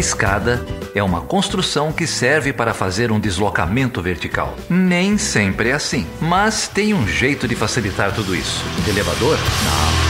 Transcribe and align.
escada 0.00 0.64
é 0.94 1.02
uma 1.02 1.20
construção 1.20 1.92
que 1.92 2.06
serve 2.06 2.52
para 2.52 2.74
fazer 2.74 3.12
um 3.12 3.20
deslocamento 3.20 4.00
vertical. 4.02 4.56
Nem 4.68 5.18
sempre 5.18 5.68
é 5.68 5.72
assim, 5.74 6.06
mas 6.20 6.66
tem 6.66 6.94
um 6.94 7.06
jeito 7.06 7.46
de 7.46 7.54
facilitar 7.54 8.12
tudo 8.12 8.34
isso. 8.34 8.64
elevador? 8.88 9.36
Não. 9.36 10.00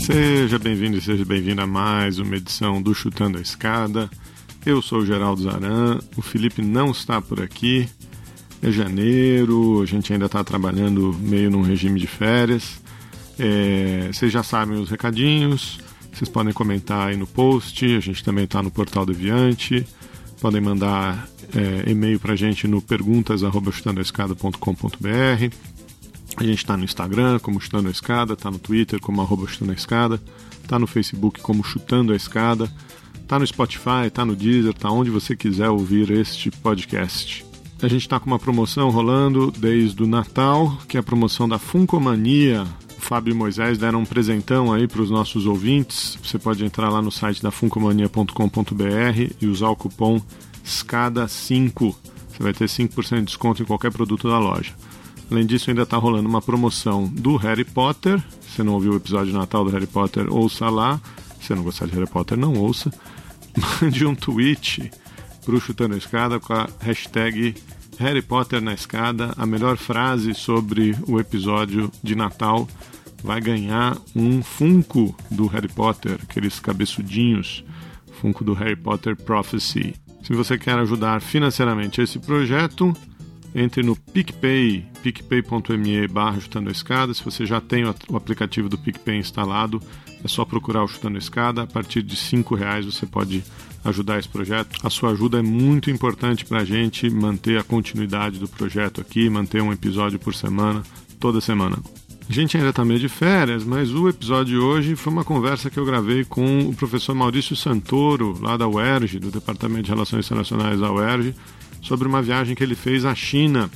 Seja 0.00 0.58
bem-vindo 0.58 0.96
e 0.96 1.00
seja 1.00 1.24
bem-vindo 1.24 1.60
a 1.60 1.66
mais 1.66 2.18
uma 2.18 2.36
edição 2.36 2.80
do 2.80 2.94
Chutando 2.94 3.38
a 3.38 3.40
Escada. 3.40 4.08
Eu 4.64 4.80
sou 4.80 5.00
o 5.00 5.06
Geraldo 5.06 5.42
Zaran, 5.42 6.00
o 6.16 6.22
Felipe 6.22 6.62
não 6.62 6.90
está 6.90 7.20
por 7.20 7.42
aqui. 7.42 7.88
É 8.62 8.70
janeiro, 8.70 9.82
a 9.82 9.86
gente 9.86 10.12
ainda 10.12 10.26
está 10.26 10.42
trabalhando 10.42 11.14
meio 11.20 11.50
num 11.50 11.62
regime 11.62 12.00
de 12.00 12.06
férias. 12.06 12.80
É, 13.38 14.08
vocês 14.12 14.32
já 14.32 14.42
sabem 14.42 14.78
os 14.78 14.90
recadinhos, 14.90 15.78
vocês 16.12 16.28
podem 16.28 16.52
comentar 16.52 17.08
aí 17.08 17.16
no 17.16 17.26
post, 17.26 17.84
a 17.84 18.00
gente 18.00 18.22
também 18.24 18.44
está 18.44 18.62
no 18.62 18.70
Portal 18.70 19.06
Deviante. 19.06 19.86
Podem 20.40 20.60
mandar 20.60 21.28
é, 21.54 21.90
e-mail 21.90 22.20
para 22.20 22.34
a 22.34 22.36
gente 22.36 22.68
no 22.68 22.82
perguntas.chutandoescada.com.br 22.82 25.76
a 26.36 26.44
gente 26.44 26.58
está 26.58 26.76
no 26.76 26.84
Instagram 26.84 27.38
como 27.38 27.60
Chutando 27.60 27.88
a 27.88 27.90
Escada, 27.90 28.34
está 28.34 28.50
no 28.50 28.58
Twitter 28.58 29.00
como 29.00 29.22
arroba 29.22 29.46
Chutando 29.46 29.72
a 29.72 29.74
Escada, 29.74 30.20
está 30.62 30.78
no 30.78 30.86
Facebook 30.86 31.40
como 31.40 31.64
Chutando 31.64 32.12
a 32.12 32.16
Escada, 32.16 32.70
está 33.14 33.38
no 33.38 33.46
Spotify, 33.46 34.06
está 34.06 34.24
no 34.24 34.36
Deezer, 34.36 34.72
está 34.72 34.90
onde 34.90 35.10
você 35.10 35.34
quiser 35.34 35.70
ouvir 35.70 36.10
este 36.10 36.50
podcast. 36.50 37.45
A 37.82 37.88
gente 37.88 38.02
está 38.02 38.18
com 38.18 38.26
uma 38.26 38.38
promoção 38.38 38.88
rolando 38.88 39.50
desde 39.50 40.02
o 40.02 40.06
Natal, 40.06 40.78
que 40.88 40.96
é 40.96 41.00
a 41.00 41.02
promoção 41.02 41.46
da 41.46 41.58
Funcomania. 41.58 42.66
O 42.96 43.00
Fábio 43.02 43.32
e 43.32 43.34
Moisés 43.34 43.76
deram 43.76 44.00
um 44.00 44.06
presentão 44.06 44.72
aí 44.72 44.88
para 44.88 45.02
os 45.02 45.10
nossos 45.10 45.44
ouvintes. 45.44 46.18
Você 46.22 46.38
pode 46.38 46.64
entrar 46.64 46.88
lá 46.88 47.02
no 47.02 47.12
site 47.12 47.42
da 47.42 47.50
funcomania.com.br 47.50 49.34
e 49.40 49.46
usar 49.46 49.68
o 49.68 49.76
cupom 49.76 50.22
SCADA5. 50.64 51.94
Você 52.30 52.42
vai 52.42 52.54
ter 52.54 52.64
5% 52.64 53.16
de 53.16 53.24
desconto 53.26 53.62
em 53.62 53.66
qualquer 53.66 53.92
produto 53.92 54.26
da 54.26 54.38
loja. 54.38 54.72
Além 55.30 55.44
disso, 55.44 55.68
ainda 55.68 55.82
está 55.82 55.98
rolando 55.98 56.28
uma 56.28 56.40
promoção 56.40 57.06
do 57.06 57.36
Harry 57.36 57.64
Potter. 57.64 58.18
Se 58.40 58.56
você 58.56 58.62
não 58.62 58.72
ouviu 58.72 58.92
o 58.92 58.96
episódio 58.96 59.32
de 59.32 59.38
Natal 59.38 59.64
do 59.64 59.70
Harry 59.70 59.86
Potter, 59.86 60.32
ouça 60.32 60.70
lá. 60.70 60.98
Se 61.38 61.48
você 61.48 61.54
não 61.54 61.62
gostar 61.62 61.86
de 61.86 61.92
Harry 61.92 62.08
Potter, 62.08 62.38
não 62.38 62.54
ouça. 62.54 62.90
Mande 63.82 64.06
um 64.06 64.14
tweet 64.14 64.90
pro 65.46 65.60
Chutando 65.60 65.94
a 65.94 65.98
Escada 65.98 66.40
com 66.40 66.52
a 66.52 66.68
hashtag 66.80 67.54
Harry 68.00 68.20
Potter 68.20 68.60
na 68.60 68.74
Escada. 68.74 69.32
A 69.38 69.46
melhor 69.46 69.76
frase 69.76 70.34
sobre 70.34 70.94
o 71.06 71.20
episódio 71.20 71.88
de 72.02 72.16
Natal 72.16 72.68
vai 73.22 73.40
ganhar 73.40 73.96
um 74.14 74.42
Funko 74.42 75.16
do 75.30 75.46
Harry 75.46 75.68
Potter, 75.68 76.18
aqueles 76.20 76.58
cabeçudinhos. 76.58 77.64
Funko 78.20 78.42
do 78.42 78.54
Harry 78.54 78.74
Potter 78.74 79.14
Prophecy. 79.14 79.94
Se 80.24 80.32
você 80.32 80.58
quer 80.58 80.78
ajudar 80.80 81.20
financeiramente 81.20 82.00
esse 82.00 82.18
projeto, 82.18 82.92
entre 83.54 83.84
no 83.84 83.94
PicPay, 83.94 84.84
picpay.me 85.00 86.08
barra 86.08 86.40
Chutando 86.40 86.70
a 86.70 86.72
Escada. 86.72 87.14
Se 87.14 87.22
você 87.22 87.46
já 87.46 87.60
tem 87.60 87.84
o 87.84 88.16
aplicativo 88.16 88.68
do 88.68 88.76
PicPay 88.76 89.18
instalado, 89.18 89.80
é 90.24 90.26
só 90.26 90.44
procurar 90.44 90.82
o 90.82 90.88
Chutando 90.88 91.16
a 91.16 91.20
Escada. 91.20 91.62
A 91.62 91.66
partir 91.68 92.02
de 92.02 92.16
R$ 92.16 92.42
reais 92.56 92.84
você 92.84 93.06
pode 93.06 93.44
ajudar 93.88 94.18
esse 94.18 94.28
projeto. 94.28 94.78
A 94.82 94.90
sua 94.90 95.10
ajuda 95.10 95.38
é 95.38 95.42
muito 95.42 95.90
importante 95.90 96.44
para 96.44 96.60
a 96.60 96.64
gente 96.64 97.08
manter 97.08 97.58
a 97.58 97.62
continuidade 97.62 98.38
do 98.38 98.48
projeto 98.48 99.00
aqui, 99.00 99.28
manter 99.30 99.62
um 99.62 99.72
episódio 99.72 100.18
por 100.18 100.34
semana, 100.34 100.82
toda 101.18 101.40
semana. 101.40 101.78
A 102.28 102.32
gente 102.32 102.56
ainda 102.56 102.70
está 102.70 102.84
meio 102.84 102.98
de 102.98 103.08
férias, 103.08 103.62
mas 103.62 103.92
o 103.92 104.08
episódio 104.08 104.58
de 104.58 104.58
hoje 104.58 104.96
foi 104.96 105.12
uma 105.12 105.24
conversa 105.24 105.70
que 105.70 105.78
eu 105.78 105.86
gravei 105.86 106.24
com 106.24 106.60
o 106.60 106.74
professor 106.74 107.14
Maurício 107.14 107.54
Santoro, 107.54 108.36
lá 108.40 108.56
da 108.56 108.66
UERJ, 108.66 109.20
do 109.20 109.30
Departamento 109.30 109.84
de 109.84 109.90
Relações 109.90 110.26
Internacionais 110.26 110.80
da 110.80 110.92
UERJ, 110.92 111.34
sobre 111.80 112.08
uma 112.08 112.20
viagem 112.20 112.56
que 112.56 112.64
ele 112.64 112.74
fez 112.74 113.04
à 113.04 113.14
China 113.14 113.70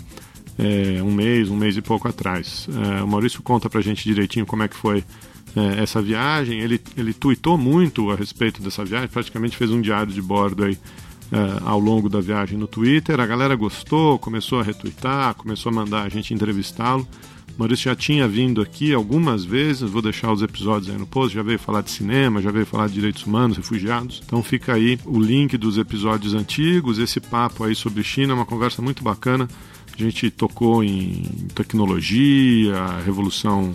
é, 0.59 1.01
um 1.01 1.13
mês, 1.13 1.49
um 1.49 1.57
mês 1.57 1.77
e 1.77 1.81
pouco 1.81 2.09
atrás. 2.09 2.69
É, 2.69 3.03
o 3.03 3.07
Maurício 3.07 3.41
conta 3.41 3.71
pra 3.71 3.81
gente 3.81 4.03
direitinho 4.03 4.45
como 4.45 4.65
é 4.65 4.69
que 4.69 4.77
foi 4.77 5.05
é, 5.57 5.83
essa 5.83 6.01
viagem. 6.01 6.61
Ele, 6.61 6.81
ele 6.97 7.13
tuitou 7.13 7.57
muito 7.57 8.11
a 8.11 8.17
respeito 8.17 8.63
dessa 8.63 8.85
viagem, 8.85 9.09
praticamente 9.09 9.57
fez 9.57 9.71
um 9.71 9.81
diário 9.81 10.13
de 10.13 10.23
bordo 10.23 10.65
aí. 10.65 10.79
É, 11.33 11.63
ao 11.65 11.79
longo 11.79 12.09
da 12.09 12.21
viagem 12.21 12.59
no 12.59 12.67
Twitter, 12.67 13.21
a 13.21 13.27
galera 13.27 13.55
gostou, 13.55 14.19
começou 14.19 14.59
a 14.59 14.65
retweetar, 14.65 15.33
começou 15.37 15.71
a 15.71 15.75
mandar 15.75 16.03
a 16.03 16.09
gente 16.09 16.35
entrevistá-lo. 16.35 17.07
Maurício 17.57 17.85
já 17.85 17.95
tinha 17.95 18.27
vindo 18.27 18.63
aqui 18.63 18.95
algumas 18.95 19.45
vezes, 19.45 19.83
vou 19.83 20.01
deixar 20.01 20.33
os 20.33 20.41
episódios 20.43 20.91
aí 20.91 20.99
no 20.99 21.07
post, 21.07 21.35
já 21.35 21.43
veio 21.43 21.59
falar 21.59 21.83
de 21.83 21.91
cinema, 21.91 22.41
já 22.41 22.51
veio 22.51 22.65
falar 22.65 22.89
de 22.89 22.95
direitos 22.95 23.25
humanos, 23.25 23.57
refugiados. 23.57 24.23
Então 24.25 24.43
fica 24.43 24.73
aí 24.73 24.99
o 25.05 25.21
link 25.21 25.57
dos 25.59 25.77
episódios 25.77 26.33
antigos, 26.33 26.99
esse 26.99 27.21
papo 27.21 27.63
aí 27.63 27.75
sobre 27.75 28.03
China, 28.03 28.35
uma 28.35 28.47
conversa 28.47 28.81
muito 28.81 29.05
bacana. 29.05 29.47
A 29.93 30.03
gente 30.03 30.31
tocou 30.31 30.83
em 30.83 31.23
tecnologia, 31.55 32.75
revolução 33.05 33.75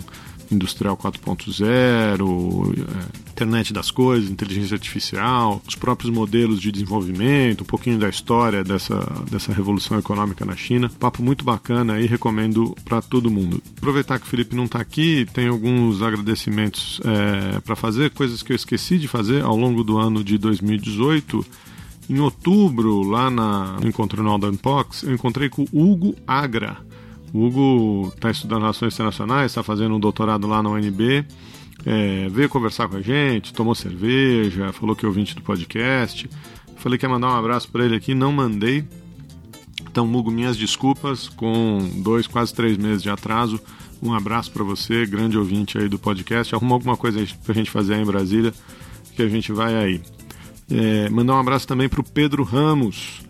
Industrial 0.50 0.96
4.0, 0.96 1.64
é, 1.64 3.30
internet 3.30 3.72
das 3.72 3.90
coisas, 3.90 4.30
inteligência 4.30 4.74
artificial, 4.74 5.60
os 5.66 5.74
próprios 5.74 6.12
modelos 6.12 6.60
de 6.60 6.70
desenvolvimento, 6.72 7.62
um 7.62 7.66
pouquinho 7.66 7.98
da 7.98 8.08
história 8.08 8.64
dessa, 8.64 8.96
dessa 9.30 9.52
revolução 9.52 9.98
econômica 9.98 10.44
na 10.44 10.56
China. 10.56 10.90
Papo 11.00 11.22
muito 11.22 11.44
bacana 11.44 11.94
aí, 11.94 12.06
recomendo 12.06 12.74
para 12.84 13.02
todo 13.02 13.30
mundo. 13.30 13.62
Aproveitar 13.76 14.18
que 14.18 14.26
o 14.26 14.28
Felipe 14.28 14.54
não 14.54 14.64
está 14.64 14.80
aqui, 14.80 15.26
tem 15.32 15.48
alguns 15.48 16.02
agradecimentos 16.02 17.00
é, 17.04 17.60
para 17.60 17.76
fazer, 17.76 18.10
coisas 18.10 18.42
que 18.42 18.52
eu 18.52 18.56
esqueci 18.56 18.98
de 18.98 19.08
fazer 19.08 19.42
ao 19.42 19.56
longo 19.56 19.82
do 19.82 19.98
ano 19.98 20.22
de 20.24 20.38
2018. 20.38 21.44
Em 22.08 22.20
outubro, 22.20 23.02
lá 23.02 23.28
na, 23.30 23.78
no 23.80 23.88
encontro 23.88 24.22
no 24.22 24.34
Unpox, 24.34 25.02
eu 25.02 25.12
encontrei 25.12 25.48
com 25.48 25.66
o 25.72 25.90
Hugo 25.90 26.14
Agra 26.26 26.78
o 27.36 27.44
Hugo 27.44 28.12
está 28.14 28.30
estudando 28.30 28.62
Relações 28.62 28.94
Internacionais, 28.94 29.52
está 29.52 29.62
fazendo 29.62 29.94
um 29.94 30.00
doutorado 30.00 30.46
lá 30.46 30.62
na 30.62 30.70
UNB. 30.70 31.26
É, 31.84 32.28
veio 32.30 32.48
conversar 32.48 32.88
com 32.88 32.96
a 32.96 33.02
gente, 33.02 33.52
tomou 33.52 33.74
cerveja, 33.74 34.72
falou 34.72 34.96
que 34.96 35.04
é 35.04 35.08
ouvinte 35.08 35.34
do 35.34 35.42
podcast. 35.42 36.30
Falei 36.76 36.98
que 36.98 37.04
ia 37.04 37.10
mandar 37.10 37.28
um 37.28 37.36
abraço 37.36 37.70
para 37.70 37.84
ele 37.84 37.94
aqui, 37.94 38.14
não 38.14 38.32
mandei. 38.32 38.84
Então, 39.82 40.10
Hugo, 40.14 40.30
minhas 40.30 40.56
desculpas, 40.56 41.28
com 41.28 41.78
dois, 41.96 42.26
quase 42.26 42.54
três 42.54 42.78
meses 42.78 43.02
de 43.02 43.10
atraso. 43.10 43.60
Um 44.02 44.14
abraço 44.14 44.50
para 44.50 44.64
você, 44.64 45.04
grande 45.04 45.36
ouvinte 45.36 45.76
aí 45.76 45.90
do 45.90 45.98
podcast. 45.98 46.54
Arruma 46.54 46.74
alguma 46.74 46.96
coisa 46.96 47.22
para 47.44 47.52
a 47.52 47.54
gente 47.54 47.70
fazer 47.70 47.94
aí 47.94 48.02
em 48.02 48.06
Brasília, 48.06 48.52
que 49.14 49.20
a 49.20 49.28
gente 49.28 49.52
vai 49.52 49.74
aí. 49.74 50.00
É, 50.70 51.10
mandar 51.10 51.34
um 51.34 51.38
abraço 51.38 51.66
também 51.66 51.86
para 51.86 52.00
o 52.00 52.04
Pedro 52.04 52.42
Ramos, 52.42 53.25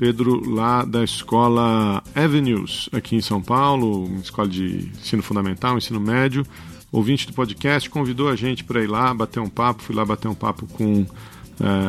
Pedro, 0.00 0.48
lá 0.48 0.82
da 0.82 1.04
escola 1.04 2.02
Avenues, 2.14 2.88
aqui 2.90 3.16
em 3.16 3.20
São 3.20 3.42
Paulo, 3.42 4.06
uma 4.06 4.20
escola 4.20 4.48
de 4.48 4.88
ensino 4.98 5.22
fundamental, 5.22 5.76
ensino 5.76 6.00
médio. 6.00 6.42
Ouvinte 6.90 7.26
do 7.26 7.34
podcast, 7.34 7.90
convidou 7.90 8.30
a 8.30 8.34
gente 8.34 8.64
para 8.64 8.82
ir 8.82 8.86
lá 8.86 9.12
bater 9.12 9.40
um 9.40 9.48
papo. 9.50 9.82
Fui 9.82 9.94
lá 9.94 10.02
bater 10.02 10.26
um 10.26 10.34
papo 10.34 10.66
com 10.68 11.02
uh, 11.02 11.06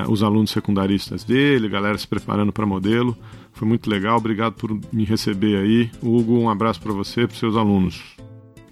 os 0.10 0.24
alunos 0.24 0.52
secundaristas 0.52 1.24
dele, 1.24 1.70
galera 1.70 1.98
se 1.98 2.06
preparando 2.06 2.52
para 2.52 2.66
modelo. 2.66 3.18
Foi 3.54 3.66
muito 3.66 3.90
legal, 3.90 4.18
obrigado 4.18 4.56
por 4.56 4.78
me 4.92 5.06
receber 5.06 5.56
aí. 5.56 5.90
Hugo, 6.04 6.38
um 6.38 6.50
abraço 6.50 6.82
para 6.82 6.92
você 6.92 7.22
e 7.22 7.28
para 7.28 7.38
seus 7.38 7.56
alunos. 7.56 8.04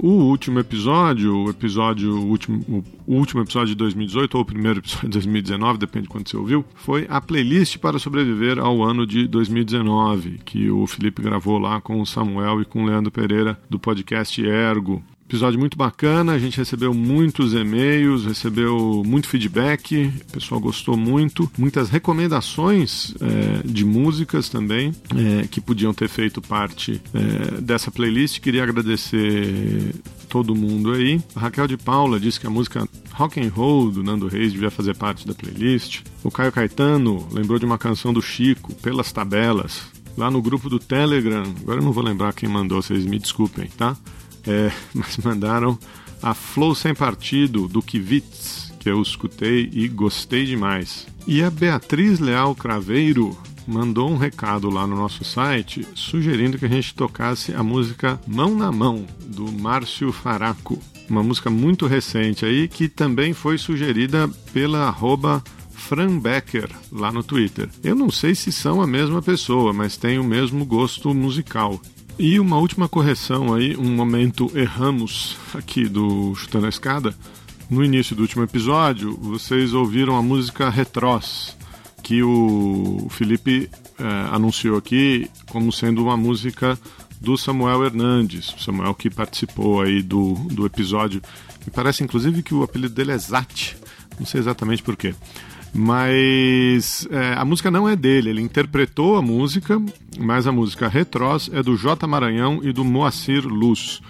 O 0.01 0.11
último 0.11 0.59
episódio, 0.59 1.35
o 1.35 1.49
episódio 1.49 2.15
o 2.15 2.29
último, 2.29 2.85
o 3.05 3.15
último 3.15 3.41
episódio 3.41 3.67
de 3.67 3.75
2018 3.75 4.33
ou 4.33 4.41
o 4.41 4.45
primeiro 4.45 4.79
episódio 4.79 5.09
de 5.09 5.13
2019, 5.13 5.77
depende 5.77 6.03
de 6.03 6.09
quando 6.09 6.29
você 6.29 6.37
ouviu, 6.37 6.63
foi 6.73 7.05
a 7.09 7.19
playlist 7.19 7.77
para 7.79 7.99
sobreviver 7.99 8.59
ao 8.59 8.81
ano 8.81 9.05
de 9.05 9.27
2019, 9.27 10.39
que 10.45 10.71
o 10.71 10.87
Felipe 10.87 11.21
gravou 11.21 11.59
lá 11.59 11.81
com 11.81 11.99
o 11.99 12.05
Samuel 12.05 12.61
e 12.61 12.65
com 12.65 12.83
o 12.83 12.85
Leandro 12.85 13.11
Pereira 13.11 13.59
do 13.69 13.77
podcast 13.77 14.41
Ergo. 14.41 15.03
Episódio 15.29 15.59
muito 15.59 15.77
bacana, 15.77 16.31
a 16.31 16.39
gente 16.39 16.57
recebeu 16.57 16.91
muitos 16.91 17.53
e-mails, 17.53 18.25
recebeu 18.25 19.03
muito 19.05 19.27
feedback, 19.27 20.11
o 20.27 20.31
pessoal 20.31 20.59
gostou 20.59 20.97
muito, 20.97 21.47
muitas 21.55 21.87
recomendações 21.87 23.13
é, 23.21 23.61
de 23.63 23.85
músicas 23.85 24.49
também 24.49 24.91
é, 25.15 25.45
que 25.45 25.61
podiam 25.61 25.93
ter 25.93 26.09
feito 26.09 26.41
parte 26.41 26.99
é, 27.13 27.61
dessa 27.61 27.91
playlist. 27.91 28.39
Queria 28.39 28.63
agradecer 28.63 29.93
todo 30.27 30.55
mundo 30.55 30.93
aí. 30.93 31.21
A 31.35 31.41
Raquel 31.41 31.67
de 31.67 31.77
Paula 31.77 32.19
disse 32.19 32.39
que 32.39 32.47
a 32.47 32.49
música 32.49 32.89
Rock 33.11 33.39
and 33.39 33.51
Roll 33.51 33.91
do 33.91 34.01
Nando 34.01 34.27
Reis 34.27 34.51
devia 34.51 34.71
fazer 34.71 34.95
parte 34.95 35.27
da 35.27 35.35
playlist. 35.35 36.01
O 36.23 36.31
Caio 36.31 36.51
Caetano 36.51 37.27
lembrou 37.31 37.59
de 37.59 37.65
uma 37.65 37.77
canção 37.77 38.11
do 38.11 38.19
Chico, 38.19 38.73
Pelas 38.73 39.11
Tabelas, 39.11 39.83
lá 40.17 40.31
no 40.31 40.41
grupo 40.41 40.71
do 40.71 40.79
Telegram. 40.79 41.43
Agora 41.61 41.81
eu 41.81 41.85
não 41.85 41.91
vou 41.91 42.03
lembrar 42.03 42.33
quem 42.33 42.49
mandou, 42.49 42.81
vocês 42.81 43.05
me 43.05 43.19
desculpem, 43.19 43.69
tá? 43.77 43.95
É, 44.45 44.71
mas 44.93 45.17
mandaram 45.17 45.77
a 46.21 46.33
Flow 46.33 46.75
Sem 46.75 46.93
Partido 46.93 47.67
do 47.67 47.81
Kivitz, 47.81 48.73
que 48.79 48.89
eu 48.89 49.01
escutei 49.01 49.69
e 49.71 49.87
gostei 49.87 50.45
demais. 50.45 51.07
E 51.27 51.43
a 51.43 51.49
Beatriz 51.49 52.19
Leal 52.19 52.55
Craveiro 52.55 53.37
mandou 53.67 54.09
um 54.09 54.17
recado 54.17 54.69
lá 54.69 54.87
no 54.87 54.95
nosso 54.95 55.23
site 55.23 55.87
sugerindo 55.93 56.57
que 56.57 56.65
a 56.65 56.69
gente 56.69 56.93
tocasse 56.95 57.53
a 57.53 57.61
música 57.61 58.19
Mão 58.27 58.55
na 58.55 58.71
Mão, 58.71 59.05
do 59.27 59.51
Márcio 59.51 60.11
Faraco. 60.11 60.81
Uma 61.09 61.23
música 61.23 61.49
muito 61.49 61.85
recente 61.85 62.45
aí 62.45 62.67
que 62.67 62.87
também 62.87 63.33
foi 63.33 63.57
sugerida 63.57 64.27
pela 64.51 64.87
arroba 64.87 65.43
Fran 65.71 66.19
Becker 66.19 66.69
lá 66.91 67.11
no 67.11 67.23
Twitter. 67.23 67.69
Eu 67.83 67.95
não 67.95 68.11
sei 68.11 68.35
se 68.35 68.51
são 68.51 68.81
a 68.81 68.87
mesma 68.87 69.21
pessoa, 69.21 69.71
mas 69.73 69.97
tem 69.97 70.19
o 70.19 70.23
mesmo 70.23 70.65
gosto 70.65 71.13
musical. 71.13 71.79
E 72.21 72.37
uma 72.37 72.57
última 72.57 72.89
correção 72.89 73.53
aí, 73.53 73.77
um 73.77 73.95
momento 73.95 74.51
erramos 74.53 75.37
aqui 75.53 75.87
do 75.87 76.35
Chutando 76.35 76.65
a 76.65 76.69
Escada. 76.69 77.15
No 77.69 77.81
início 77.81 78.13
do 78.13 78.23
último 78.23 78.43
episódio, 78.43 79.15
vocês 79.15 79.73
ouviram 79.73 80.17
a 80.17 80.21
música 80.21 80.69
Retros, 80.69 81.55
que 82.03 82.21
o 82.21 83.07
Felipe 83.09 83.69
é, 83.97 84.03
anunciou 84.35 84.77
aqui 84.77 85.31
como 85.49 85.71
sendo 85.71 86.03
uma 86.03 86.17
música 86.17 86.77
do 87.21 87.37
Samuel 87.37 87.85
Hernandes, 87.85 88.53
Samuel 88.59 88.93
que 88.95 89.09
participou 89.09 89.81
aí 89.81 90.01
do, 90.01 90.33
do 90.51 90.65
episódio. 90.65 91.21
Me 91.65 91.71
parece 91.71 92.03
inclusive 92.03 92.43
que 92.43 92.53
o 92.53 92.63
apelido 92.63 92.93
dele 92.93 93.13
é 93.13 93.17
Zat, 93.17 93.77
não 94.19 94.25
sei 94.25 94.41
exatamente 94.41 94.83
porquê. 94.83 95.15
Mas 95.73 97.07
é, 97.11 97.33
a 97.37 97.45
música 97.45 97.69
não 97.69 97.87
é 97.87 97.95
dele, 97.95 98.29
ele 98.29 98.41
interpretou 98.41 99.17
a 99.17 99.21
música, 99.21 99.81
mas 100.19 100.47
a 100.47 100.51
música 100.51 100.87
Retros 100.87 101.49
é 101.53 101.61
do 101.61 101.77
J. 101.77 102.05
Maranhão 102.07 102.59
e 102.63 102.73
do 102.73 102.83
Moacir 102.83 103.45
Luz. 103.45 104.01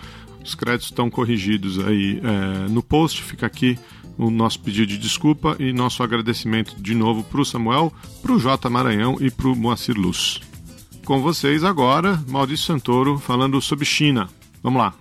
Os 0.44 0.56
créditos 0.56 0.88
estão 0.88 1.10
corrigidos 1.10 1.80
aí 1.80 2.22
é, 2.24 2.70
no 2.70 2.82
post, 2.82 3.22
fica 3.24 3.46
aqui 3.46 3.78
o 4.18 4.30
nosso 4.30 4.60
pedido 4.60 4.88
de 4.88 4.98
desculpa 4.98 5.56
e 5.60 5.72
nosso 5.72 6.04
agradecimento 6.04 6.76
de 6.82 6.94
novo 6.94 7.24
para 7.24 7.42
o 7.42 7.46
Samuel, 7.46 7.94
para 8.22 8.34
o 8.34 8.40
J. 8.40 8.70
Maranhão 8.70 9.18
e 9.20 9.30
para 9.32 9.48
o 9.48 9.56
Moacir 9.56 9.98
Luz. 9.98 10.42
Com 11.06 11.22
vocês 11.22 11.64
agora, 11.64 12.22
Maurício 12.28 12.66
Santoro 12.66 13.18
falando 13.18 13.62
sobre 13.62 13.86
China. 13.86 14.30
Vamos 14.62 14.80
lá. 14.80 14.94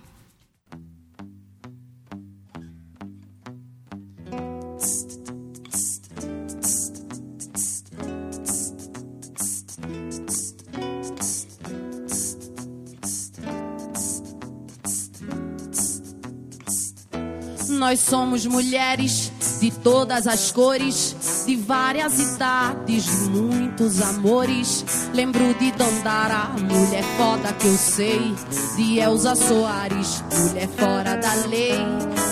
Nós 17.79 18.01
somos 18.01 18.45
mulheres 18.45 19.31
de 19.61 19.71
todas 19.71 20.27
as 20.27 20.51
cores, 20.51 21.15
de 21.47 21.55
várias 21.55 22.19
idades, 22.19 23.05
de 23.05 23.29
muitos 23.29 24.01
amores. 24.01 24.83
Lembro 25.13 25.53
de 25.53 25.71
Dandara, 25.71 26.49
mulher 26.59 27.03
foda 27.15 27.53
que 27.53 27.67
eu 27.67 27.77
sei. 27.77 28.35
De 28.75 28.99
Elza 28.99 29.33
Soares, 29.33 30.21
mulher 30.37 30.67
fora 30.67 31.15
da 31.15 31.33
lei. 31.47 31.79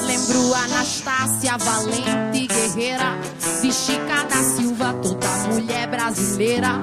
Lembro 0.06 0.54
Anastácia, 0.54 1.58
valente 1.58 2.48
guerreira. 2.48 3.18
De 3.62 3.72
Chica 3.72 4.26
da 4.30 4.44
Silva, 4.44 4.94
toda 5.02 5.30
mulher 5.54 5.88
brasileira. 5.88 6.74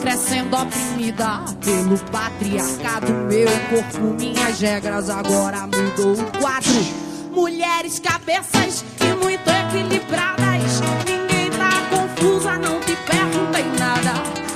Crescendo 0.00 0.56
oprimida 0.56 1.40
pelo 1.60 1.98
patriarcado. 2.12 3.12
Meu 3.28 3.48
corpo, 3.68 4.14
minhas 4.16 4.60
regras, 4.60 5.10
agora 5.10 5.66
mudou 5.66 6.12
o 6.12 6.38
quadro. 6.38 7.11
Mulheres 7.42 7.98
cabeças 7.98 8.84
e 9.00 9.16
muito 9.16 9.42
equilibradas. 9.50 10.80
Ninguém 11.04 11.50
tá 11.50 11.72
confusa, 11.90 12.56
não 12.56 12.78
te 12.78 12.94
perguntei 12.94 13.64
nada. 13.80 14.12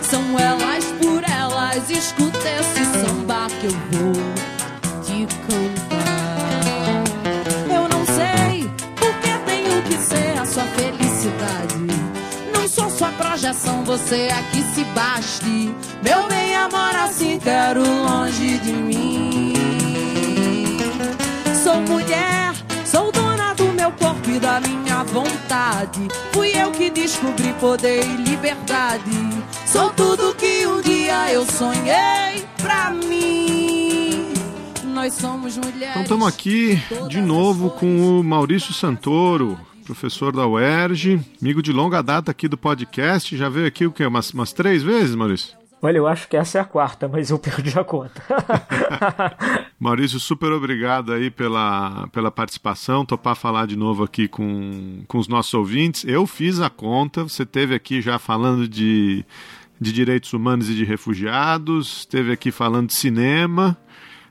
São 0.09 0.38
elas 0.38 0.85
por 1.00 1.21
elas. 1.29 1.91
Escuta 1.91 2.38
esse 2.38 2.85
samba 3.00 3.49
que 3.61 3.67
eu 3.67 3.73
vou 3.91 4.12
te 5.03 5.27
cantar. 5.49 7.03
Eu 7.75 7.88
não 7.88 8.06
sei 8.06 8.71
porque 8.94 9.31
tenho 9.47 9.83
que 9.83 9.94
ser 9.94 10.38
a 10.38 10.47
sua 10.47 10.65
felicidade. 10.67 11.75
Não 12.55 12.69
sou 12.69 12.88
sua 12.88 13.11
projeção, 13.11 13.85
você 13.85 14.29
aqui 14.31 14.62
se 14.77 14.85
baste. 14.94 15.75
Meu 16.05 16.29
bem, 16.29 16.55
amor, 16.55 16.94
assim 16.94 17.41
quero 17.41 17.81
longe 17.81 18.59
de 18.59 18.73
mim. 18.73 19.55
Sou 21.65 21.81
mulher 21.81 22.37
corpo 23.99 24.31
e 24.31 24.39
da 24.39 24.61
minha 24.61 25.05
vontade. 25.05 26.09
Fui 26.33 26.51
eu 26.55 26.71
que 26.71 26.91
descobri 26.91 27.53
poder 27.55 28.05
e 28.05 28.17
liberdade. 28.17 29.11
Sou 29.67 29.91
tudo 29.91 30.35
que 30.35 30.67
um 30.67 30.81
dia 30.81 31.33
eu 31.33 31.45
sonhei 31.47 32.45
pra 32.63 32.91
mim. 32.91 34.33
Nós 34.85 35.15
somos 35.15 35.57
mulheres. 35.57 35.91
Então 35.91 36.03
estamos 36.03 36.29
aqui 36.29 36.81
de 37.09 37.21
novo 37.21 37.71
com 37.71 38.21
o 38.21 38.25
Maurício 38.25 38.73
Santoro, 38.73 39.59
professor 39.85 40.33
da 40.33 40.47
UERJ, 40.47 41.21
amigo 41.41 41.63
de 41.63 41.73
longa 41.73 42.03
data 42.03 42.31
aqui 42.31 42.49
do 42.49 42.57
podcast. 42.57 43.37
Já 43.37 43.49
veio 43.49 43.67
aqui 43.67 43.87
o 43.87 43.93
quê? 43.93 44.07
Umas, 44.07 44.31
umas 44.33 44.53
três 44.53 44.83
vezes, 44.83 45.15
Maurício? 45.15 45.66
Olha, 45.81 45.99
eu 45.99 46.06
acho 46.06 46.26
que 46.26 46.37
essa 46.37 46.58
é 46.58 46.61
a 46.61 46.64
quarta, 46.64 47.06
mas 47.06 47.31
eu 47.31 47.38
perdi 47.38 47.78
a 47.78 47.84
conta. 47.84 48.23
Maurício, 49.78 50.19
super 50.19 50.50
obrigado 50.50 51.12
aí 51.12 51.31
pela, 51.31 52.08
pela 52.08 52.31
participação, 52.31 53.05
topar 53.05 53.37
falar 53.37 53.67
de 53.67 53.76
novo 53.76 54.02
aqui 54.02 54.26
com, 54.26 55.02
com 55.06 55.19
os 55.19 55.28
nossos 55.28 55.52
ouvintes. 55.52 56.05
Eu 56.05 56.26
fiz 56.26 56.61
a 56.61 56.70
conta, 56.70 57.23
você 57.23 57.44
teve 57.44 57.75
aqui 57.75 58.00
já 58.00 58.19
falando 58.19 58.67
de, 58.67 59.25
de 59.78 59.93
direitos 59.93 60.32
humanos 60.32 60.70
e 60.70 60.75
de 60.75 60.84
refugiados, 60.84 61.99
esteve 61.99 62.32
aqui 62.32 62.50
falando 62.50 62.88
de 62.88 62.94
cinema, 62.94 63.76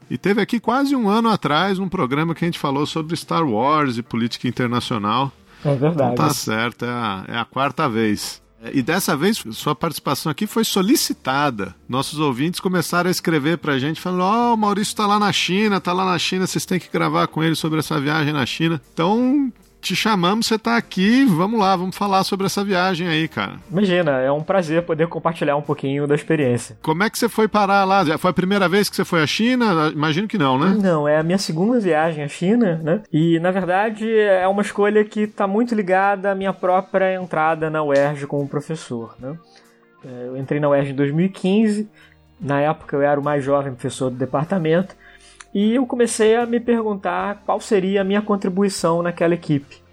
e 0.10 0.18
teve 0.18 0.42
aqui 0.42 0.60
quase 0.60 0.96
um 0.96 1.08
ano 1.08 1.30
atrás 1.30 1.78
um 1.78 1.88
programa 1.88 2.34
que 2.34 2.44
a 2.44 2.48
gente 2.48 2.60
falou 2.60 2.86
sobre 2.86 3.16
Star 3.16 3.48
Wars 3.48 3.98
e 3.98 4.04
política 4.04 4.48
internacional. 4.48 5.32
É 5.64 5.76
verdade. 5.76 6.14
Então 6.14 6.28
tá 6.28 6.34
certo, 6.34 6.86
é 6.86 6.90
a, 6.90 7.26
é 7.28 7.38
a 7.38 7.46
quarta 7.46 7.88
vez. 7.88 8.42
E 8.74 8.82
dessa 8.82 9.16
vez 9.16 9.44
sua 9.52 9.76
participação 9.76 10.32
aqui 10.32 10.48
foi 10.48 10.64
solicitada. 10.64 11.76
Nossos 11.88 12.20
ouvintes 12.20 12.60
começaram 12.60 13.08
a 13.08 13.12
escrever 13.12 13.58
pra 13.58 13.80
gente 13.80 14.02
falando: 14.02 14.22
Ó, 14.22 14.52
oh, 14.52 14.54
o 14.54 14.58
Maurício 14.58 14.92
está 14.92 15.06
lá 15.06 15.20
na 15.20 15.32
China, 15.32 15.82
tá 15.82 15.94
lá 15.94 16.06
na 16.06 16.18
China, 16.18 16.48
vocês 16.48 16.66
têm 16.66 16.80
que 16.80 16.90
gravar 16.92 17.28
com 17.28 17.44
ele 17.44 17.56
sobre 17.56 17.80
essa 17.80 18.00
viagem 18.00 18.34
na 18.34 18.46
China. 18.46 18.82
Então, 18.94 19.52
te 19.86 19.96
chamamos, 19.96 20.48
você 20.48 20.56
está 20.56 20.78
aqui, 20.78 21.24
vamos 21.26 21.60
lá, 21.60 21.76
vamos 21.76 21.96
falar 21.96 22.24
sobre 22.24 22.48
essa 22.48 22.64
viagem 22.64 23.08
aí, 23.08 23.28
cara. 23.28 23.54
Imagina, 23.72 24.20
é 24.20 24.32
um 24.32 24.42
prazer 24.42 24.82
poder 24.82 25.08
compartilhar 25.08 25.56
um 25.56 25.62
pouquinho 25.62 26.08
da 26.08 26.16
experiência. 26.16 26.76
Como 26.82 27.04
é 27.04 27.10
que 27.10 27.20
você 27.20 27.30
foi 27.30 27.48
parar 27.48 27.84
lá? 27.84 28.18
Foi 28.18 28.32
a 28.32 28.34
primeira 28.34 28.68
vez 28.68 28.90
que 28.90 28.96
você 28.96 29.06
foi 29.06 29.22
à 29.22 29.28
China? 29.28 29.92
Imagino 29.94 30.28
que 30.28 30.40
não, 30.40 30.58
né? 30.58 30.76
Não, 30.82 31.08
é 31.08 31.18
a 31.18 31.24
minha 31.24 31.38
segunda 31.38 31.80
viagem 31.80 32.24
à 32.24 32.28
China, 32.28 32.82
né? 32.84 33.04
E, 33.14 33.40
na 33.40 33.52
verdade, 33.52 34.12
é 34.12 34.48
uma 34.48 34.64
escolha 34.64 35.06
que 35.06 35.22
está 35.22 35.46
muito 35.46 35.76
ligada 35.76 36.32
à 36.32 36.36
minha 36.36 36.54
própria 36.54 37.14
entrada 37.14 37.70
na 37.70 37.84
UERJ 37.84 38.26
como 38.26 38.48
professor, 38.48 39.16
né? 39.20 39.38
É, 40.04 40.28
eu 40.28 40.38
entrei 40.38 40.60
na 40.60 40.68
UERJ 40.70 40.92
em 40.92 40.96
2015, 40.96 41.88
na 42.42 42.60
época 42.60 42.96
eu 42.96 43.02
era 43.02 43.20
o 43.20 43.24
mais 43.24 43.44
jovem 43.44 43.74
professor 43.74 44.10
do 44.10 44.18
departamento, 44.18 44.96
e 45.54 45.76
eu 45.76 45.86
comecei 45.86 46.36
a 46.36 46.46
me 46.46 46.60
perguntar 46.60 47.44
qual 47.46 47.62
seria 47.62 48.02
a 48.02 48.04
minha 48.04 48.22
contribuição 48.22 49.02
naquela 49.02 49.36
equipe. 49.36 49.85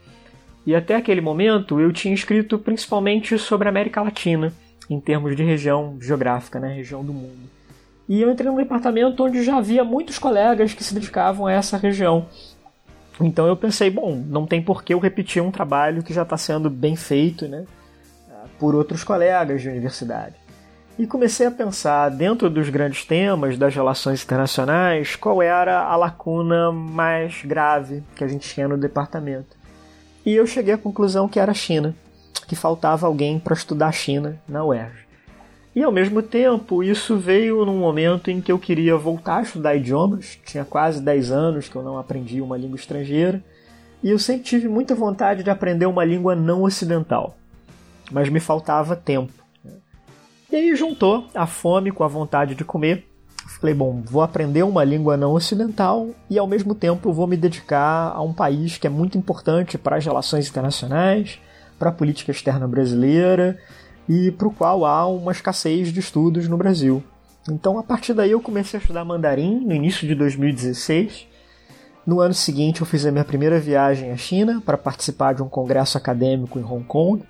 E 0.67 0.75
até 0.75 0.95
aquele 0.95 1.21
momento 1.21 1.81
eu 1.81 1.93
tinha 1.93 2.15
escrito 2.15 2.59
principalmente 2.59 3.39
sobre 3.39 3.69
a 3.69 3.71
América 3.71 4.03
Latina, 4.03 4.53
em 4.89 5.01
termos 5.01 5.35
de 5.35 5.43
região 5.43 5.97
geográfica, 6.01 6.61
né, 6.61 6.75
região 6.75 7.05
do 7.05 7.13
mundo. 7.13 7.51
E 8.09 8.21
eu 8.21 8.31
entrei 8.31 8.51
num 8.51 8.57
departamento 8.57 9.25
onde 9.25 9.43
já 9.43 9.57
havia 9.57 9.85
muitos 9.85 10.19
colegas 10.19 10.75
que 10.75 10.85
se 10.85 10.95
dedicavam 10.95 11.47
a 11.47 11.53
essa 11.53 11.77
região. 11.77 12.27
Então 13.21 13.47
eu 13.47 13.57
pensei, 13.57 13.91
bom, 13.91 14.15
não 14.15 14.47
tem 14.47 14.63
por 14.63 14.83
que 14.83 14.95
eu 14.95 14.99
repetir 14.99 15.43
um 15.43 15.51
trabalho 15.51 16.03
que 16.03 16.13
já 16.13 16.23
está 16.23 16.37
sendo 16.37 16.69
bem 16.69 16.97
feito 16.97 17.47
né, 17.47 17.65
por 18.59 18.75
outros 18.75 19.05
colegas 19.05 19.63
de 19.63 19.69
universidade 19.69 20.43
e 20.99 21.07
comecei 21.07 21.47
a 21.47 21.51
pensar, 21.51 22.11
dentro 22.11 22.51
dos 22.51 22.69
grandes 22.69 23.05
temas 23.05 23.57
das 23.57 23.75
relações 23.75 24.23
internacionais, 24.23 25.17
qual 25.17 25.43
era 25.43 25.81
a 25.81 25.97
lacuna 25.97 26.71
mais 26.71 27.43
grave 27.45 28.03
que 28.15 28.23
a 28.23 28.29
gente 28.29 28.49
tinha 28.49 28.69
no 28.69 28.77
departamento. 28.77 29.57
E 30.25 30.35
eu 30.35 30.47
cheguei 30.47 30.75
à 30.75 30.79
conclusão 30.79 31.29
que 31.29 31.41
era 31.41 31.51
a 31.51 31.55
China, 31.55 31.95
que 32.47 32.55
faltava 32.55 33.07
alguém 33.07 33.39
para 33.39 33.55
estudar 33.55 33.89
a 33.89 33.93
China 33.93 34.41
na 34.49 34.65
UERJ. 34.65 35.03
E 35.75 35.83
ao 35.83 35.91
mesmo 35.91 36.23
tempo, 36.23 36.83
isso 36.83 37.17
veio 37.17 37.65
num 37.65 37.79
momento 37.79 38.31
em 38.31 38.41
que 38.41 38.53
eu 38.53 38.59
queria 38.59 38.97
voltar 38.97 39.39
a 39.39 39.43
estudar 39.43 39.75
idiomas, 39.75 40.39
tinha 40.45 40.65
quase 40.65 41.01
10 41.01 41.31
anos 41.31 41.69
que 41.69 41.75
eu 41.75 41.83
não 41.83 41.99
aprendi 41.99 42.43
uma 42.43 42.59
língua 42.59 42.77
estrangeira, 42.77 43.43
e 44.03 44.11
eu 44.11 44.19
sempre 44.19 44.45
tive 44.45 44.69
muita 44.69 44.95
vontade 44.95 45.43
de 45.43 45.51
aprender 45.51 45.87
uma 45.87 46.05
língua 46.05 46.37
não 46.37 46.63
ocidental, 46.63 47.37
mas 48.11 48.29
me 48.29 48.39
faltava 48.39 48.95
tempo. 48.95 49.33
E 50.51 50.57
aí 50.57 50.77
juntou 50.77 51.27
a 51.35 51.47
fome 51.47 51.91
com 51.91 52.05
a 52.05 52.09
vontade 52.09 52.55
de 52.55 52.65
comer. 52.65 53.09
Falei, 53.49 53.75
bom, 53.75 54.03
vou 54.05 54.23
aprender 54.23 54.63
uma 54.63 54.85
língua 54.85 55.17
não 55.17 55.33
ocidental 55.33 56.11
e 56.29 56.39
ao 56.39 56.47
mesmo 56.47 56.75
tempo 56.75 57.13
vou 57.13 57.27
me 57.27 57.37
dedicar 57.37 58.13
a 58.15 58.21
um 58.23 58.33
país 58.33 58.79
que 58.79 58.87
é 58.87 58.91
muito 58.91 59.19
importante 59.19 59.77
para 59.79 59.97
as 59.97 60.05
relações 60.05 60.49
internacionais, 60.49 61.39
para 61.79 61.91
a 61.91 61.93
política 61.93 62.31
externa 62.31 62.67
brasileira 62.67 63.59
e 64.09 64.31
para 64.33 64.49
o 64.49 64.53
qual 64.53 64.85
há 64.85 65.07
uma 65.07 65.33
escassez 65.33 65.93
de 65.93 66.01
estudos 66.01 66.49
no 66.49 66.57
Brasil. 66.57 67.03
Então, 67.49 67.79
a 67.79 67.83
partir 67.83 68.15
daí, 68.15 68.31
eu 68.31 68.41
comecei 68.41 68.79
a 68.79 68.81
estudar 68.81 69.05
mandarim 69.05 69.61
no 69.61 69.75
início 69.75 70.07
de 70.07 70.15
2016. 70.15 71.27
No 72.07 72.21
ano 72.21 72.35
seguinte, 72.35 72.81
eu 72.81 72.87
fiz 72.87 73.05
a 73.05 73.11
minha 73.11 73.25
primeira 73.25 73.59
viagem 73.59 74.13
à 74.13 74.17
China 74.17 74.63
para 74.65 74.79
participar 74.79 75.35
de 75.35 75.43
um 75.43 75.49
congresso 75.49 75.99
acadêmico 75.99 76.59
em 76.59 76.65
Hong 76.65 76.85
Kong. 76.85 77.23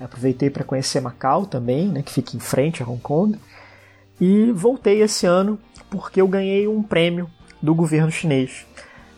Aproveitei 0.00 0.50
para 0.50 0.64
conhecer 0.64 1.00
Macau 1.00 1.46
também, 1.46 1.88
né, 1.88 2.02
que 2.02 2.12
fica 2.12 2.36
em 2.36 2.40
frente 2.40 2.82
a 2.82 2.86
Hong 2.86 3.00
Kong. 3.00 3.38
E 4.20 4.52
voltei 4.52 5.02
esse 5.02 5.26
ano 5.26 5.58
porque 5.90 6.20
eu 6.20 6.28
ganhei 6.28 6.66
um 6.68 6.82
prêmio 6.82 7.28
do 7.60 7.74
governo 7.74 8.10
chinês. 8.10 8.66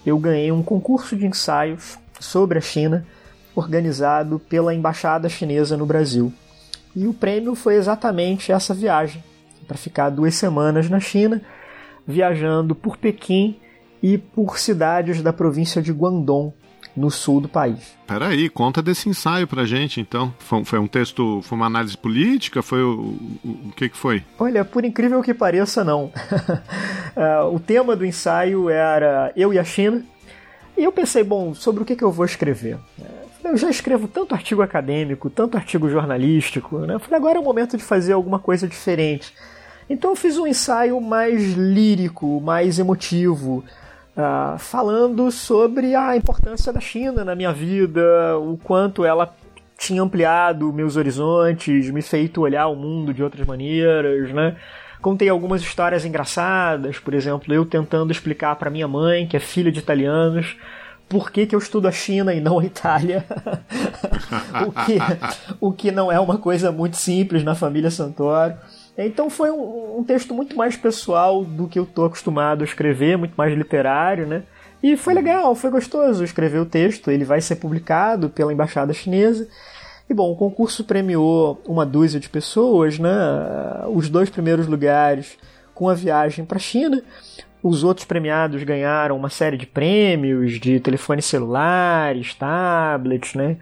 Eu 0.04 0.18
ganhei 0.18 0.52
um 0.52 0.62
concurso 0.62 1.16
de 1.16 1.26
ensaios 1.26 1.98
sobre 2.20 2.58
a 2.58 2.62
China 2.62 3.06
organizado 3.54 4.38
pela 4.38 4.74
embaixada 4.74 5.28
chinesa 5.28 5.76
no 5.76 5.86
Brasil. 5.86 6.32
E 6.94 7.06
o 7.06 7.14
prêmio 7.14 7.54
foi 7.54 7.74
exatamente 7.74 8.52
essa 8.52 8.72
viagem 8.72 9.22
para 9.66 9.76
ficar 9.76 10.10
duas 10.10 10.34
semanas 10.34 10.88
na 10.88 11.00
China, 11.00 11.42
viajando 12.06 12.74
por 12.74 12.96
Pequim 12.96 13.58
e 14.02 14.18
por 14.18 14.58
cidades 14.58 15.22
da 15.22 15.32
província 15.32 15.80
de 15.82 15.92
Guangdong, 15.92 16.52
no 16.96 17.10
sul 17.10 17.40
do 17.40 17.48
país. 17.48 17.94
Peraí, 18.06 18.48
conta 18.48 18.80
desse 18.80 19.08
ensaio 19.08 19.46
pra 19.46 19.66
gente, 19.66 20.00
então. 20.00 20.32
Foi, 20.38 20.64
foi 20.64 20.78
um 20.78 20.86
texto, 20.86 21.42
foi 21.42 21.56
uma 21.56 21.66
análise 21.66 21.96
política? 21.96 22.62
Foi 22.62 22.82
o, 22.82 23.18
o, 23.44 23.48
o 23.68 23.72
que, 23.76 23.90
que 23.90 23.96
foi? 23.96 24.24
Olha, 24.38 24.64
por 24.64 24.84
incrível 24.84 25.22
que 25.22 25.34
pareça, 25.34 25.84
não. 25.84 26.10
É, 27.14 27.40
o 27.52 27.60
tema 27.60 27.94
do 27.94 28.06
ensaio 28.06 28.70
era 28.70 29.32
eu 29.36 29.52
e 29.52 29.58
a 29.58 29.64
China. 29.64 30.02
E 30.76 30.84
eu 30.84 30.92
pensei, 30.92 31.22
bom, 31.22 31.54
sobre 31.54 31.82
o 31.82 31.86
que, 31.86 31.96
que 31.96 32.04
eu 32.04 32.12
vou 32.12 32.24
escrever? 32.24 32.78
É, 33.00 33.48
eu 33.48 33.56
já 33.56 33.68
escrevo 33.68 34.08
tanto 34.08 34.34
artigo 34.34 34.62
acadêmico, 34.62 35.28
tanto 35.28 35.56
artigo 35.56 35.88
jornalístico, 35.88 36.78
né? 36.80 36.98
Falei, 36.98 37.16
agora 37.16 37.38
é 37.38 37.40
o 37.40 37.44
momento 37.44 37.76
de 37.76 37.82
fazer 37.82 38.12
alguma 38.14 38.38
coisa 38.38 38.66
diferente. 38.66 39.34
Então 39.88 40.10
eu 40.10 40.16
fiz 40.16 40.36
um 40.36 40.46
ensaio 40.46 41.00
mais 41.00 41.52
lírico, 41.52 42.40
mais 42.40 42.78
emotivo, 42.78 43.64
uh, 44.16 44.58
falando 44.58 45.30
sobre 45.30 45.94
a 45.94 46.16
importância 46.16 46.72
da 46.72 46.80
China 46.80 47.24
na 47.24 47.34
minha 47.34 47.52
vida, 47.52 48.38
o 48.38 48.56
quanto 48.56 49.04
ela 49.04 49.34
tinha 49.78 50.02
ampliado 50.02 50.72
meus 50.72 50.96
horizontes, 50.96 51.90
me 51.90 52.00
feito 52.02 52.40
olhar 52.40 52.66
o 52.66 52.74
mundo 52.74 53.12
de 53.12 53.22
outras 53.22 53.46
maneiras, 53.46 54.32
né? 54.32 54.56
Contei 55.02 55.28
algumas 55.28 55.60
histórias 55.60 56.04
engraçadas, 56.04 56.98
por 56.98 57.12
exemplo, 57.12 57.52
eu 57.52 57.64
tentando 57.64 58.10
explicar 58.10 58.56
para 58.56 58.70
minha 58.70 58.88
mãe, 58.88 59.26
que 59.26 59.36
é 59.36 59.40
filha 59.40 59.70
de 59.70 59.78
italianos, 59.78 60.56
por 61.08 61.30
que, 61.30 61.46
que 61.46 61.54
eu 61.54 61.58
estudo 61.58 61.86
a 61.86 61.92
China 61.92 62.34
e 62.34 62.40
não 62.40 62.58
a 62.58 62.64
Itália. 62.64 63.24
o, 64.66 64.72
que, 64.72 64.98
o 65.60 65.72
que 65.72 65.92
não 65.92 66.10
é 66.10 66.18
uma 66.18 66.38
coisa 66.38 66.72
muito 66.72 66.96
simples 66.96 67.44
na 67.44 67.54
família 67.54 67.90
Santoro. 67.90 68.54
Então 68.98 69.28
foi 69.28 69.50
um, 69.50 69.98
um, 69.98 70.04
texto 70.04 70.32
muito 70.32 70.56
mais 70.56 70.76
pessoal 70.76 71.44
do 71.44 71.68
que 71.68 71.78
eu 71.78 71.84
tô 71.84 72.04
acostumado 72.04 72.62
a 72.62 72.64
escrever, 72.64 73.18
muito 73.18 73.34
mais 73.36 73.56
literário, 73.56 74.26
né? 74.26 74.42
E 74.82 74.96
foi 74.96 75.12
legal, 75.14 75.54
foi 75.54 75.70
gostoso 75.70 76.24
escrever 76.24 76.58
o 76.58 76.66
texto. 76.66 77.10
Ele 77.10 77.24
vai 77.24 77.40
ser 77.40 77.56
publicado 77.56 78.30
pela 78.30 78.52
embaixada 78.52 78.92
chinesa. 78.92 79.48
E 80.08 80.14
bom, 80.14 80.30
o 80.30 80.36
concurso 80.36 80.84
premiou 80.84 81.60
uma 81.66 81.84
dúzia 81.84 82.20
de 82.20 82.28
pessoas, 82.28 82.98
né? 82.98 83.10
Os 83.92 84.08
dois 84.08 84.30
primeiros 84.30 84.66
lugares 84.66 85.36
com 85.74 85.88
a 85.88 85.94
viagem 85.94 86.44
para 86.44 86.56
a 86.56 86.60
China. 86.60 87.02
Os 87.62 87.82
outros 87.82 88.06
premiados 88.06 88.62
ganharam 88.62 89.16
uma 89.16 89.28
série 89.28 89.56
de 89.56 89.66
prêmios 89.66 90.60
de 90.60 90.78
telefones 90.78 91.24
celulares, 91.24 92.34
tablets, 92.34 93.34
né? 93.34 93.56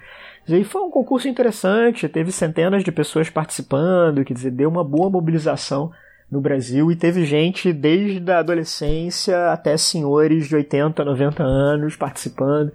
E 0.47 0.63
foi 0.65 0.83
um 0.83 0.91
concurso 0.91 1.27
interessante, 1.27 2.09
teve 2.09 2.31
centenas 2.31 2.85
de 2.85 2.93
pessoas 2.93 3.31
participando, 3.31 4.25
quer 4.25 4.35
dizer, 4.35 4.51
deu 4.51 4.69
uma 4.69 4.85
boa 4.85 5.09
mobilização 5.09 5.91
no 6.31 6.41
Brasil 6.41 6.91
e 6.91 6.97
teve 6.97 7.25
gente 7.25 7.73
desde 7.73 8.31
a 8.31 8.41
adolescência 8.41 9.53
até 9.53 9.77
senhores 9.77 10.49
de 10.49 10.57
80, 10.57 11.05
90 11.05 11.43
anos 11.43 11.97
participando. 11.97 12.73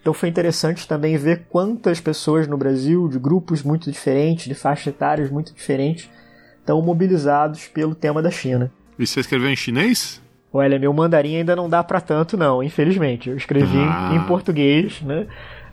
Então 0.00 0.12
foi 0.12 0.28
interessante 0.28 0.88
também 0.88 1.16
ver 1.16 1.44
quantas 1.48 2.00
pessoas 2.00 2.48
no 2.48 2.56
Brasil, 2.56 3.08
de 3.08 3.20
grupos 3.20 3.62
muito 3.62 3.90
diferentes, 3.90 4.46
de 4.46 4.54
faixas 4.54 4.88
etárias 4.88 5.30
muito 5.30 5.54
diferentes, 5.54 6.10
estão 6.58 6.82
mobilizados 6.82 7.68
pelo 7.68 7.94
tema 7.94 8.20
da 8.20 8.30
China. 8.30 8.72
E 8.98 9.06
você 9.06 9.20
escreveu 9.20 9.48
em 9.48 9.56
chinês? 9.56 10.20
Olha, 10.52 10.78
meu 10.78 10.92
mandarim 10.92 11.36
ainda 11.36 11.56
não 11.56 11.68
dá 11.68 11.82
para 11.82 12.00
tanto 12.00 12.36
não, 12.36 12.62
infelizmente. 12.62 13.30
Eu 13.30 13.36
escrevi 13.36 13.78
ah. 13.78 14.12
em 14.14 14.26
português, 14.26 15.00
né? 15.02 15.26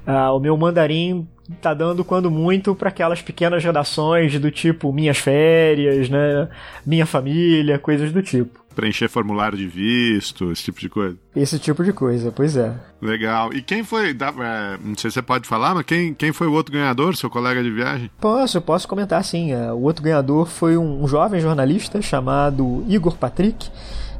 Ah, 0.05 0.31
o 0.33 0.39
meu 0.39 0.55
mandarim 0.57 1.27
tá 1.61 1.73
dando 1.73 2.05
quando 2.05 2.29
muito 2.29 2.75
para 2.75 2.89
aquelas 2.89 3.21
pequenas 3.21 3.63
redações 3.63 4.39
do 4.39 4.51
tipo 4.51 4.93
minhas 4.93 5.17
férias, 5.17 6.09
né, 6.09 6.47
minha 6.85 7.05
família, 7.05 7.79
coisas 7.79 8.11
do 8.11 8.21
tipo. 8.21 8.59
Preencher 8.75 9.09
formulário 9.09 9.57
de 9.57 9.67
visto, 9.67 10.51
esse 10.51 10.63
tipo 10.63 10.79
de 10.79 10.87
coisa. 10.87 11.17
Esse 11.35 11.59
tipo 11.59 11.83
de 11.83 11.91
coisa, 11.91 12.31
pois 12.31 12.55
é. 12.55 12.73
Legal. 13.01 13.51
E 13.51 13.61
quem 13.61 13.83
foi, 13.83 14.11
é, 14.11 14.77
não 14.81 14.95
sei 14.95 15.09
se 15.09 15.15
você 15.15 15.21
pode 15.21 15.47
falar, 15.47 15.75
mas 15.75 15.85
quem, 15.85 16.13
quem 16.13 16.31
foi 16.31 16.47
o 16.47 16.53
outro 16.53 16.71
ganhador, 16.71 17.15
seu 17.15 17.29
colega 17.29 17.61
de 17.61 17.71
viagem? 17.71 18.09
Posso, 18.21 18.61
posso 18.61 18.87
comentar 18.87 19.21
sim. 19.23 19.51
É, 19.51 19.73
o 19.73 19.81
outro 19.81 20.03
ganhador 20.03 20.45
foi 20.45 20.77
um, 20.77 21.03
um 21.03 21.07
jovem 21.07 21.41
jornalista 21.41 22.01
chamado 22.01 22.85
Igor 22.87 23.17
Patrick, 23.17 23.69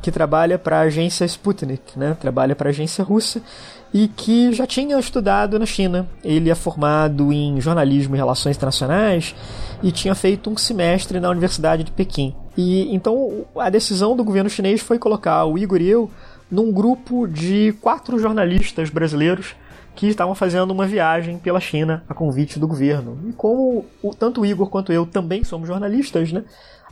que 0.01 0.12
trabalha 0.12 0.58
para 0.58 0.77
a 0.77 0.82
agência 0.82 1.25
Sputnik, 1.25 1.98
né? 1.98 2.15
Trabalha 2.20 2.56
para 2.56 2.70
a 2.70 2.72
agência 2.72 3.03
russa 3.03 3.41
e 3.94 4.08
que 4.08 4.53
já 4.53 4.68
tinha 4.68 4.98
estudado 5.00 5.58
na 5.58 5.65
China. 5.65 6.08
Ele 6.24 6.50
é 6.50 6.56
formado 6.56 7.34
em 7.34 7.60
jornalismo 7.60 8.15
e 8.15 8.18
relações 8.18 8.56
internacionais 8.56 9.36
e 9.82 9.91
tinha 9.91 10.15
feito 10.15 10.50
um 10.50 10.58
semestre 10.58 11.20
na 11.20 11.29
Universidade 11.29 11.84
de 11.84 11.91
Pequim. 11.91 12.36
E 12.56 12.94
então 12.94 13.46
a 13.58 13.70
decisão 13.70 14.15
do 14.15 14.24
governo 14.24 14.50
chinês 14.50 14.82
foi 14.82 15.00
colocar 15.00 15.46
o 15.46 15.58
Igor 15.58 15.82
e 15.82 15.89
eu 15.89 16.10
num 16.50 16.72
grupo 16.72 17.27
de 17.27 17.74
quatro 17.82 18.18
jornalistas 18.18 18.89
brasileiros 18.89 19.56
que 19.96 20.08
estavam 20.08 20.34
fazendo 20.34 20.72
uma 20.72 20.88
viagem 20.88 21.38
pela 21.38 21.60
China 21.60 22.03
a 22.08 22.13
convite 22.13 22.58
do 22.58 22.68
governo. 22.68 23.20
E 23.27 23.34
como 23.34 23.86
o, 24.01 24.13
tanto 24.13 24.41
o 24.41 24.46
Igor 24.46 24.70
quanto 24.70 24.94
eu 24.94 25.06
também 25.06 25.44
somos 25.44 25.68
jornalistas, 25.68 26.32
né? 26.32 26.44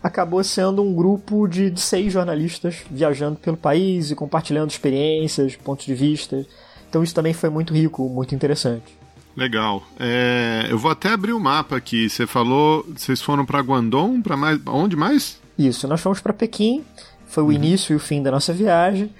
Acabou 0.07 0.43
sendo 0.43 0.81
um 0.81 0.93
grupo 0.93 1.47
de, 1.47 1.69
de 1.69 1.81
seis 1.81 2.13
jornalistas 2.13 2.83
viajando 2.89 3.37
pelo 3.37 3.57
país 3.57 4.09
e 4.09 4.15
compartilhando 4.15 4.71
experiências, 4.71 5.55
pontos 5.55 5.85
de 5.85 5.93
vista 5.93 6.45
então 6.89 7.03
isso 7.03 7.13
também 7.13 7.33
foi 7.33 7.49
muito 7.49 7.73
rico, 7.73 8.07
muito 8.09 8.33
interessante. 8.33 8.97
Legal. 9.35 9.83
É, 9.99 10.65
eu 10.69 10.77
vou 10.77 10.89
até 10.89 11.09
abrir 11.09 11.33
o 11.33 11.39
mapa 11.39 11.75
aqui. 11.75 12.09
Você 12.09 12.25
falou, 12.25 12.85
vocês 12.95 13.21
foram 13.21 13.45
para 13.45 13.59
Guangdong, 13.59 14.21
para 14.21 14.35
mais, 14.35 14.59
onde 14.65 14.95
mais? 14.95 15.39
Isso, 15.57 15.87
nós 15.87 16.01
fomos 16.01 16.19
para 16.19 16.33
Pequim. 16.33 16.83
Foi 17.27 17.43
o 17.43 17.47
uhum. 17.47 17.51
início 17.51 17.93
e 17.93 17.95
o 17.95 17.99
fim 17.99 18.23
da 18.23 18.31
nossa 18.31 18.53
viagem. 18.53 19.11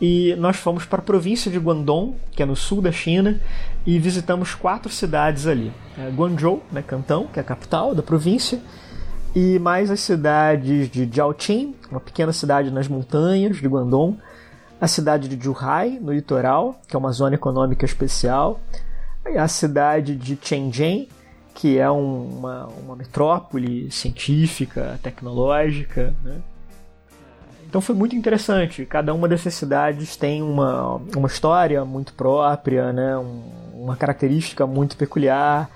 E 0.00 0.34
nós 0.38 0.56
fomos 0.56 0.86
para 0.86 1.00
a 1.00 1.02
província 1.02 1.50
de 1.50 1.58
Guangdong, 1.58 2.14
que 2.30 2.42
é 2.42 2.46
no 2.46 2.54
sul 2.54 2.80
da 2.80 2.92
China, 2.92 3.40
e 3.84 3.98
visitamos 3.98 4.54
quatro 4.54 4.90
cidades 4.92 5.46
ali: 5.46 5.72
é, 5.98 6.08
Guangzhou, 6.08 6.62
né, 6.70 6.82
Cantão, 6.82 7.26
que 7.26 7.40
é 7.40 7.42
a 7.42 7.44
capital 7.44 7.96
da 7.96 8.02
província, 8.02 8.60
e 9.34 9.58
mais 9.58 9.90
as 9.90 10.00
cidades 10.00 10.90
de 10.90 11.08
Jiaoqing, 11.10 11.74
uma 11.90 12.00
pequena 12.00 12.32
cidade 12.32 12.70
nas 12.70 12.88
montanhas 12.88 13.56
de 13.56 13.68
Guangdong, 13.68 14.18
a 14.80 14.86
cidade 14.86 15.28
de 15.28 15.42
Zhuhai, 15.42 15.98
no 16.00 16.12
litoral, 16.12 16.80
que 16.86 16.94
é 16.94 16.98
uma 16.98 17.12
zona 17.12 17.34
econômica 17.34 17.84
especial, 17.84 18.60
a 19.36 19.48
cidade 19.48 20.14
de 20.16 20.38
Shenzhen, 20.40 21.08
que 21.54 21.78
é 21.78 21.90
uma, 21.90 22.66
uma 22.66 22.94
metrópole 22.94 23.90
científica, 23.90 24.98
tecnológica. 25.02 26.14
Né? 26.22 26.40
Então 27.68 27.80
foi 27.80 27.94
muito 27.94 28.14
interessante. 28.14 28.86
Cada 28.86 29.12
uma 29.12 29.28
dessas 29.28 29.54
cidades 29.54 30.16
tem 30.16 30.40
uma, 30.40 31.00
uma 31.16 31.26
história 31.26 31.84
muito 31.84 32.14
própria, 32.14 32.92
né? 32.92 33.18
Um, 33.18 33.42
uma 33.74 33.96
característica 33.96 34.66
muito 34.66 34.96
peculiar. 34.96 35.68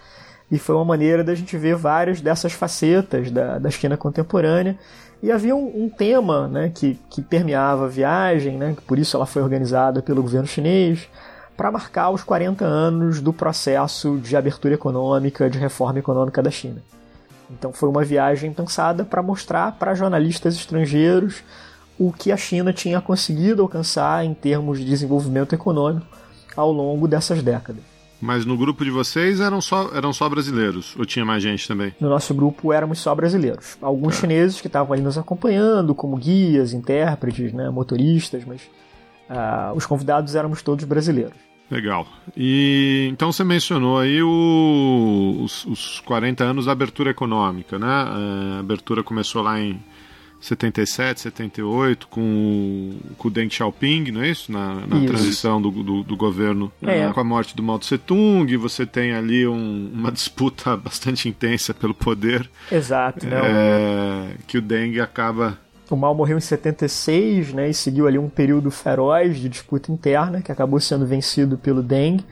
E 0.53 0.59
foi 0.59 0.75
uma 0.75 0.85
maneira 0.85 1.25
da 1.25 1.35
gente 1.35 1.57
ver 1.57 1.75
várias 1.75 2.21
dessas 2.21 2.53
facetas 2.53 3.31
da, 3.31 3.59
da 3.59 3.71
China 3.71 3.97
contemporânea 3.97 4.79
e 5.23 5.33
havia 5.33 5.57
um, 5.57 5.85
um, 5.85 5.89
tema 5.89 6.47
né, 6.47 6.71
que, 6.75 6.99
que 7.09 7.23
permeava 7.23 7.87
a 7.87 7.89
viagem, 7.89 8.59
né, 8.59 8.77
por 8.87 8.99
isso 8.99 9.17
ela 9.17 9.25
foi 9.25 9.41
organizada 9.41 10.03
pelo 10.03 10.21
governo 10.21 10.47
chinês, 10.47 11.09
para 11.57 11.71
marcar 11.71 12.11
os 12.11 12.23
40 12.23 12.67
anos 12.67 13.21
do 13.23 13.33
processo 13.33 14.19
de 14.19 14.37
abertura 14.37 14.75
econômica, 14.75 15.49
de 15.49 15.59
reforma 15.59 16.01
econômica 16.01 16.43
da 16.43 16.51
China. 16.51 16.83
Então 17.51 17.73
foi 17.73 17.89
uma 17.89 18.05
viagem 18.05 18.53
pensada 18.53 19.07
para 19.07 19.23
mostrar 19.23 19.73
para 19.79 19.95
jornalistas 19.95 20.55
estrangeiros 20.55 21.43
o 21.99 22.13
que 22.13 22.31
a 22.31 22.37
China 22.37 22.75
tinha 22.75 23.01
conseguido 23.01 23.63
alcançar 23.63 24.23
em 24.23 24.35
termos 24.35 24.79
de 24.79 24.85
desenvolvimento 24.85 25.55
econômico 25.55 26.07
ao 26.55 26.71
longo 26.71 27.09
dessas 27.09 27.43
décadas. 27.43 27.92
Mas 28.23 28.47
no 28.47 28.57
grupo 28.57 28.85
de 28.85 28.91
vocês 28.91 29.41
eram 29.41 29.61
só, 29.61 29.91
eram 29.93 30.13
só 30.13 30.29
brasileiros? 30.29 30.95
Ou 30.97 31.05
tinha 31.05 31.25
mais 31.25 31.43
gente 31.43 31.67
também? 31.67 31.93
No 31.99 32.09
nosso 32.09 32.33
grupo 32.33 32.73
éramos 32.73 33.01
só 33.01 33.13
brasileiros. 33.17 33.77
Alguns 33.83 34.17
é. 34.17 34.21
chineses 34.21 34.61
que 34.61 34.69
estavam 34.69 34.93
ali 34.93 35.03
nos 35.03 35.19
acompanhando, 35.19 35.93
como 35.93 36.17
guias, 36.17 36.73
intérpretes, 36.73 37.53
né, 37.53 37.69
motoristas, 37.69 38.45
mas 38.45 38.63
uh, 39.29 39.75
os 39.75 39.85
convidados 39.87 40.37
éramos 40.37 40.63
todos 40.63 40.85
brasileiros. 40.85 41.35
Legal. 41.69 42.07
E 42.37 43.09
então 43.11 43.33
você 43.33 43.43
mencionou 43.43 43.99
aí 43.99 44.23
o, 44.23 45.41
os, 45.43 45.65
os 45.65 46.01
40 46.01 46.45
anos 46.45 46.67
da 46.67 46.73
abertura 46.73 47.11
econômica, 47.11 47.77
né? 47.77 47.87
É, 47.89 48.57
a 48.57 48.61
abertura 48.61 49.03
começou 49.03 49.43
lá 49.43 49.59
em 49.59 49.83
77, 50.43 51.21
78, 51.21 52.09
com, 52.09 52.97
com 53.17 53.29
o 53.29 53.31
Deng 53.31 53.49
Xiaoping, 53.49 54.11
não 54.11 54.23
é 54.23 54.29
isso? 54.29 54.51
Na, 54.51 54.87
na 54.87 54.97
isso. 54.97 55.07
transição 55.07 55.63
do, 55.63 55.71
do, 55.71 56.03
do 56.03 56.17
governo 56.17 56.71
é. 56.83 57.09
com 57.13 57.21
a 57.21 57.25
morte 57.25 57.55
do 57.57 57.63
Mao 57.63 57.79
Tse 57.79 57.97
Tung. 57.97 58.57
Você 58.57 58.85
tem 58.85 59.13
ali 59.13 59.47
um, 59.47 59.91
uma 59.95 60.11
disputa 60.13 60.77
bastante 60.77 61.29
intensa 61.29 61.73
pelo 61.73 61.95
poder. 61.95 62.51
Exato. 62.71 63.25
Né? 63.25 63.41
É, 63.41 64.35
que 64.47 64.59
o 64.59 64.63
Deng 64.63 64.99
acaba 64.99 65.57
o 65.91 65.97
Mao 65.97 66.15
morreu 66.15 66.39
em 66.39 66.41
76, 66.41 67.53
né, 67.53 67.69
e 67.69 67.75
seguiu 67.75 68.07
ali 68.07 68.19
um 68.19 68.29
período 68.29 68.71
feroz 68.71 69.39
de 69.39 69.47
disputa 69.47 69.93
interna, 69.93 70.41
que 70.41 70.51
acabou 70.51 70.81
sendo 70.81 71.05
vencido 71.05 71.59
pelo 71.59 71.83
Deng. 71.83 72.25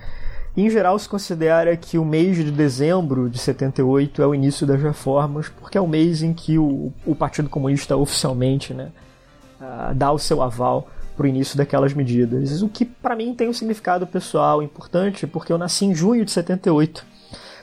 Em 0.57 0.69
geral, 0.69 0.99
se 0.99 1.09
considera 1.09 1.77
que 1.77 1.97
o 1.97 2.05
mês 2.05 2.37
de 2.37 2.51
dezembro 2.51 3.31
de 3.31 3.39
78 3.39 4.21
é 4.21 4.27
o 4.27 4.35
início 4.35 4.67
das 4.67 4.83
reformas, 4.83 5.49
porque 5.49 5.79
é 5.79 5.81
o 5.81 5.87
mês 5.87 6.23
em 6.23 6.33
que 6.33 6.59
o, 6.59 6.93
o 7.07 7.15
Partido 7.15 7.49
Comunista 7.49 7.97
oficialmente 7.97 8.75
né, 8.75 8.91
uh, 9.61 9.95
dá 9.95 10.11
o 10.11 10.19
seu 10.19 10.43
aval 10.43 10.89
para 11.17 11.25
o 11.25 11.29
início 11.29 11.57
daquelas 11.57 11.95
medidas. 11.95 12.63
O 12.63 12.69
que, 12.69 12.85
para 12.85 13.15
mim, 13.15 13.35
tem 13.35 13.49
um 13.49 13.53
significado 13.53 14.07
pessoal 14.07 14.63
importante, 14.63 15.27
porque 15.27 15.53
eu 15.53 15.59
nasci 15.59 15.85
em 15.85 15.95
junho 15.95 16.25
de 16.25 16.33
78. 16.33 17.07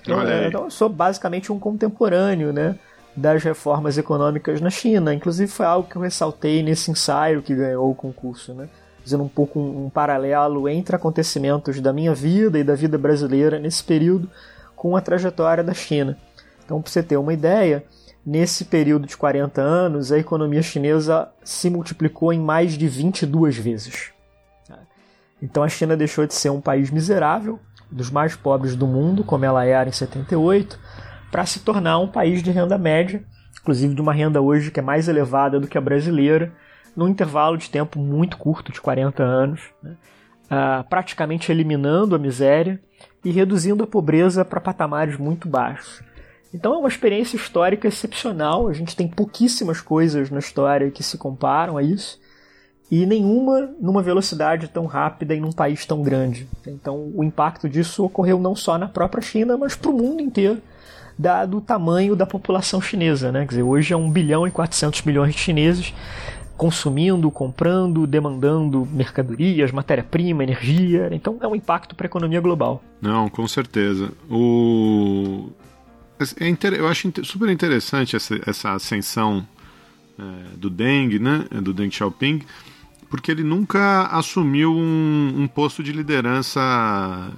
Então, 0.02 0.22
então 0.48 0.64
eu 0.64 0.72
sou 0.72 0.88
basicamente 0.88 1.52
um 1.52 1.60
contemporâneo, 1.60 2.54
né? 2.54 2.78
das 3.18 3.44
reformas 3.44 3.98
econômicas 3.98 4.62
na 4.62 4.70
China. 4.70 5.12
Inclusive 5.12 5.52
foi 5.52 5.66
algo 5.66 5.90
que 5.90 5.96
eu 5.96 6.02
ressaltei 6.02 6.62
nesse 6.62 6.92
ensaio 6.92 7.42
que 7.42 7.56
ganhou 7.56 7.90
o 7.90 7.96
concurso, 7.96 8.54
né? 8.54 8.70
Fazendo 9.08 9.24
um 9.24 9.30
pouco 9.30 9.58
um, 9.58 9.86
um 9.86 9.90
paralelo 9.90 10.68
entre 10.68 10.94
acontecimentos 10.94 11.80
da 11.80 11.94
minha 11.94 12.14
vida 12.14 12.60
e 12.60 12.64
da 12.64 12.76
vida 12.76 12.98
brasileira 12.98 13.58
nesse 13.58 13.82
período 13.82 14.30
com 14.76 14.98
a 14.98 15.02
trajetória 15.02 15.64
da 15.64 15.74
China. 15.74 16.18
Então, 16.66 16.82
para 16.82 16.92
você 16.92 17.02
ter 17.02 17.16
uma 17.16 17.32
ideia, 17.32 17.86
nesse 18.26 18.66
período 18.66 19.08
de 19.08 19.16
40 19.16 19.62
anos, 19.62 20.12
a 20.12 20.18
economia 20.18 20.62
chinesa 20.62 21.30
se 21.42 21.70
multiplicou 21.70 22.34
em 22.34 22.40
mais 22.42 22.78
de 22.78 22.86
22 22.86 23.58
vezes. 23.58 24.12
Então, 25.42 25.64
a 25.64 25.70
China 25.70 25.96
deixou 25.96 26.28
de 26.28 26.34
ser 26.34 26.50
um 26.50 26.60
país 26.60 26.92
miserável, 26.92 27.60
dos 27.90 28.12
mais 28.12 28.36
pobres 28.36 28.76
do 28.76 28.86
mundo, 28.86 29.24
como 29.24 29.46
ela 29.46 29.64
era 29.64 29.88
em 29.88 29.94
78, 29.94 30.78
para 31.32 31.46
se 31.46 31.62
tornar 31.62 32.00
um 32.00 32.10
país 32.10 32.44
de 32.44 32.52
renda 32.52 32.78
média, 32.78 33.24
inclusive 33.62 33.96
de 33.96 34.02
uma 34.02 34.12
renda 34.12 34.42
hoje 34.42 34.70
que 34.70 34.82
é 34.82 34.84
mais 34.84 35.08
elevada 35.08 35.62
do 35.62 35.68
que 35.68 35.78
a 35.78 35.82
brasileira, 35.82 36.52
num 36.98 37.08
intervalo 37.08 37.58
de 37.58 37.70
tempo 37.70 38.00
muito 38.00 38.38
curto, 38.38 38.72
de 38.72 38.82
40 38.82 39.22
anos, 39.22 39.62
né? 39.84 39.96
uh, 40.46 40.84
praticamente 40.90 41.52
eliminando 41.52 42.16
a 42.16 42.20
miséria 42.20 42.82
e 43.24 43.30
reduzindo 43.30 43.84
a 43.84 43.88
pobreza 43.88 44.44
para 44.44 44.60
patamares 44.60 45.16
muito 45.16 45.48
baixos. 45.48 46.02
Então 46.52 46.74
é 46.74 46.78
uma 46.78 46.88
experiência 46.88 47.36
histórica 47.36 47.88
excepcional, 47.88 48.68
a 48.68 48.74
gente 48.74 48.96
tem 48.96 49.08
pouquíssimas 49.08 49.80
coisas 49.80 50.32
na 50.32 50.40
história 50.40 50.90
que 50.90 51.04
se 51.04 51.18
comparam 51.18 51.78
a 51.78 51.84
isso, 51.84 52.20
e 52.90 53.06
nenhuma 53.06 53.70
numa 53.80 54.02
velocidade 54.02 54.68
tão 54.70 54.86
rápida 54.86 55.36
e 55.36 55.40
num 55.40 55.52
país 55.52 55.86
tão 55.86 56.02
grande. 56.02 56.48
Então 56.66 57.12
o 57.14 57.24
impacto 57.24 57.70
disso 57.70 58.04
ocorreu 58.04 58.40
não 58.40 58.56
só 58.56 58.78
na 58.78 58.88
própria 58.88 59.22
China, 59.22 59.58
mas 59.58 59.76
para 59.76 59.92
o 59.92 59.94
mundo 59.94 60.22
inteiro 60.22 60.62
dado 61.20 61.58
o 61.58 61.62
tamanho 61.62 62.16
da 62.16 62.26
população 62.26 62.80
chinesa. 62.80 63.32
Né? 63.32 63.42
Quer 63.42 63.50
dizer, 63.50 63.64
hoje 63.64 63.94
é 63.94 63.98
1 63.98 64.10
bilhão 64.12 64.48
e 64.48 64.52
400 64.52 65.02
milhões 65.02 65.34
de 65.34 65.42
chineses 65.42 65.94
consumindo, 66.58 67.30
comprando, 67.30 68.08
demandando 68.08 68.86
mercadorias, 68.92 69.72
matéria-prima, 69.72 70.44
energia. 70.44 71.10
Então 71.12 71.38
é 71.40 71.48
um 71.48 71.56
impacto 71.56 71.96
para 71.96 72.06
a 72.06 72.10
economia 72.10 72.42
global. 72.42 72.84
Não, 73.00 73.30
com 73.30 73.48
certeza. 73.48 74.12
O... 74.30 75.50
É 76.40 76.50
inter... 76.50 76.74
Eu 76.74 76.88
acho 76.88 77.12
super 77.24 77.48
interessante 77.50 78.16
essa, 78.16 78.40
essa 78.48 78.74
ascensão 78.74 79.48
é, 80.18 80.24
do 80.58 80.70
Deng, 80.70 81.20
né? 81.20 81.46
do 81.62 81.72
Deng 81.74 81.92
Xiaoping, 81.92 82.42
porque 83.08 83.32
ele 83.32 83.44
nunca 83.44 84.08
assumiu 84.08 84.74
um, 84.74 85.34
um 85.38 85.48
posto 85.48 85.84
de 85.84 85.92
liderança 85.92 87.32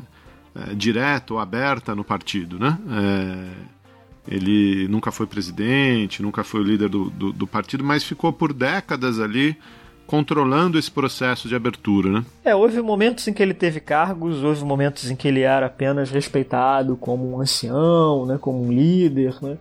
é, 0.56 0.74
direta 0.74 1.34
ou 1.34 1.40
aberta 1.40 1.94
no 1.94 2.06
partido, 2.06 2.58
né? 2.58 2.78
É, 2.90 3.79
ele 4.28 4.88
nunca 4.88 5.12
foi 5.12 5.26
presidente, 5.26 6.22
nunca 6.22 6.44
foi 6.44 6.62
o 6.62 6.64
líder 6.64 6.90
do, 6.90 7.10
do, 7.10 7.32
do, 7.32 7.48
partido, 7.48 7.84
mas 7.84 8.04
ficou 8.04 8.32
por 8.32 8.54
décadas 8.54 9.20
ali 9.20 9.58
controlando 10.06 10.80
esse 10.80 10.90
processo 10.90 11.48
de 11.48 11.56
abertura, 11.56 12.12
né? 12.12 12.26
É, 12.44 12.56
houve 12.56 12.82
momentos 12.82 13.28
em 13.28 13.34
que 13.34 13.44
ele 13.44 13.54
teve 13.54 13.80
cargos, 13.80 14.44
houve 14.44 14.66
momentos 14.66 15.10
em 15.12 15.16
que 15.16 15.28
ele 15.28 15.42
era 15.42 15.68
apenas 15.68 16.10
respeitado 16.10 16.96
como 16.98 17.32
um 17.32 17.40
ancião, 17.40 18.26
né, 18.26 18.38
como 18.42 18.64
um 18.64 18.72
líder, 18.72 19.36
né? 19.42 19.58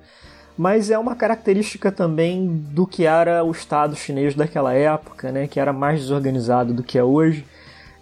Mas 0.57 0.91
é 0.91 0.99
uma 0.99 1.15
característica 1.15 1.93
também 1.93 2.49
do 2.73 2.87
que 2.87 3.05
era 3.05 3.45
o 3.45 3.53
Estado 3.53 3.95
chinês 3.95 4.35
daquela 4.35 4.73
época, 4.73 5.31
né, 5.31 5.47
que 5.47 5.61
era 5.61 5.73
mais 5.73 6.01
desorganizado 6.01 6.73
do 6.73 6.83
que 6.83 6.99
é 6.99 7.05
hoje 7.05 7.45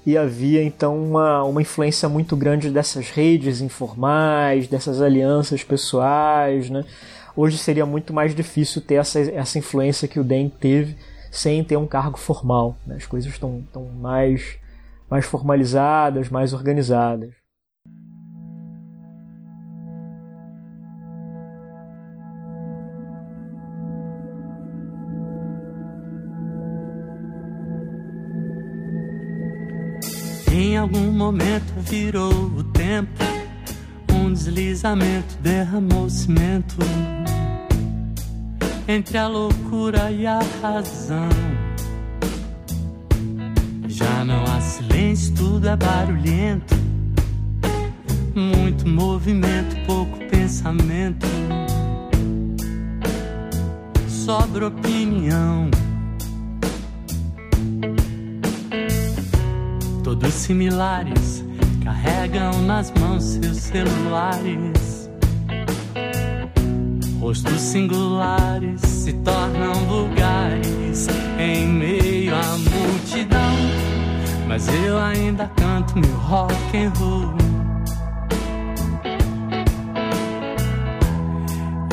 e 0.07 0.17
havia 0.17 0.63
então 0.63 0.97
uma, 0.97 1.43
uma 1.43 1.61
influência 1.61 2.09
muito 2.09 2.37
grande 2.37 2.71
dessas 2.71 3.11
redes 3.11 3.61
informais, 3.61 4.69
dessas 4.69 5.03
alianças 5.03 5.65
pessoais. 5.65 6.71
Né? 6.71 6.85
Hoje 7.35 7.59
seria 7.59 7.85
muito 7.85 8.15
mais 8.15 8.33
difícil 8.33 8.81
ter 8.81 8.95
essa, 8.95 9.19
essa 9.19 9.59
influência 9.59 10.07
que 10.07 10.21
o 10.21 10.25
Deng 10.25 10.49
teve 10.49 10.97
sem 11.33 11.65
ter 11.65 11.77
um 11.77 11.89
cargo 11.89 12.17
formal. 12.19 12.77
Né? 12.87 12.95
As 12.95 13.07
coisas 13.07 13.33
estão, 13.33 13.65
mais, 14.01 14.57
mais 15.11 15.27
formalizadas, 15.27 16.29
mais 16.29 16.53
organizadas. 16.53 17.31
Algum 30.87 31.11
momento 31.11 31.75
virou 31.81 32.33
o 32.33 32.63
tempo, 32.63 33.25
um 34.13 34.33
deslizamento 34.33 35.37
derramou 35.41 36.09
cimento 36.09 36.77
entre 38.87 39.19
a 39.19 39.27
loucura 39.27 40.13
e 40.13 40.25
a 40.29 40.39
razão. 40.63 41.29
Já 43.89 44.25
não 44.25 44.45
há 44.45 44.61
silêncio, 44.61 45.35
tudo 45.35 45.69
é 45.69 45.77
barulhento. 45.77 46.77
Muito 48.33 48.87
movimento, 48.87 49.75
pouco 49.87 50.17
pensamento. 50.31 51.27
Sobra 54.07 54.69
opinião. 54.69 55.69
Todos 60.19 60.35
similares, 60.35 61.45
carregam 61.85 62.63
nas 62.63 62.91
mãos 62.99 63.23
seus 63.23 63.59
celulares. 63.59 65.11
Rostos 67.21 67.61
singulares 67.61 68.81
se 68.81 69.13
tornam 69.13 69.73
lugares 69.89 71.09
em 71.39 71.67
meio 71.67 72.35
à 72.35 72.57
multidão. 72.57 73.57
Mas 74.49 74.69
eu 74.69 74.99
ainda 74.99 75.51
canto 75.57 75.99
meu 75.99 76.17
rock 76.17 76.55
and 76.77 76.93
roll. 76.99 77.35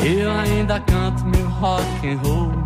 Eu 0.04 0.30
ainda 0.30 0.80
canto 0.80 1.24
meu 1.24 1.48
rock 1.48 2.06
and 2.06 2.18
roll. 2.22 2.63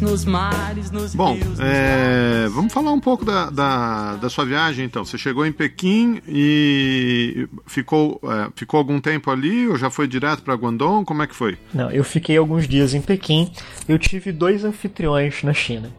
Nos 0.00 0.24
mares, 0.24 0.90
nos 0.90 1.14
Bom, 1.14 1.34
rios, 1.34 1.58
é, 1.60 2.48
vamos 2.48 2.72
falar 2.72 2.92
um 2.92 3.00
pouco 3.00 3.24
da, 3.24 3.50
da, 3.50 4.16
da, 4.16 4.30
sua 4.30 4.44
viagem 4.44 4.84
então. 4.84 5.04
Você 5.04 5.18
chegou 5.18 5.44
em 5.44 5.52
Pequim 5.52 6.20
e 6.26 7.48
ficou, 7.66 8.20
é, 8.24 8.50
ficou 8.54 8.78
algum 8.78 9.00
tempo 9.00 9.30
ali 9.30 9.68
ou 9.68 9.76
já 9.76 9.90
foi 9.90 10.06
direto 10.06 10.42
para 10.42 10.54
Guangdong? 10.54 11.04
Como 11.04 11.22
é 11.22 11.26
que 11.26 11.34
foi? 11.34 11.58
Não, 11.74 11.90
eu 11.90 12.04
fiquei 12.04 12.36
alguns 12.36 12.68
dias 12.68 12.94
em 12.94 13.00
Pequim. 13.00 13.50
Eu 13.88 13.98
tive 13.98 14.32
dois 14.32 14.64
anfitriões 14.64 15.42
na 15.42 15.52
China. 15.52 15.90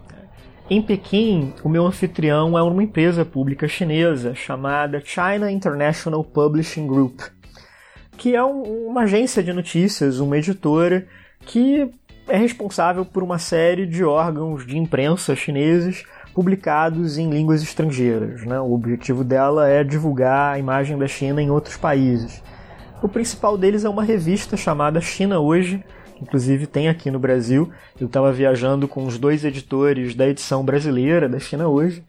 Em 0.70 0.82
Pequim, 0.82 1.54
o 1.64 1.70
meu 1.70 1.86
anfitrião 1.86 2.58
é 2.58 2.62
uma 2.62 2.84
empresa 2.84 3.24
pública 3.24 3.68
chinesa 3.68 4.34
chamada 4.36 5.02
China 5.04 5.52
International 5.52 6.24
Publishing 6.24 6.88
Group, 6.88 7.22
que 8.18 8.36
é 8.36 8.44
um, 8.44 8.88
uma 8.88 9.04
agência 9.04 9.44
de 9.44 9.54
notícias, 9.54 10.20
uma 10.20 10.38
editora 10.38 11.08
que 11.46 11.90
é 12.28 12.38
responsável 12.38 13.06
por 13.06 13.24
uma 13.24 13.40
série 13.40 13.86
de 13.86 14.04
órgãos 14.04 14.66
de 14.66 14.78
imprensa 14.78 15.36
chineses 15.36 16.04
publicados 16.34 17.18
em 17.18 17.30
línguas 17.30 17.64
estrangeiras. 17.64 18.46
Né? 18.46 18.60
O 18.60 18.74
objetivo 18.74 19.24
dela 19.24 19.68
é 19.68 19.84
divulgar 19.84 20.54
a 20.54 20.60
imagem 20.60 20.98
da 20.98 21.08
China 21.08 21.42
em 21.42 21.50
outros 21.50 21.78
países. 21.78 22.44
O 23.02 23.08
principal 23.08 23.58
deles 23.58 23.86
é 23.86 23.90
uma 23.90 24.04
revista 24.04 24.58
chamada 24.58 25.02
China 25.02 25.40
Hoje, 25.40 25.84
inclusive 26.22 26.68
tem 26.68 26.90
aqui 26.90 27.10
no 27.10 27.20
Brasil. 27.20 27.72
Eu 28.00 28.08
estava 28.08 28.32
viajando 28.32 28.88
com 28.88 29.06
os 29.06 29.18
dois 29.18 29.46
editores 29.46 30.16
da 30.16 30.28
edição 30.28 30.64
brasileira 30.64 31.30
da 31.30 31.40
China 31.40 31.68
hoje. 31.68 32.04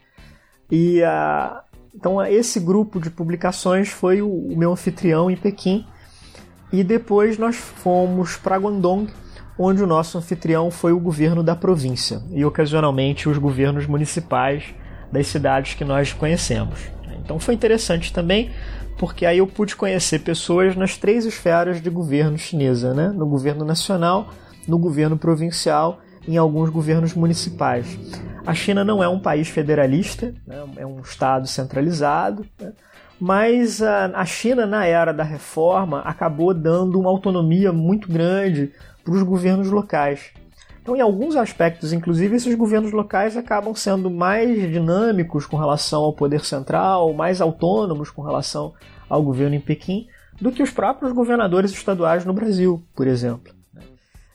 E 0.71 1.03
a, 1.03 1.63
então 1.95 2.23
esse 2.25 2.61
grupo 2.61 3.01
de 3.01 3.11
publicações 3.11 3.89
foi 3.89 4.21
o 4.23 4.55
meu 4.57 4.73
anfitrião 4.73 5.31
em 5.31 5.37
Pequim. 5.37 5.87
E 6.73 6.85
depois 6.85 7.39
nós 7.39 7.57
fomos 7.57 8.37
para 8.37 8.59
Guangdong, 8.59 9.11
onde 9.59 9.83
o 9.83 9.87
nosso 9.87 10.17
anfitrião 10.17 10.71
foi 10.71 10.93
o 10.93 11.01
governo 11.01 11.43
da 11.43 11.57
província 11.57 12.23
e 12.31 12.45
ocasionalmente 12.45 13.29
os 13.29 13.37
governos 13.39 13.87
municipais 13.87 14.65
das 15.11 15.27
cidades 15.27 15.75
que 15.75 15.85
nós 15.85 16.13
conhecemos. 16.13 16.79
Então 17.25 17.41
foi 17.41 17.55
interessante 17.55 18.13
também, 18.13 18.51
porque 18.97 19.27
aí 19.27 19.39
eu 19.39 19.47
pude 19.47 19.75
conhecer 19.75 20.21
pessoas 20.21 20.77
nas 20.77 20.97
três 20.97 21.27
esferas 21.27 21.83
de 21.83 21.91
governo 21.91 22.39
chinesa, 22.39 22.95
né? 22.95 23.09
no 23.09 23.27
governo 23.27 23.65
nacional, 23.65 24.29
no 24.67 24.79
governo 24.79 25.19
provincial 25.19 26.01
em 26.27 26.37
alguns 26.37 26.71
governos 26.71 27.15
municipais. 27.15 27.99
A 28.47 28.55
China 28.55 28.85
não 28.85 29.03
é 29.03 29.09
um 29.09 29.19
país 29.19 29.49
federalista, 29.49 30.35
né? 30.47 30.65
é 30.77 30.87
um 30.87 31.01
estado 31.01 31.47
centralizado, 31.47 32.47
né? 32.61 32.73
mas 33.19 33.83
a, 33.83 34.07
a 34.15 34.25
China, 34.25 34.65
na 34.67 34.87
era 34.87 35.13
da 35.13 35.25
reforma, 35.25 36.01
acabou 36.01 36.55
dando 36.55 37.01
uma 37.01 37.11
autonomia 37.11 37.73
muito 37.73 38.11
grande 38.11 38.73
para 39.09 39.17
os 39.17 39.23
governos 39.23 39.71
locais. 39.71 40.33
Então, 40.83 40.95
em 40.95 41.01
alguns 41.01 41.35
aspectos, 41.35 41.95
inclusive, 41.95 42.37
esses 42.37 42.55
governos 42.55 42.93
locais 42.93 43.39
acabam 43.39 43.75
sendo 43.75 44.11
mais 44.11 44.71
dinâmicos 44.71 45.47
com 45.47 45.57
relação 45.57 46.03
ao 46.03 46.13
poder 46.13 46.45
central, 46.45 47.15
mais 47.15 47.41
autônomos 47.41 48.11
com 48.11 48.21
relação 48.21 48.75
ao 49.09 49.23
governo 49.23 49.55
em 49.55 49.61
Pequim, 49.61 50.07
do 50.39 50.53
que 50.53 50.63
os 50.63 50.71
próprios 50.71 51.13
governadores 51.13 51.71
estaduais 51.71 52.27
no 52.27 52.35
Brasil, 52.35 52.83
por 52.95 53.07
exemplo. 53.07 53.55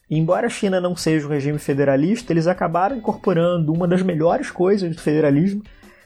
Embora 0.09 0.47
a 0.47 0.49
China 0.49 0.81
não 0.81 0.95
seja 0.95 1.27
um 1.27 1.29
regime 1.29 1.59
federalista, 1.59 2.33
eles 2.33 2.47
acabaram 2.47 2.97
incorporando 2.97 3.71
uma 3.71 3.87
das 3.87 4.01
melhores 4.01 4.49
coisas 4.49 4.95
do 4.95 5.01
federalismo, 5.01 5.61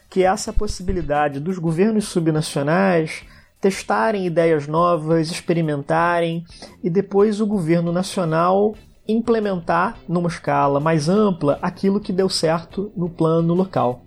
que 0.10 0.24
é 0.24 0.28
essa 0.28 0.52
possibilidade 0.52 1.40
dos 1.40 1.58
governos 1.58 2.06
subnacionais 2.06 3.24
testarem 3.60 4.26
ideias 4.26 4.68
novas, 4.68 5.32
experimentarem 5.32 6.46
e 6.84 6.90
depois 6.90 7.42
o 7.42 7.48
governo 7.48 7.92
nacional 7.92 8.76
implementar 9.08 9.98
numa 10.08 10.28
escala 10.28 10.80
mais 10.80 11.08
ampla 11.08 11.58
aquilo 11.62 12.00
que 12.00 12.12
deu 12.12 12.30
certo 12.30 12.92
no 12.96 13.10
plano 13.10 13.54
local. 13.54 14.04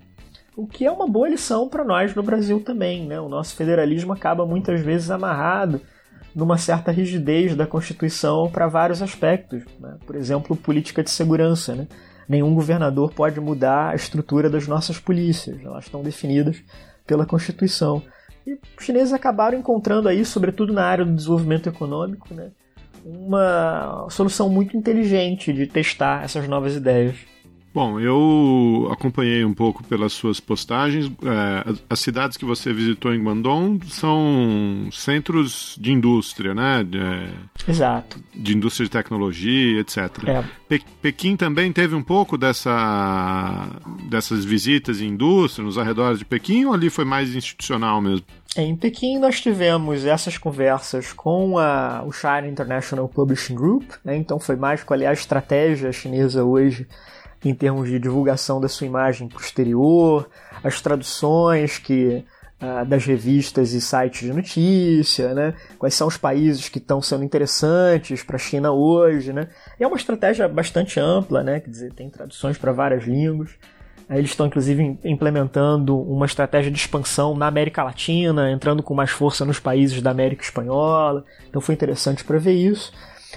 O 0.57 0.67
que 0.67 0.85
é 0.85 0.91
uma 0.91 1.09
boa 1.09 1.29
lição 1.29 1.69
para 1.69 1.85
nós 1.85 2.15
no 2.15 2.23
Brasil 2.23 2.61
também. 2.61 3.07
Né? 3.07 3.19
O 3.19 3.29
nosso 3.29 3.57
federalismo 3.57 4.13
acaba 4.13 4.45
muitas 4.45 4.81
vezes 4.83 5.11
amarrado 5.11 5.81
numa 6.35 6.59
certa 6.59 6.93
rigidez 6.93 7.57
da 7.57 7.67
Constituição 7.67 8.51
para 8.51 8.69
vários 8.69 9.01
aspectos. 9.01 9.65
Né? 9.81 9.97
Por 10.07 10.15
exemplo, 10.15 10.55
política 10.55 11.03
de 11.03 11.11
segurança. 11.11 11.75
Né? 11.75 11.89
Nenhum 12.29 12.55
governador 12.55 13.13
pode 13.13 13.41
mudar 13.41 13.91
a 13.91 13.95
estrutura 13.95 14.51
das 14.51 14.69
nossas 14.69 14.99
polícias, 14.99 15.61
elas 15.65 15.87
estão 15.87 16.03
definidas 16.03 16.63
pela 17.07 17.27
Constituição. 17.27 18.03
E 18.46 18.55
os 18.55 18.85
chineses 18.85 19.12
acabaram 19.12 19.59
encontrando 19.59 20.09
aí, 20.09 20.24
sobretudo 20.24 20.72
na 20.72 20.85
área 20.85 21.05
do 21.05 21.14
desenvolvimento 21.14 21.68
econômico, 21.68 22.33
né? 22.35 22.50
uma 23.05 24.07
solução 24.11 24.48
muito 24.48 24.76
inteligente 24.76 25.53
de 25.53 25.66
testar 25.66 26.24
essas 26.24 26.46
novas 26.46 26.76
ideias. 26.76 27.16
Bom, 27.73 28.01
eu 28.01 28.89
acompanhei 28.91 29.45
um 29.45 29.55
pouco 29.55 29.85
pelas 29.85 30.13
suas 30.13 30.41
postagens. 30.41 31.07
É, 31.07 31.73
as 31.89 32.01
cidades 32.01 32.37
que 32.37 32.45
você 32.45 32.73
visitou 32.73 33.15
em 33.15 33.23
Guangdong 33.23 33.79
são 33.89 34.89
centros 34.91 35.77
de 35.81 35.93
indústria, 35.93 36.53
né? 36.53 36.83
De, 36.83 37.71
Exato. 37.71 38.19
De 38.35 38.57
indústria 38.57 38.87
de 38.87 38.91
tecnologia, 38.91 39.81
etc. 39.81 39.99
É. 40.27 40.45
Pe 40.69 40.83
Pequim 41.01 41.37
também 41.37 41.73
teve 41.73 41.95
um 41.95 42.03
pouco 42.03 42.37
dessa, 42.37 43.69
dessas 44.09 44.45
visitas 44.45 45.01
em 45.01 45.07
indústria, 45.07 45.65
nos 45.65 45.79
arredores 45.79 46.19
de 46.19 46.25
Pequim, 46.25 46.65
ou 46.65 46.75
ali 46.75 46.91
foi 46.91 47.05
mais 47.05 47.37
institucional 47.37 48.01
mesmo? 48.01 48.27
Em 48.57 48.75
Pequim 48.75 49.19
nós 49.21 49.41
tivemos 49.41 50.05
essas 50.05 50.37
conversas 50.37 51.13
com 51.13 51.57
a, 51.57 52.03
o 52.05 52.11
China 52.11 52.49
International 52.49 53.09
Publishing 53.09 53.55
Group, 53.55 53.93
né? 54.05 54.17
então 54.17 54.41
foi 54.41 54.57
mais 54.57 54.83
qual 54.83 55.01
é 55.01 55.07
a 55.07 55.13
estratégia 55.13 55.93
chinesa 55.93 56.43
hoje 56.43 56.89
em 57.48 57.55
termos 57.55 57.88
de 57.88 57.98
divulgação 57.98 58.61
da 58.61 58.68
sua 58.68 58.87
imagem 58.87 59.29
para 59.29 59.38
o 59.38 59.40
exterior, 59.40 60.29
as 60.62 60.81
traduções 60.81 61.79
que 61.79 62.24
uh, 62.61 62.85
das 62.85 63.05
revistas 63.05 63.72
e 63.72 63.81
sites 63.81 64.20
de 64.20 64.33
notícia, 64.33 65.35
né? 65.35 65.55
quais 65.79 65.94
são 65.94 66.07
os 66.07 66.16
países 66.16 66.68
que 66.68 66.79
estão 66.79 67.00
sendo 67.00 67.24
interessantes 67.24 68.22
para 68.22 68.37
a 68.37 68.38
China 68.38 68.72
hoje. 68.72 69.33
Né? 69.33 69.48
E 69.79 69.85
é 69.85 69.87
uma 69.87 69.96
estratégia 69.96 70.46
bastante 70.48 71.00
ampla, 71.00 71.42
né? 71.42 71.61
quer 71.61 71.70
dizer, 71.70 71.92
tem 71.92 72.11
traduções 72.11 72.59
para 72.59 72.72
várias 72.72 73.05
línguas. 73.05 73.50
Eles 74.09 74.31
estão, 74.31 74.46
inclusive, 74.46 74.98
implementando 75.05 75.96
uma 75.96 76.26
estratégia 76.26 76.68
de 76.68 76.76
expansão 76.76 77.37
na 77.37 77.46
América 77.46 77.85
Latina, 77.85 78.50
entrando 78.50 78.83
com 78.83 78.92
mais 78.92 79.11
força 79.11 79.44
nos 79.44 79.61
países 79.61 80.03
da 80.03 80.11
América 80.11 80.42
Espanhola. 80.42 81.24
Então 81.48 81.62
foi 81.62 81.76
interessante 81.76 82.24
para 82.24 82.37
ver 82.37 82.55
isso. 82.55 82.92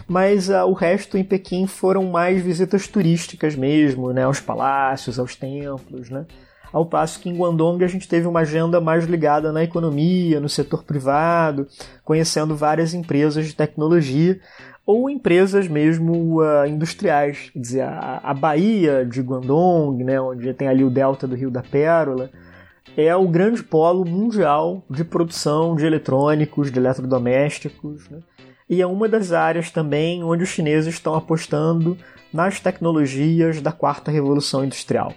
Mas 0.08 0.50
uh, 0.50 0.66
o 0.66 0.74
resto 0.74 1.18
em 1.18 1.24
Pequim 1.24 1.68
foram 1.68 2.04
mais 2.06 2.42
visitas 2.42 2.88
turísticas 2.88 3.56
mesmo, 3.56 4.12
né? 4.12 4.24
aos 4.24 4.40
palácios, 4.40 5.20
aos 5.20 5.36
templos. 5.36 6.10
Né? 6.10 6.26
Ao 6.72 6.86
passo 6.86 7.20
que 7.20 7.30
em 7.30 7.38
Guangdong 7.38 7.84
a 7.84 7.88
gente 7.88 8.08
teve 8.08 8.28
uma 8.28 8.40
agenda 8.42 8.82
mais 8.82 9.06
ligada 9.06 9.52
na 9.52 9.64
economia, 9.64 10.40
no 10.40 10.50
setor 10.50 10.84
privado, 10.84 11.68
conhecendo 12.04 12.56
várias 12.56 12.94
empresas 12.94 13.46
de 13.46 13.56
tecnologia 13.56 14.40
ou 14.86 15.10
empresas 15.10 15.68
mesmo 15.68 16.42
uh, 16.42 16.66
industriais. 16.68 17.52
Quer 17.52 17.60
dizer, 17.60 17.82
a, 17.82 18.22
a 18.24 18.34
Baía 18.34 19.06
de 19.06 19.22
Guangdong, 19.22 20.04
né, 20.04 20.20
onde 20.20 20.54
tem 20.54 20.68
ali 20.68 20.84
o 20.84 20.90
delta 20.90 21.28
do 21.28 21.36
Rio 21.36 21.52
da 21.52 21.62
Pérola, 21.62 22.30
é 22.98 23.16
o 23.16 23.28
grande 23.28 23.64
polo 23.64 24.06
mundial 24.06 24.84
de 24.90 25.04
produção 25.04 25.76
de 25.76 25.86
eletrônicos, 25.86 26.72
de 26.72 26.80
eletrodomésticos. 26.80 28.10
Né? 28.10 28.20
E 28.70 28.82
é 28.82 28.88
uma 28.88 29.08
das 29.08 29.32
áreas 29.32 29.72
também 29.72 30.24
onde 30.24 30.44
os 30.44 30.50
chineses 30.50 30.94
estão 30.94 31.16
apostando 31.16 31.98
nas 32.32 32.60
tecnologias 32.60 33.62
da 33.62 33.72
quarta 33.72 34.12
revolução 34.12 34.64
industrial. 34.64 35.14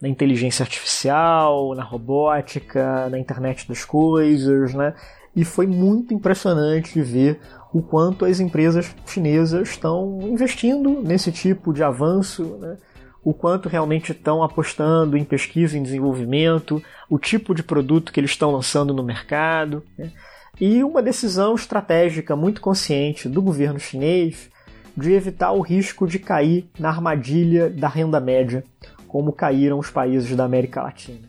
Na 0.00 0.08
inteligência 0.08 0.64
artificial, 0.64 1.74
na 1.74 1.84
robótica, 1.84 3.08
na 3.08 3.18
internet 3.18 3.68
das 3.68 3.84
coisas, 3.84 4.74
né? 4.74 4.94
E 5.34 5.44
foi 5.44 5.66
muito 5.66 6.12
impressionante 6.12 7.00
ver 7.00 7.40
o 7.72 7.82
quanto 7.82 8.24
as 8.24 8.40
empresas 8.40 8.94
chinesas 9.06 9.70
estão 9.70 10.18
investindo 10.22 11.00
nesse 11.02 11.32
tipo 11.32 11.72
de 11.72 11.82
avanço, 11.82 12.58
né? 12.60 12.76
o 13.24 13.32
quanto 13.32 13.68
realmente 13.68 14.12
estão 14.12 14.42
apostando 14.42 15.16
em 15.16 15.24
pesquisa 15.24 15.78
e 15.78 15.82
desenvolvimento, 15.82 16.82
o 17.08 17.18
tipo 17.18 17.54
de 17.54 17.62
produto 17.62 18.12
que 18.12 18.18
eles 18.18 18.32
estão 18.32 18.50
lançando 18.50 18.92
no 18.92 19.02
mercado. 19.02 19.82
Né? 19.96 20.10
E 20.60 20.84
uma 20.84 21.02
decisão 21.02 21.54
estratégica 21.54 22.36
muito 22.36 22.60
consciente 22.60 23.28
do 23.28 23.40
governo 23.40 23.80
chinês 23.80 24.50
de 24.96 25.12
evitar 25.12 25.52
o 25.52 25.60
risco 25.60 26.06
de 26.06 26.18
cair 26.18 26.68
na 26.78 26.90
armadilha 26.90 27.70
da 27.70 27.88
renda 27.88 28.20
média, 28.20 28.62
como 29.08 29.32
caíram 29.32 29.78
os 29.78 29.90
países 29.90 30.36
da 30.36 30.44
América 30.44 30.82
Latina, 30.82 31.28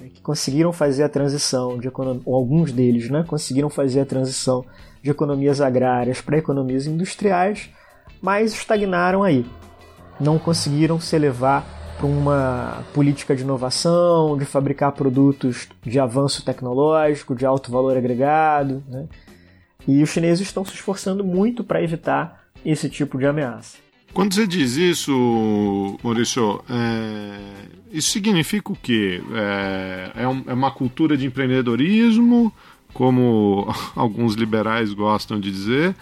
né? 0.00 0.08
que 0.12 0.20
conseguiram 0.20 0.72
fazer 0.72 1.04
a 1.04 1.08
transição 1.08 1.78
de 1.78 1.88
alguns 2.26 2.72
deles, 2.72 3.08
né, 3.08 3.24
conseguiram 3.26 3.70
fazer 3.70 4.00
a 4.00 4.06
transição 4.06 4.64
de 5.02 5.10
economias 5.10 5.60
agrárias 5.60 6.20
para 6.20 6.38
economias 6.38 6.86
industriais, 6.86 7.70
mas 8.20 8.52
estagnaram 8.52 9.22
aí. 9.22 9.46
Não 10.18 10.38
conseguiram 10.38 11.00
se 11.00 11.14
elevar 11.14 11.83
para 11.96 12.06
uma 12.06 12.84
política 12.92 13.34
de 13.34 13.42
inovação, 13.42 14.36
de 14.36 14.44
fabricar 14.44 14.92
produtos 14.92 15.68
de 15.82 15.98
avanço 15.98 16.44
tecnológico, 16.44 17.34
de 17.34 17.46
alto 17.46 17.70
valor 17.70 17.96
agregado. 17.96 18.82
Né? 18.88 19.06
E 19.86 20.02
os 20.02 20.10
chineses 20.10 20.46
estão 20.46 20.64
se 20.64 20.74
esforçando 20.74 21.24
muito 21.24 21.62
para 21.62 21.82
evitar 21.82 22.44
esse 22.64 22.88
tipo 22.88 23.18
de 23.18 23.26
ameaça. 23.26 23.78
Quando 24.12 24.32
você 24.32 24.46
diz 24.46 24.76
isso, 24.76 25.98
Maurício, 26.02 26.62
é... 26.70 27.66
isso 27.92 28.10
significa 28.10 28.72
o 28.72 28.76
quê? 28.76 29.22
É... 29.32 30.10
É, 30.14 30.22
é 30.22 30.54
uma 30.54 30.70
cultura 30.70 31.16
de 31.16 31.26
empreendedorismo? 31.26 32.52
como 32.94 33.66
alguns 33.94 34.34
liberais 34.34 34.94
gostam 34.94 35.38
de 35.38 35.50
dizer, 35.50 35.94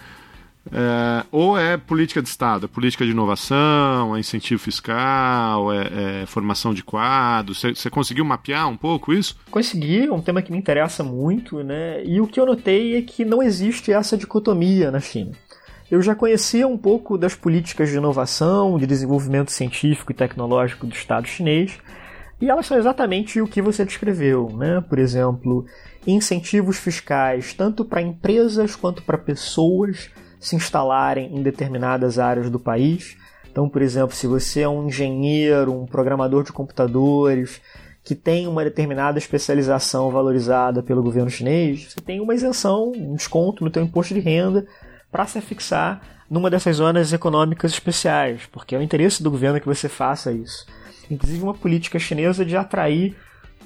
é, 0.71 1.25
ou 1.31 1.57
é 1.57 1.75
política 1.75 2.21
de 2.21 2.29
Estado, 2.29 2.65
é 2.65 2.67
política 2.67 3.05
de 3.05 3.11
inovação, 3.11 4.15
é 4.15 4.19
incentivo 4.19 4.61
fiscal, 4.61 5.71
é, 5.73 6.21
é 6.21 6.25
formação 6.25 6.73
de 6.73 6.83
quadros. 6.83 7.61
Você 7.61 7.89
conseguiu 7.89 8.23
mapear 8.23 8.69
um 8.69 8.77
pouco 8.77 9.13
isso? 9.13 9.37
Consegui, 9.51 10.05
é 10.05 10.13
um 10.13 10.21
tema 10.21 10.41
que 10.41 10.51
me 10.51 10.57
interessa 10.57 11.03
muito, 11.03 11.63
né? 11.63 12.03
E 12.05 12.21
o 12.21 12.27
que 12.27 12.39
eu 12.39 12.45
notei 12.45 12.95
é 12.95 13.01
que 13.01 13.25
não 13.25 13.43
existe 13.43 13.91
essa 13.91 14.17
dicotomia 14.17 14.89
na 14.89 14.99
China. 14.99 15.31
Eu 15.91 16.01
já 16.01 16.15
conhecia 16.15 16.67
um 16.67 16.77
pouco 16.77 17.17
das 17.17 17.35
políticas 17.35 17.89
de 17.89 17.97
inovação, 17.97 18.77
de 18.79 18.87
desenvolvimento 18.87 19.51
científico 19.51 20.11
e 20.11 20.15
tecnológico 20.15 20.87
do 20.87 20.93
Estado 20.93 21.27
chinês, 21.27 21.77
e 22.41 22.49
elas 22.49 22.65
são 22.65 22.77
exatamente 22.77 23.39
o 23.39 23.47
que 23.47 23.61
você 23.61 23.85
descreveu, 23.85 24.49
né? 24.57 24.83
Por 24.89 24.97
exemplo, 24.97 25.65
incentivos 26.07 26.77
fiscais, 26.77 27.53
tanto 27.53 27.85
para 27.85 28.01
empresas 28.01 28.75
quanto 28.75 29.03
para 29.03 29.17
pessoas, 29.17 30.09
se 30.43 30.57
instalarem 30.57 31.33
em 31.33 31.41
determinadas 31.41 32.19
áreas 32.19 32.49
do 32.49 32.59
país. 32.59 33.15
Então, 33.49 33.69
por 33.69 33.81
exemplo, 33.81 34.13
se 34.13 34.27
você 34.27 34.61
é 34.61 34.69
um 34.69 34.87
engenheiro, 34.87 35.73
um 35.73 35.85
programador 35.85 36.43
de 36.43 36.51
computadores, 36.51 37.61
que 38.03 38.13
tem 38.13 38.45
uma 38.45 38.63
determinada 38.63 39.17
especialização 39.17 40.11
valorizada 40.11 40.83
pelo 40.83 41.01
governo 41.01 41.29
chinês, 41.29 41.93
você 41.93 42.01
tem 42.01 42.19
uma 42.19 42.35
isenção, 42.35 42.91
um 42.91 43.15
desconto 43.15 43.63
no 43.63 43.69
teu 43.69 43.81
imposto 43.81 44.13
de 44.13 44.19
renda 44.19 44.67
para 45.09 45.25
se 45.25 45.37
afixar 45.37 46.01
numa 46.29 46.49
dessas 46.49 46.75
zonas 46.75 47.13
econômicas 47.13 47.71
especiais, 47.71 48.41
porque 48.51 48.75
é 48.75 48.77
o 48.77 48.81
interesse 48.81 49.23
do 49.23 49.31
governo 49.31 49.61
que 49.61 49.67
você 49.67 49.87
faça 49.87 50.33
isso. 50.33 50.65
Inclusive 51.09 51.41
uma 51.41 51.53
política 51.53 51.97
chinesa 51.97 52.43
de 52.43 52.57
atrair 52.57 53.15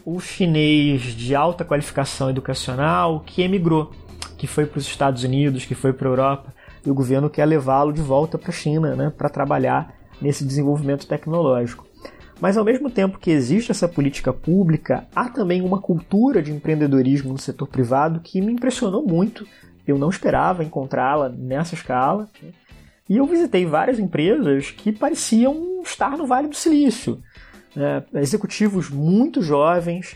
o 0.05 0.19
chinês 0.19 1.01
de 1.01 1.33
alta 1.33 1.65
qualificação 1.65 2.29
educacional 2.29 3.21
que 3.21 3.41
emigrou, 3.41 3.91
que 4.37 4.45
foi 4.45 4.67
para 4.67 4.77
os 4.77 4.85
Estados 4.85 5.23
Unidos, 5.23 5.65
que 5.65 5.73
foi 5.73 5.91
para 5.91 6.07
a 6.07 6.11
Europa, 6.11 6.56
e 6.87 6.89
o 6.89 6.93
governo 6.93 7.29
quer 7.29 7.45
levá-lo 7.45 7.91
de 7.91 8.01
volta 8.01 8.37
para 8.37 8.49
a 8.49 8.53
China, 8.53 8.95
né, 8.95 9.11
para 9.15 9.27
trabalhar 9.27 9.93
nesse 10.21 10.45
desenvolvimento 10.45 11.05
tecnológico. 11.05 11.85
Mas 12.39 12.55
ao 12.55 12.63
mesmo 12.63 12.89
tempo 12.89 13.19
que 13.19 13.29
existe 13.29 13.71
essa 13.71 13.89
política 13.89 14.31
pública, 14.31 15.05
há 15.13 15.27
também 15.27 15.61
uma 15.61 15.81
cultura 15.81 16.41
de 16.41 16.53
empreendedorismo 16.53 17.33
no 17.33 17.37
setor 17.37 17.67
privado 17.67 18.21
que 18.21 18.39
me 18.39 18.53
impressionou 18.53 19.05
muito. 19.05 19.45
Eu 19.85 19.97
não 19.97 20.09
esperava 20.09 20.63
encontrá-la 20.63 21.27
nessa 21.27 21.75
escala. 21.75 22.29
E 23.09 23.17
eu 23.17 23.25
visitei 23.25 23.65
várias 23.65 23.99
empresas 23.99 24.71
que 24.71 24.93
pareciam 24.93 25.81
estar 25.83 26.17
no 26.17 26.25
Vale 26.25 26.47
do 26.47 26.55
Silício. 26.55 27.21
É, 27.75 28.21
executivos 28.21 28.89
muito 28.89 29.41
jovens, 29.41 30.15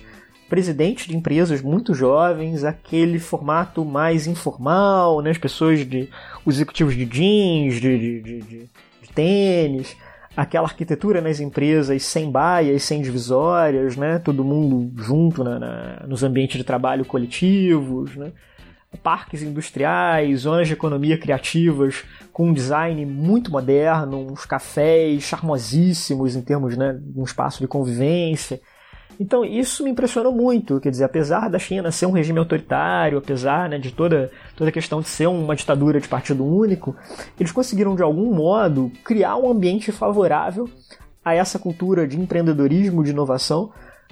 presidentes 0.52 1.08
de 1.08 1.16
empresas 1.16 1.62
muito 1.62 1.94
jovens, 1.94 2.66
aquele 2.66 3.20
formato 3.20 3.86
mais 3.86 4.28
informal, 4.28 5.22
né? 5.22 5.30
as 5.30 5.38
pessoas 5.38 5.88
de. 5.88 6.10
os 6.46 6.56
executivos 6.56 6.94
de 6.94 7.06
jeans, 7.06 7.76
de, 7.76 7.98
de, 7.98 8.22
de, 8.22 8.42
de 8.42 8.70
tênis 9.16 9.96
aquela 10.36 10.66
arquitetura 10.66 11.20
nas 11.20 11.42
empresas 11.42 12.04
sem 12.04 12.32
baias, 12.32 12.84
sem 12.84 13.02
divisórias, 13.02 13.96
né? 13.96 14.20
todo 14.20 14.44
mundo 14.44 14.92
junto 15.02 15.44
na, 15.44 15.60
na, 15.60 16.06
nos 16.08 16.24
ambientes 16.24 16.58
de 16.58 16.64
trabalho 16.64 17.06
coletivos, 17.06 18.16
né? 18.16 18.32
parques 19.02 19.42
industriais, 19.42 20.42
zonas 20.42 20.68
de 20.68 20.74
economia 20.74 21.18
criativas 21.18 22.04
com 22.34 22.50
um 22.50 22.54
design 22.54 23.06
muito 23.06 23.52
moderno, 23.52 24.32
uns 24.32 24.46
cafés 24.46 25.24
charmosíssimos 25.24 26.36
em 26.36 26.42
termos 26.42 26.78
né, 26.78 26.98
de 27.00 27.20
um 27.20 27.24
espaço 27.24 27.62
de 27.62 27.68
convivência. 27.68 28.60
Então 29.22 29.46
isso 29.46 29.84
me 29.84 29.92
impressionou 29.92 30.34
muito, 30.34 30.80
quer 30.80 30.90
dizer, 30.90 31.04
apesar 31.04 31.48
da 31.48 31.60
China 31.60 31.92
ser 31.92 32.08
um 32.08 32.12
regime 32.12 32.40
autoritário, 32.40 33.20
apesar 33.20 33.70
né, 33.70 33.78
de 33.78 33.92
toda, 33.92 34.32
toda 34.56 34.72
a 34.72 34.74
questão 34.74 35.00
de 35.00 35.10
ser 35.10 35.28
uma 35.28 35.56
ditadura 35.56 36.02
de 36.02 36.08
partido 36.08 36.44
único, 36.44 36.96
eles 37.40 37.52
conseguiram 37.52 37.96
de 37.96 38.02
algum 38.02 38.34
modo 38.34 38.92
criar 39.04 39.36
um 39.36 39.52
ambiente 39.52 39.92
favorável 39.92 40.68
a 41.24 41.36
essa 41.36 41.60
cultura 41.60 42.08
de 42.08 42.20
empreendedorismo, 42.20 43.04
de 43.04 43.12
inovação, 43.12 43.72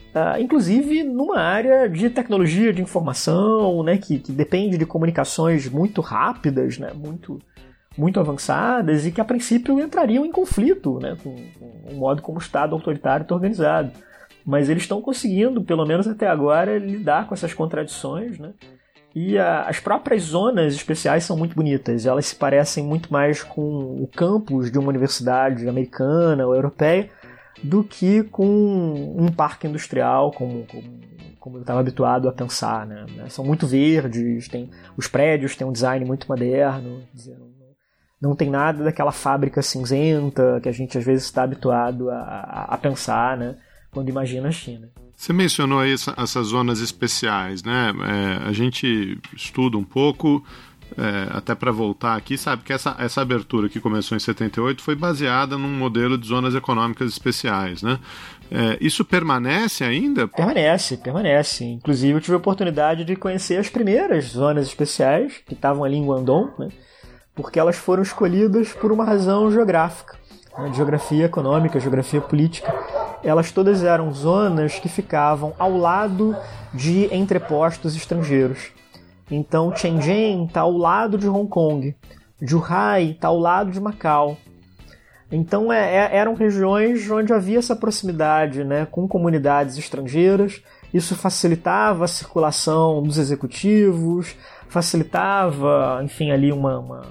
Uh, 0.10 0.42
inclusive 0.42 1.04
numa 1.04 1.40
área 1.40 1.88
de 1.88 2.10
tecnologia 2.10 2.74
de 2.74 2.82
informação, 2.82 3.84
né, 3.84 3.96
que, 3.96 4.18
que, 4.18 4.32
depende 4.32 4.76
de 4.76 4.84
comunicações 4.84 5.70
muito 5.70 6.02
rápidas, 6.02 6.80
né, 6.80 6.90
muito, 6.96 7.40
muito 7.96 8.20
avançadas 8.20 9.06
e 9.06 9.12
que 9.12 9.22
a 9.22 9.26
princípio 9.26 9.80
entrariam 9.80 10.26
em 10.26 10.32
conflito 10.32 10.98
né, 11.00 11.16
com, 11.22 11.36
com 11.60 11.94
o 11.94 11.96
modo 11.96 12.24
como 12.24 12.40
o 12.40 12.42
Estado 12.42 12.74
autoritário 12.74 13.22
está 13.22 13.36
organizado 13.36 13.92
mas 14.46 14.70
eles 14.70 14.84
estão 14.84 15.02
conseguindo, 15.02 15.64
pelo 15.64 15.86
menos 15.86 16.08
até 16.08 16.28
agora, 16.28 16.78
lidar 16.78 17.28
com 17.28 17.34
essas 17.34 17.54
contradições, 17.54 18.40
né? 18.40 18.54
E 19.16 19.38
a, 19.38 19.64
as 19.64 19.80
próprias 19.80 20.24
zonas 20.24 20.74
especiais 20.74 21.24
são 21.24 21.36
muito 21.36 21.56
bonitas. 21.56 22.06
Elas 22.06 22.28
se 22.28 22.36
parecem 22.36 22.84
muito 22.84 23.12
mais 23.12 23.44
com 23.44 24.02
o 24.02 24.08
campus 24.08 24.72
de 24.72 24.78
uma 24.78 24.90
universidade 24.90 25.68
americana 25.68 26.46
ou 26.46 26.56
europeia 26.56 27.10
do 27.64 27.84
que 27.84 28.24
com 28.24 28.46
um 29.18 29.32
parque 29.32 29.68
industrial, 29.68 30.32
como, 30.32 30.66
como, 30.66 31.00
como 31.40 31.58
eu 31.58 31.62
estava 31.62 31.80
habituado 31.80 32.30
a 32.30 32.32
pensar. 32.32 32.86
Né? 32.86 33.06
São 33.30 33.44
muito 33.44 33.66
verdes, 33.68 34.48
tem, 34.48 34.70
os 34.96 35.08
prédios 35.08 35.56
têm 35.56 35.68
um 35.68 35.72
design 35.72 36.06
muito 36.06 36.28
moderno. 36.28 37.04
Não 38.22 38.36
tem 38.36 38.50
nada 38.50 38.84
daquela 38.84 39.12
fábrica 39.12 39.62
cinzenta 39.62 40.60
que 40.62 40.70
a 40.70 40.74
gente 40.74 40.98
às 40.98 41.04
vezes 41.04 41.24
está 41.26 41.44
habituado 41.44 42.10
a, 42.10 42.68
a 42.70 42.78
pensar. 42.78 43.38
Né? 43.38 43.56
Quando 43.92 44.10
imagina 44.10 44.50
a 44.50 44.52
China. 44.52 44.90
Você 45.16 45.34
mencionou 45.34 45.80
aí 45.80 45.94
essa, 45.94 46.14
essas 46.18 46.48
zonas 46.48 46.80
especiais, 46.80 47.62
né? 47.62 47.94
É, 48.08 48.48
a 48.48 48.54
gente 48.54 49.20
estuda 49.36 49.78
um 49.78 49.84
pouco, 49.84 50.42
é, 50.98 51.28
até 51.36 51.54
para 51.54 51.72
voltar 51.72 52.16
aqui, 52.16 52.38
sabe 52.38 52.64
que 52.64 52.72
essa, 52.72 52.96
essa 52.98 53.22
abertura 53.22 53.68
que 53.68 53.80
começou 53.80 54.16
em 54.16 54.20
78 54.20 54.82
foi 54.82 54.96
baseada 54.96 55.58
num 55.58 55.78
modelo 55.78 56.18
de 56.18 56.28
zonas 56.28 56.56
econômicas 56.56 57.12
especiais, 57.12 57.84
né? 57.84 58.00
É, 58.52 58.78
isso 58.82 59.06
permanece 59.06 59.84
ainda? 59.84 60.28
Permanece, 60.28 60.98
permanece. 60.98 61.66
Inclusive 61.66 62.14
eu 62.14 62.22
tive 62.22 62.34
a 62.34 62.38
oportunidade 62.38 63.06
de 63.06 63.16
conhecer 63.16 63.58
as 63.58 63.70
primeiras 63.70 64.26
zonas 64.26 64.68
especiais 64.68 65.42
que 65.46 65.54
estavam 65.54 65.84
ali 65.84 65.98
em 65.98 66.06
Guangdong, 66.06 66.52
né? 66.58 66.70
porque 67.36 67.60
elas 67.60 67.76
foram 67.76 68.02
escolhidas 68.02 68.74
por 68.74 68.92
uma 68.92 69.06
razão 69.06 69.52
geográfica, 69.52 70.18
né? 70.58 70.72
geografia 70.74 71.26
econômica, 71.26 71.80
geografia 71.80 72.22
política 72.22 72.74
elas 73.24 73.52
todas 73.52 73.84
eram 73.84 74.12
zonas 74.14 74.80
que 74.80 74.90
ficavam 74.90 75.54
ao 75.58 75.78
lado 75.78 76.36
de 76.74 77.14
entrepostos 77.14 77.96
estrangeiros. 77.96 78.72
Então, 79.30 79.76
Shenzhen 79.76 80.46
está 80.46 80.62
ao 80.62 80.76
lado 80.76 81.18
de 81.18 81.28
Hong 81.28 81.48
Kong, 81.48 81.96
Zhuhai 82.44 83.12
está 83.12 83.28
ao 83.28 83.38
lado 83.38 83.72
de 83.72 83.80
Macau. 83.80 84.38
Então, 85.32 85.72
é, 85.72 85.96
é, 85.96 86.18
eram 86.18 86.34
regiões 86.34 87.10
onde 87.10 87.32
havia 87.32 87.60
essa 87.60 87.76
proximidade 87.76 88.64
né, 88.64 88.88
com 88.90 89.08
comunidades 89.08 89.78
estrangeiras. 89.78 90.64
Isso 90.92 91.16
facilitava 91.16 92.06
a 92.06 92.08
circulação 92.08 93.04
dos 93.04 93.20
executivos, 93.20 94.36
facilitava, 94.68 96.02
enfim, 96.04 96.32
ali 96.32 96.52
uma, 96.52 96.80
uma, 96.80 97.02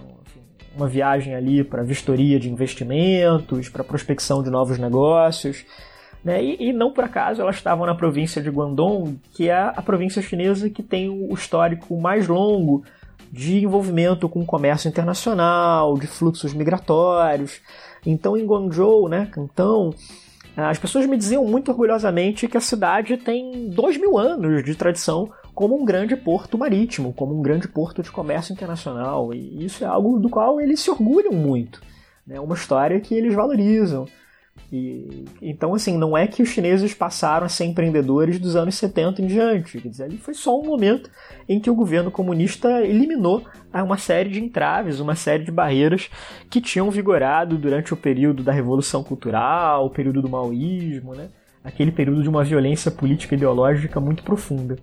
uma 0.75 0.89
viagem 0.89 1.37
ali 1.37 1.63
para 1.63 1.85
vistoria 1.85 2.41
de 2.41 2.51
investimentos, 2.51 3.69
para 3.69 3.85
prospecção 3.85 4.43
de 4.43 4.51
novos 4.51 4.79
negócios. 4.79 5.65
Né? 6.25 6.43
E, 6.43 6.69
e, 6.69 6.73
não 6.73 6.93
por 6.93 7.05
acaso 7.05 7.41
elas 7.41 7.57
estavam 7.57 7.87
na 7.87 7.95
província 7.95 8.43
de 8.43 8.51
Guangdong, 8.51 9.21
que 9.33 9.49
é 9.49 9.57
a 9.57 9.83
província 9.83 10.21
chinesa 10.21 10.69
que 10.69 10.83
tem 10.83 11.09
o 11.09 11.33
histórico 11.33 11.99
mais 12.01 12.27
longo 12.27 12.85
de 13.31 13.63
envolvimento 13.63 14.29
com 14.29 14.41
o 14.41 14.47
comércio 14.47 14.89
internacional, 14.89 15.97
de 15.97 16.07
fluxos 16.07 16.55
migratórios. 16.55 17.61
Então, 18.05 18.37
em 18.37 18.45
Guangzhou, 18.45 19.09
né, 19.09 19.29
Cantão, 19.31 19.95
as 20.57 20.79
pessoas 20.79 21.07
me 21.07 21.17
diziam 21.17 21.45
muito 21.45 21.71
orgulhosamente 21.71 22.49
que 22.49 22.57
a 22.57 22.61
cidade 22.61 23.17
tem 23.17 23.71
dois 23.71 23.97
mil 23.97 24.19
anos 24.19 24.65
de 24.65 24.75
tradição 24.75 25.31
como 25.55 25.81
um 25.81 25.85
grande 25.85 26.17
porto 26.17 26.57
marítimo, 26.57 27.13
como 27.13 27.39
um 27.39 27.43
grande 27.43 27.69
porto 27.69 28.03
de 28.03 28.11
comércio 28.11 28.53
internacional. 28.53 29.33
E 29.35 29.65
isso 29.65 29.85
é 29.85 29.87
algo 29.87 30.19
do 30.19 30.29
qual 30.29 30.61
eles 30.61 30.81
se 30.81 30.91
orgulham 30.91 31.33
muito. 31.33 31.81
É 32.29 32.35
né? 32.35 32.41
uma 32.41 32.55
história 32.55 33.01
que 33.01 33.15
eles 33.15 33.35
valorizam. 33.35 34.07
E, 34.71 35.25
então, 35.41 35.75
assim, 35.75 35.97
não 35.97 36.17
é 36.17 36.27
que 36.27 36.43
os 36.43 36.51
chineses 36.51 36.93
passaram 36.93 37.47
a 37.47 37.49
ser 37.49 37.65
empreendedores 37.65 38.39
dos 38.39 38.55
anos 38.55 38.75
70 38.75 39.23
em 39.23 39.27
diante. 39.27 39.81
Quer 39.81 39.89
dizer, 39.89 40.05
ali 40.05 40.19
foi 40.19 40.35
só 40.35 40.61
um 40.61 40.65
momento 40.65 41.11
em 41.49 41.59
que 41.59 41.71
o 41.71 41.75
governo 41.75 42.11
comunista 42.11 42.83
eliminou 42.83 43.45
uma 43.73 43.97
série 43.97 44.29
de 44.29 44.41
entraves, 44.41 45.01
uma 45.01 45.15
série 45.15 45.45
de 45.45 45.51
barreiras 45.51 46.11
que 46.51 46.61
tinham 46.61 46.91
vigorado 46.91 47.57
durante 47.57 47.95
o 47.95 47.97
período 47.97 48.43
da 48.43 48.53
Revolução 48.53 49.03
Cultural, 49.03 49.87
o 49.87 49.91
período 49.91 50.21
do 50.21 50.29
maoísmo, 50.29 51.15
né? 51.15 51.29
aquele 51.65 51.93
período 51.93 52.23
de 52.23 52.29
uma 52.29 52.45
violência 52.45 52.91
política 52.91 53.35
e 53.35 53.37
ideológica 53.37 54.01
muito 54.01 54.23
profunda. 54.23 54.77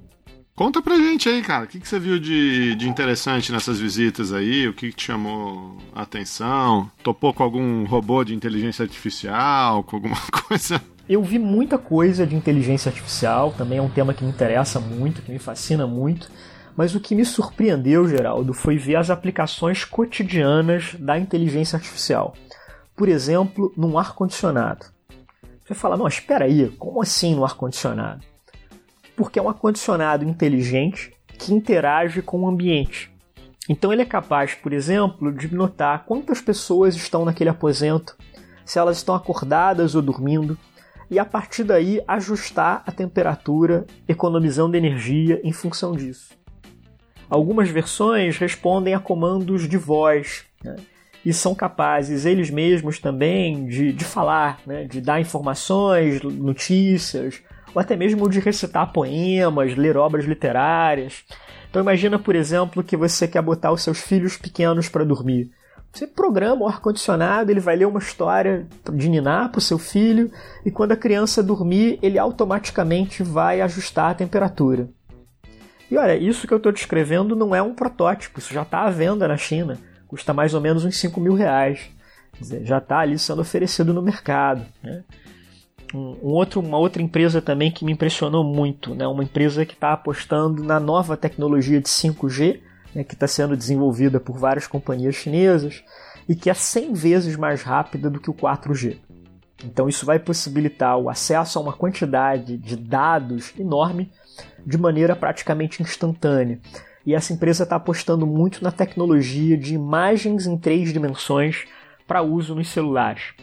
Conta 0.55 0.81
pra 0.81 0.95
gente 0.95 1.27
aí, 1.27 1.41
cara, 1.41 1.65
o 1.65 1.67
que, 1.67 1.81
que 1.81 1.87
você 1.87 1.99
viu 1.99 2.17
de, 2.17 2.75
de 2.75 2.87
interessante 2.87 3.51
nessas 3.51 3.77
visitas 3.77 4.31
aí? 4.31 4.65
O 4.69 4.73
que, 4.73 4.89
que 4.89 4.95
te 4.95 5.07
chamou 5.07 5.77
a 5.93 6.03
atenção? 6.03 6.89
Topou 7.03 7.33
com 7.33 7.43
algum 7.43 7.83
robô 7.83 8.23
de 8.23 8.33
inteligência 8.33 8.83
artificial, 8.83 9.83
com 9.83 9.97
alguma 9.97 10.15
coisa? 10.47 10.81
Eu 11.09 11.21
vi 11.21 11.37
muita 11.37 11.77
coisa 11.77 12.25
de 12.25 12.37
inteligência 12.37 12.87
artificial, 12.87 13.51
também 13.51 13.79
é 13.79 13.81
um 13.81 13.89
tema 13.89 14.13
que 14.13 14.23
me 14.23 14.29
interessa 14.29 14.79
muito, 14.79 15.21
que 15.21 15.31
me 15.31 15.39
fascina 15.39 15.85
muito. 15.85 16.31
Mas 16.73 16.95
o 16.95 17.01
que 17.01 17.15
me 17.15 17.25
surpreendeu, 17.25 18.07
Geraldo, 18.07 18.53
foi 18.53 18.77
ver 18.77 18.95
as 18.95 19.09
aplicações 19.09 19.83
cotidianas 19.83 20.95
da 20.97 21.19
inteligência 21.19 21.75
artificial. 21.75 22.33
Por 22.95 23.09
exemplo, 23.09 23.73
num 23.75 23.99
ar-condicionado. 23.99 24.85
Você 25.65 25.73
fala, 25.73 25.97
não, 25.97 26.07
espera 26.07 26.45
aí, 26.45 26.69
como 26.77 27.01
assim 27.01 27.35
no 27.35 27.43
ar-condicionado? 27.43 28.34
Porque 29.15 29.39
é 29.39 29.41
um 29.41 29.49
ar-condicionado 29.49 30.23
inteligente 30.23 31.13
que 31.37 31.53
interage 31.53 32.21
com 32.21 32.41
o 32.41 32.47
ambiente. 32.47 33.11
Então 33.67 33.91
ele 33.91 34.03
é 34.03 34.05
capaz, 34.05 34.53
por 34.53 34.73
exemplo, 34.73 35.31
de 35.31 35.53
notar 35.53 36.05
quantas 36.05 36.39
pessoas 36.39 36.95
estão 36.95 37.25
naquele 37.25 37.49
aposento, 37.49 38.15
se 38.63 38.77
elas 38.77 38.97
estão 38.97 39.15
acordadas 39.15 39.95
ou 39.95 40.01
dormindo, 40.01 40.57
e 41.09 41.19
a 41.19 41.25
partir 41.25 41.63
daí 41.63 42.01
ajustar 42.07 42.83
a 42.85 42.91
temperatura, 42.91 43.85
economizando 44.07 44.75
energia 44.75 45.39
em 45.43 45.51
função 45.51 45.93
disso. 45.93 46.33
Algumas 47.29 47.69
versões 47.69 48.37
respondem 48.37 48.93
a 48.93 48.99
comandos 48.99 49.67
de 49.67 49.77
voz 49.77 50.45
né? 50.63 50.75
e 51.23 51.33
são 51.33 51.55
capazes 51.55 52.25
eles 52.25 52.49
mesmos 52.49 52.99
também 52.99 53.65
de, 53.65 53.91
de 53.91 54.03
falar, 54.03 54.59
né? 54.65 54.83
de 54.83 55.01
dar 55.01 55.19
informações, 55.19 56.21
notícias, 56.21 57.41
ou 57.75 57.81
até 57.81 57.95
mesmo 57.97 58.29
de 58.29 58.39
recitar 58.39 58.93
poemas, 58.93 59.75
ler 59.75 59.97
obras 59.97 60.23
literárias. 60.23 61.25
Então 61.69 61.81
imagina, 61.81 62.17
por 62.17 62.33
exemplo, 62.33 62.81
que 62.81 62.95
você 62.95 63.27
quer 63.27 63.41
botar 63.41 63.73
os 63.73 63.83
seus 63.83 63.99
filhos 63.99 64.37
pequenos 64.37 64.87
para 64.87 65.03
dormir. 65.03 65.51
Você 65.91 66.07
programa 66.07 66.63
o 66.63 66.67
ar-condicionado, 66.67 67.51
ele 67.51 67.59
vai 67.59 67.75
ler 67.75 67.85
uma 67.85 67.99
história 67.99 68.65
de 68.93 69.09
ninar 69.09 69.49
para 69.49 69.59
o 69.59 69.61
seu 69.61 69.77
filho, 69.77 70.31
e 70.65 70.71
quando 70.71 70.93
a 70.93 70.97
criança 70.97 71.43
dormir, 71.43 71.99
ele 72.01 72.17
automaticamente 72.17 73.23
vai 73.23 73.61
ajustar 73.61 74.11
a 74.11 74.15
temperatura. 74.15 74.89
E 75.89 75.97
olha, 75.97 76.17
isso 76.17 76.47
que 76.47 76.53
eu 76.53 76.57
estou 76.57 76.71
descrevendo 76.71 77.35
não 77.35 77.55
é 77.55 77.61
um 77.61 77.73
protótipo, 77.73 78.39
isso 78.39 78.53
já 78.53 78.63
está 78.63 78.81
à 78.81 78.89
venda 78.89 79.27
na 79.27 79.37
China. 79.37 79.77
Custa 80.07 80.33
mais 80.33 80.53
ou 80.53 80.61
menos 80.61 80.83
uns 80.83 80.97
5 80.97 81.19
mil 81.19 81.33
reais. 81.33 81.89
Dizer, 82.39 82.65
já 82.65 82.79
está 82.79 82.99
ali 82.99 83.17
sendo 83.17 83.41
oferecido 83.41 83.93
no 83.93 84.01
mercado. 84.01 84.65
Né? 84.83 85.03
Um, 85.93 86.17
outro, 86.21 86.59
uma 86.59 86.77
outra 86.77 87.01
empresa 87.01 87.41
também 87.41 87.71
que 87.71 87.85
me 87.85 87.91
impressionou 87.91 88.43
muito, 88.43 88.95
né? 88.95 89.07
uma 89.07 89.23
empresa 89.23 89.65
que 89.65 89.73
está 89.73 89.93
apostando 89.93 90.63
na 90.63 90.79
nova 90.79 91.15
tecnologia 91.15 91.79
de 91.79 91.87
5G, 91.87 92.59
né, 92.93 93.03
que 93.03 93.13
está 93.13 93.27
sendo 93.27 93.55
desenvolvida 93.55 94.19
por 94.19 94.37
várias 94.37 94.65
companhias 94.65 95.15
chinesas 95.15 95.83
e 96.27 96.35
que 96.35 96.49
é 96.49 96.53
100 96.53 96.93
vezes 96.93 97.35
mais 97.35 97.61
rápida 97.61 98.09
do 98.09 98.19
que 98.19 98.29
o 98.29 98.33
4G. 98.33 98.97
Então 99.63 99.87
isso 99.87 100.05
vai 100.05 100.19
possibilitar 100.19 100.97
o 100.97 101.09
acesso 101.09 101.59
a 101.59 101.61
uma 101.61 101.73
quantidade 101.73 102.57
de 102.57 102.75
dados 102.75 103.53
enorme 103.57 104.11
de 104.65 104.77
maneira 104.77 105.15
praticamente 105.15 105.81
instantânea. 105.81 106.59
E 107.05 107.13
essa 107.13 107.33
empresa 107.33 107.63
está 107.63 107.75
apostando 107.75 108.25
muito 108.25 108.63
na 108.63 108.71
tecnologia 108.71 109.57
de 109.57 109.75
imagens 109.75 110.47
em 110.47 110.57
três 110.57 110.91
dimensões 110.91 111.65
para 112.07 112.21
uso 112.21 112.55
nos 112.55 112.69
celulares. 112.69 113.33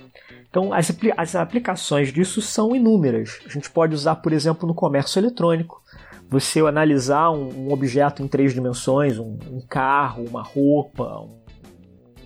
Então, 0.52 0.70
as, 0.70 0.94
as 1.16 1.34
aplicações 1.34 2.12
disso 2.12 2.42
são 2.42 2.76
inúmeras. 2.76 3.40
A 3.46 3.48
gente 3.48 3.70
pode 3.70 3.94
usar, 3.94 4.16
por 4.16 4.34
exemplo, 4.34 4.68
no 4.68 4.74
comércio 4.74 5.18
eletrônico, 5.18 5.82
você 6.28 6.60
analisar 6.60 7.30
um, 7.30 7.68
um 7.68 7.72
objeto 7.72 8.22
em 8.22 8.28
três 8.28 8.52
dimensões, 8.52 9.18
um, 9.18 9.38
um 9.50 9.62
carro, 9.66 10.26
uma 10.28 10.42
roupa, 10.42 11.04
um, 11.20 11.40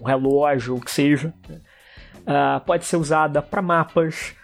um, 0.00 0.04
relógio, 0.04 0.74
o 0.74 0.80
que 0.80 0.90
seja. 0.90 1.32
Uh, 2.22 2.58
pode 2.66 2.84
ser 2.84 2.96
usada 2.96 3.40
para 3.40 3.62
mapas, 3.62 4.34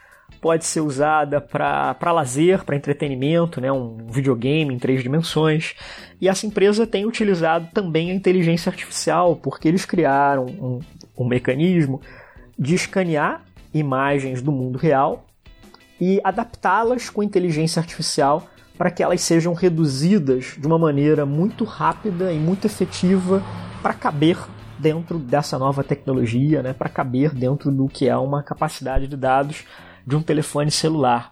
pode 0.41 0.65
ser 0.65 0.81
usada 0.81 1.41
para 1.41 2.13
lazer, 2.13 2.65
para 2.65 2.77
entretenimento, 2.77 3.61
né? 3.61 3.73
um 3.73 3.97
videogame 4.07 4.73
em 4.73 4.79
três 4.79 5.03
dimensões. 5.03 5.75
E 6.21 6.29
essa 6.29 6.47
empresa 6.47 6.87
tem 6.87 7.05
utilizado 7.05 7.67
também 7.75 8.13
a 8.13 8.15
inteligência 8.15 8.71
artificial, 8.71 9.35
porque 9.35 9.67
eles 9.67 9.85
criaram 9.85 10.47
um, 10.47 10.79
um 11.19 11.27
mecanismo 11.27 12.01
de 12.57 12.77
escanear 12.77 13.45
imagens 13.73 14.43
do 14.43 14.53
mundo 14.53 14.79
real 14.79 15.27
e 16.01 16.21
adaptá-las 16.25 17.09
com 17.09 17.23
inteligência 17.23 17.81
artificial 17.81 18.47
para 18.77 18.91
que 18.91 19.03
elas 19.03 19.21
sejam 19.21 19.55
reduzidas 19.55 20.57
de 20.59 20.67
uma 20.67 20.79
maneira 20.79 21.25
muito 21.25 21.65
rápida 21.65 22.33
e 22.33 22.39
muito 22.39 22.67
efetiva 22.67 23.43
para 23.81 23.95
caber 23.95 24.37
dentro 24.79 25.19
dessa 25.19 25.59
nova 25.59 25.85
tecnologia, 25.85 26.63
né, 26.63 26.73
para 26.73 26.89
caber 26.89 27.33
dentro 27.33 27.71
do 27.71 27.87
que 27.87 28.09
é 28.09 28.17
uma 28.17 28.43
capacidade 28.43 29.07
de 29.07 29.17
dados 29.17 29.65
de 30.05 30.17
um 30.17 30.23
telefone 30.23 30.71
celular. 30.71 31.31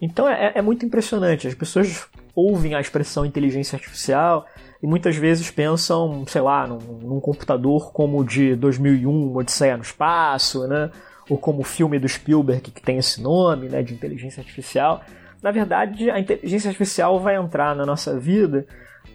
Então 0.00 0.28
é, 0.28 0.52
é 0.54 0.62
muito 0.62 0.86
impressionante. 0.86 1.48
As 1.48 1.54
pessoas 1.54 2.06
ouvem 2.34 2.74
a 2.74 2.80
expressão 2.80 3.24
inteligência 3.24 3.76
artificial 3.76 4.46
e 4.82 4.86
muitas 4.86 5.16
vezes 5.16 5.50
pensam, 5.50 6.24
sei 6.26 6.42
lá, 6.42 6.66
num, 6.66 6.78
num 6.78 7.20
computador 7.20 7.92
como 7.92 8.20
o 8.20 8.24
de 8.24 8.54
2001, 8.54 9.34
Odisseia 9.34 9.76
no 9.76 9.82
Espaço, 9.82 10.66
né? 10.68 10.90
Ou 11.28 11.38
como 11.38 11.60
o 11.60 11.64
filme 11.64 11.98
do 11.98 12.08
Spielberg 12.08 12.70
que 12.70 12.82
tem 12.82 12.98
esse 12.98 13.20
nome, 13.20 13.68
né, 13.68 13.82
de 13.82 13.94
inteligência 13.94 14.40
artificial 14.40 15.02
na 15.44 15.50
verdade, 15.50 16.10
a 16.10 16.18
inteligência 16.18 16.68
artificial 16.68 17.20
vai 17.20 17.36
entrar 17.36 17.76
na 17.76 17.84
nossa 17.84 18.18
vida 18.18 18.66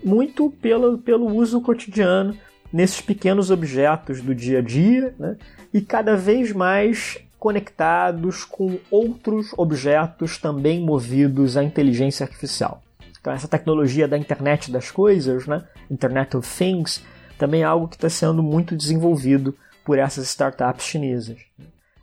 muito 0.05 0.51
pelo, 0.61 0.99
pelo 0.99 1.25
uso 1.25 1.59
cotidiano 1.59 2.37
nesses 2.71 3.01
pequenos 3.01 3.49
objetos 3.49 4.21
do 4.21 4.35
dia 4.35 4.59
a 4.59 4.61
dia 4.61 5.15
né? 5.17 5.37
e 5.73 5.81
cada 5.81 6.15
vez 6.15 6.51
mais 6.51 7.17
conectados 7.39 8.45
com 8.45 8.77
outros 8.91 9.55
objetos 9.57 10.37
também 10.37 10.79
movidos 10.79 11.57
à 11.57 11.63
inteligência 11.63 12.23
artificial. 12.25 12.83
Então, 13.19 13.33
essa 13.33 13.47
tecnologia 13.47 14.07
da 14.07 14.15
internet 14.15 14.71
das 14.71 14.91
coisas, 14.91 15.47
né? 15.47 15.63
Internet 15.89 16.37
of 16.37 16.47
Things, 16.47 17.03
também 17.39 17.63
é 17.63 17.65
algo 17.65 17.87
que 17.87 17.95
está 17.95 18.07
sendo 18.07 18.43
muito 18.43 18.75
desenvolvido 18.75 19.57
por 19.83 19.97
essas 19.97 20.25
startups 20.25 20.85
chinesas. 20.85 21.39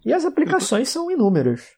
E 0.07 0.13
as 0.13 0.25
aplicações 0.25 0.89
são 0.89 1.11
inúmeras. 1.11 1.75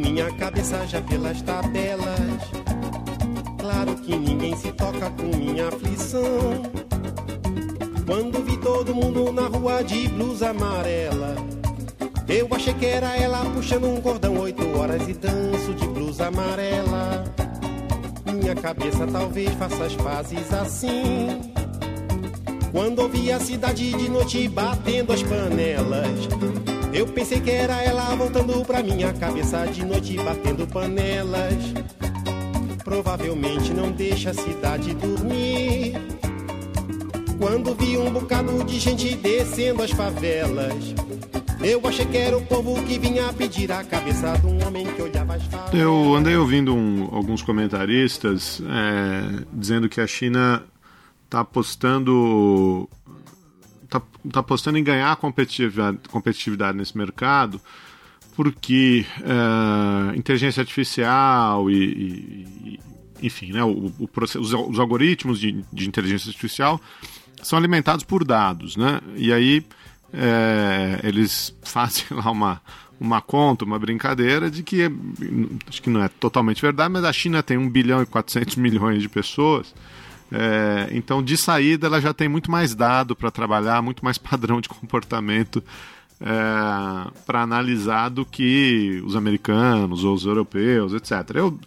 minha 0.00 0.30
cabeça 0.32 0.86
já 0.86 1.00
pelas 1.02 1.40
tabelas. 1.42 2.40
Claro 3.58 3.94
que 3.96 4.16
ninguém 4.16 4.56
se 4.56 4.72
toca 4.72 5.10
com 5.10 5.36
minha 5.36 5.68
aflição. 5.68 6.62
Quando 8.04 8.42
vi 8.44 8.56
todo 8.58 8.94
mundo 8.94 9.32
na 9.32 9.48
rua 9.48 9.82
de 9.82 10.08
blusa 10.08 10.50
amarela, 10.50 11.53
eu 12.28 12.48
achei 12.50 12.74
que 12.74 12.86
era 12.86 13.16
ela 13.16 13.44
puxando 13.50 13.86
um 13.86 14.00
cordão 14.00 14.38
oito 14.38 14.62
horas 14.78 15.08
e 15.08 15.12
danço 15.12 15.74
de 15.74 15.86
blusa 15.86 16.26
amarela. 16.26 17.24
Minha 18.32 18.54
cabeça 18.54 19.06
talvez 19.06 19.50
faça 19.54 19.84
as 19.84 19.94
fases 19.94 20.52
assim. 20.52 21.52
Quando 22.72 23.00
ouvi 23.00 23.30
a 23.30 23.38
cidade 23.38 23.92
de 23.92 24.08
noite 24.08 24.48
batendo 24.48 25.12
as 25.12 25.22
panelas, 25.22 26.28
eu 26.92 27.06
pensei 27.06 27.40
que 27.40 27.50
era 27.50 27.82
ela 27.82 28.14
voltando 28.16 28.64
pra 28.64 28.82
minha 28.82 29.12
cabeça 29.12 29.66
de 29.66 29.84
noite 29.84 30.16
batendo 30.16 30.66
panelas. 30.66 31.54
Provavelmente 32.82 33.72
não 33.72 33.92
deixa 33.92 34.30
a 34.30 34.34
cidade 34.34 34.94
dormir. 34.94 35.94
Quando 37.38 37.74
vi 37.74 37.96
um 37.96 38.10
bocado 38.10 38.64
de 38.64 38.78
gente 38.78 39.14
descendo 39.16 39.82
as 39.82 39.90
favelas, 39.90 40.94
eu 41.62 41.80
achei 41.86 42.06
que 42.06 42.16
era 42.16 42.36
o 42.36 42.44
povo 42.46 42.82
que 42.84 42.98
vinha 42.98 43.32
pedir 43.32 43.70
a 43.72 43.84
cabeça 43.84 44.36
de 44.38 44.46
um 44.46 44.66
homem 44.66 44.86
que 44.86 45.02
olhava 45.02 45.34
as 45.34 45.44
favelas. 45.44 45.74
Eu 45.74 46.14
andei 46.14 46.36
ouvindo 46.36 46.74
um, 46.74 47.08
alguns 47.14 47.42
comentaristas 47.42 48.60
é, 48.66 49.44
dizendo 49.52 49.88
que 49.88 50.00
a 50.00 50.06
China 50.06 50.62
está 51.24 51.40
apostando 51.40 52.88
está 53.82 54.00
tá 54.32 54.40
apostando 54.40 54.78
em 54.78 54.84
ganhar 54.84 55.14
competitividade, 55.16 55.98
competitividade 56.08 56.76
nesse 56.76 56.96
mercado 56.96 57.60
porque 58.34 59.06
uh, 59.20 60.16
inteligência 60.16 60.60
artificial 60.60 61.70
e, 61.70 61.76
e 61.76 62.80
enfim, 63.22 63.52
né, 63.52 63.62
o, 63.62 63.92
o 63.98 64.08
os, 64.22 64.34
os, 64.34 64.78
algoritmos 64.78 65.38
de, 65.38 65.64
de, 65.72 65.88
inteligência 65.88 66.28
artificial 66.28 66.80
são 67.42 67.58
alimentados 67.58 68.04
por 68.04 68.24
dados, 68.24 68.76
né? 68.76 69.00
E 69.16 69.32
aí 69.32 69.64
é, 70.14 71.00
eles 71.02 71.54
fazem 71.62 72.06
lá 72.10 72.30
uma, 72.30 72.62
uma 73.00 73.20
conta, 73.20 73.64
uma 73.64 73.78
brincadeira 73.78 74.50
de 74.50 74.62
que 74.62 74.90
acho 75.68 75.82
que 75.82 75.90
não 75.90 76.02
é 76.02 76.08
totalmente 76.08 76.62
verdade, 76.62 76.92
mas 76.92 77.04
a 77.04 77.12
China 77.12 77.42
tem 77.42 77.58
1 77.58 77.68
bilhão 77.68 78.02
e 78.02 78.06
400 78.06 78.56
milhões 78.56 79.02
de 79.02 79.08
pessoas 79.08 79.74
é, 80.36 80.88
então, 80.90 81.22
de 81.22 81.36
saída, 81.36 81.86
ela 81.86 82.00
já 82.00 82.12
tem 82.12 82.28
muito 82.28 82.50
mais 82.50 82.74
dado 82.74 83.14
para 83.14 83.30
trabalhar, 83.30 83.80
muito 83.82 84.04
mais 84.04 84.18
padrão 84.18 84.60
de 84.60 84.68
comportamento 84.68 85.62
é, 86.20 87.10
para 87.26 87.42
analisar 87.42 88.08
do 88.08 88.24
que 88.24 89.00
os 89.06 89.14
americanos 89.14 90.04
ou 90.04 90.14
os 90.14 90.24
europeus, 90.24 90.92
etc. 90.92 91.36
Eu 91.36 91.58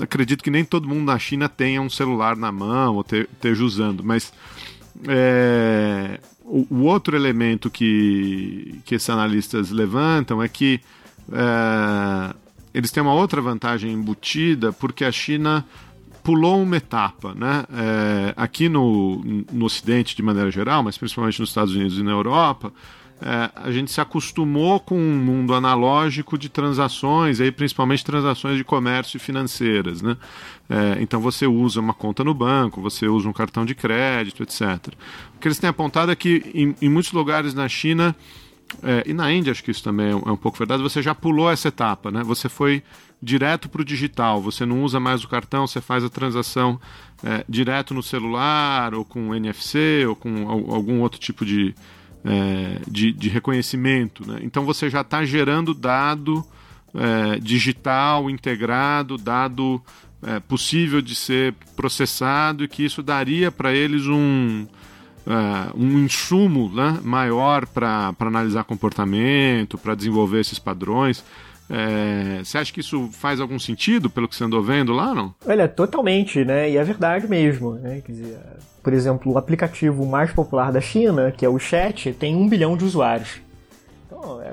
acredito 0.00 0.42
que 0.42 0.50
nem 0.50 0.64
todo 0.64 0.88
mundo 0.88 1.06
na 1.06 1.18
China 1.18 1.48
tenha 1.48 1.80
um 1.80 1.88
celular 1.88 2.36
na 2.36 2.52
mão 2.52 2.96
ou 2.96 3.06
esteja 3.10 3.64
usando, 3.64 4.04
mas 4.04 4.32
é, 5.08 6.20
o, 6.52 6.82
outro 6.82 7.16
elemento 7.16 7.70
que, 7.70 8.78
que 8.84 8.94
esses 8.94 9.08
analistas 9.08 9.70
levantam 9.70 10.42
é 10.42 10.48
que 10.48 10.80
é, 11.32 12.34
eles 12.74 12.90
têm 12.90 13.02
uma 13.02 13.14
outra 13.14 13.40
vantagem 13.40 13.90
embutida, 13.90 14.70
porque 14.70 15.02
a 15.04 15.10
China 15.10 15.64
pulou 16.22 16.62
uma 16.62 16.76
etapa, 16.76 17.34
né? 17.34 17.64
É, 17.72 18.34
aqui 18.36 18.68
no, 18.68 19.22
no 19.50 19.64
Ocidente, 19.64 20.14
de 20.14 20.22
maneira 20.22 20.50
geral, 20.50 20.82
mas 20.82 20.98
principalmente 20.98 21.40
nos 21.40 21.48
Estados 21.48 21.74
Unidos 21.74 21.98
e 21.98 22.02
na 22.02 22.10
Europa, 22.10 22.70
é, 23.24 23.50
a 23.54 23.70
gente 23.70 23.92
se 23.92 24.00
acostumou 24.00 24.80
com 24.80 24.98
um 24.98 25.16
mundo 25.16 25.54
analógico 25.54 26.36
de 26.36 26.48
transações, 26.48 27.40
aí 27.40 27.52
principalmente 27.52 28.04
transações 28.04 28.56
de 28.56 28.64
comércio 28.64 29.16
e 29.16 29.20
financeiras. 29.20 30.02
Né? 30.02 30.16
É, 30.68 31.00
então 31.00 31.20
você 31.20 31.46
usa 31.46 31.80
uma 31.80 31.94
conta 31.94 32.24
no 32.24 32.34
banco, 32.34 32.80
você 32.80 33.06
usa 33.06 33.28
um 33.28 33.32
cartão 33.32 33.64
de 33.64 33.76
crédito, 33.76 34.42
etc. 34.42 34.88
O 35.36 35.38
que 35.38 35.46
eles 35.46 35.58
têm 35.58 35.70
apontado 35.70 36.10
é 36.10 36.16
que 36.16 36.50
em, 36.52 36.74
em 36.82 36.88
muitos 36.88 37.12
lugares 37.12 37.54
na 37.54 37.68
China 37.68 38.14
é, 38.82 39.04
e 39.06 39.12
na 39.12 39.30
Índia 39.32 39.52
acho 39.52 39.62
que 39.62 39.70
isso 39.70 39.84
também 39.84 40.10
é 40.10 40.14
um, 40.16 40.22
é 40.26 40.32
um, 40.32 40.36
pouco 40.36 40.58
verdade, 40.58 40.82
você 40.82 41.00
já 41.00 41.14
pulou 41.14 41.50
essa 41.50 41.68
etapa, 41.68 42.10
né? 42.10 42.22
Você 42.24 42.48
foi 42.48 42.82
direto 43.22 43.68
para 43.68 43.82
o 43.82 43.84
digital, 43.84 44.40
você 44.40 44.66
não 44.66 44.82
usa 44.82 44.98
mais 44.98 45.22
o 45.22 45.28
cartão, 45.28 45.66
você 45.66 45.80
faz 45.80 46.02
a 46.02 46.08
transação 46.08 46.80
é, 47.22 47.44
direto 47.48 47.94
no 47.94 48.02
celular, 48.02 48.94
ou 48.94 49.04
com 49.04 49.32
NFC, 49.34 50.04
ou 50.08 50.16
com 50.16 50.48
algum 50.48 51.00
outro 51.00 51.20
tipo 51.20 51.44
de, 51.44 51.74
é, 52.24 52.80
de, 52.88 53.12
de, 53.12 53.28
reconhecimento. 53.28 54.26
Né? 54.26 54.40
Então 54.42 54.64
você 54.64 54.88
já 54.88 55.00
está 55.00 55.24
gerando 55.24 55.74
dado 55.74 56.44
é, 56.94 57.38
digital 57.38 58.30
integrado, 58.30 59.16
dado 59.16 59.82
é, 60.22 60.40
possível 60.40 61.02
de 61.02 61.14
ser 61.14 61.54
processado 61.74 62.64
e 62.64 62.68
que 62.68 62.84
isso 62.84 63.02
daria 63.02 63.50
para 63.50 63.72
eles 63.72 64.06
um 64.06 64.66
uh, 65.26 65.76
um 65.76 65.98
insumo 66.04 66.70
né, 66.74 66.98
maior 67.02 67.66
para 67.66 68.14
analisar 68.20 68.64
comportamento, 68.64 69.78
para 69.78 69.94
desenvolver 69.94 70.40
esses 70.40 70.58
padrões. 70.58 71.24
É, 71.70 72.44
você 72.44 72.58
acha 72.58 72.72
que 72.72 72.80
isso 72.80 73.08
faz 73.12 73.40
algum 73.40 73.58
sentido 73.58 74.10
pelo 74.10 74.28
que 74.28 74.36
você 74.36 74.44
andou 74.44 74.62
vendo 74.62 74.92
lá, 74.92 75.14
não? 75.14 75.34
Olha, 75.46 75.66
totalmente, 75.66 76.44
né? 76.44 76.70
E 76.70 76.76
é 76.76 76.84
verdade 76.84 77.26
mesmo, 77.26 77.72
né? 77.74 78.02
Quer 78.04 78.12
dizer, 78.12 78.38
por 78.82 78.92
exemplo, 78.92 79.32
o 79.32 79.38
aplicativo 79.38 80.04
mais 80.04 80.32
popular 80.32 80.70
da 80.70 80.80
China, 80.80 81.32
que 81.32 81.44
é 81.44 81.48
o 81.48 81.58
Chat, 81.58 82.12
tem 82.12 82.36
um 82.36 82.48
bilhão 82.48 82.76
de 82.76 82.84
usuários. 82.84 83.40
Então, 84.06 84.42
é 84.42 84.52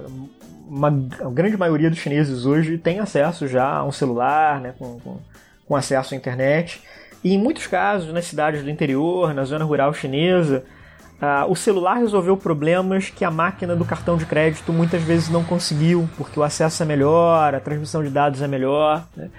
uma, 0.68 0.88
a 0.88 1.30
grande 1.30 1.57
maioria 1.57 1.89
dos 1.89 1.99
chineses 1.99 2.45
hoje 2.45 2.78
tem 2.78 2.99
acesso 2.99 3.47
já 3.47 3.68
a 3.68 3.86
um 3.86 3.91
celular, 3.91 4.62
né? 4.62 4.74
Com, 4.78 4.99
com, 4.99 5.18
com 5.66 5.76
acesso 5.76 6.14
à 6.14 6.18
internet. 6.18 6.82
E 7.24 7.34
em 7.34 7.38
muitos 7.38 7.68
casos, 7.68 8.14
nas 8.14 8.26
cidades 8.26 8.64
do 8.64 8.70
interior, 8.70 9.34
na 9.34 9.43
zona 9.43 9.66
rural 9.66 9.93
chinesa, 9.93 10.64
uh, 11.22 11.50
o 11.52 11.56
celular 11.56 11.96
resolveu 11.96 12.36
problemas 12.36 13.10
que 13.10 13.24
a 13.24 13.32
máquina 13.32 13.76
do 13.76 13.86
cartão 13.86 14.18
de 14.18 14.26
crédito 14.26 14.74
muitas 14.74 15.02
vezes 15.02 15.30
não 15.30 15.44
conseguiu, 15.44 16.10
porque 16.18 16.40
o 16.40 16.44
acesso 16.44 16.82
é 16.84 16.86
melhor, 16.86 17.54
a 17.54 17.60
transmissão 17.60 18.04
de 18.04 18.10
dados 18.10 18.42
é 18.42 18.48
melhor. 18.48 19.06
Né? 19.16 19.30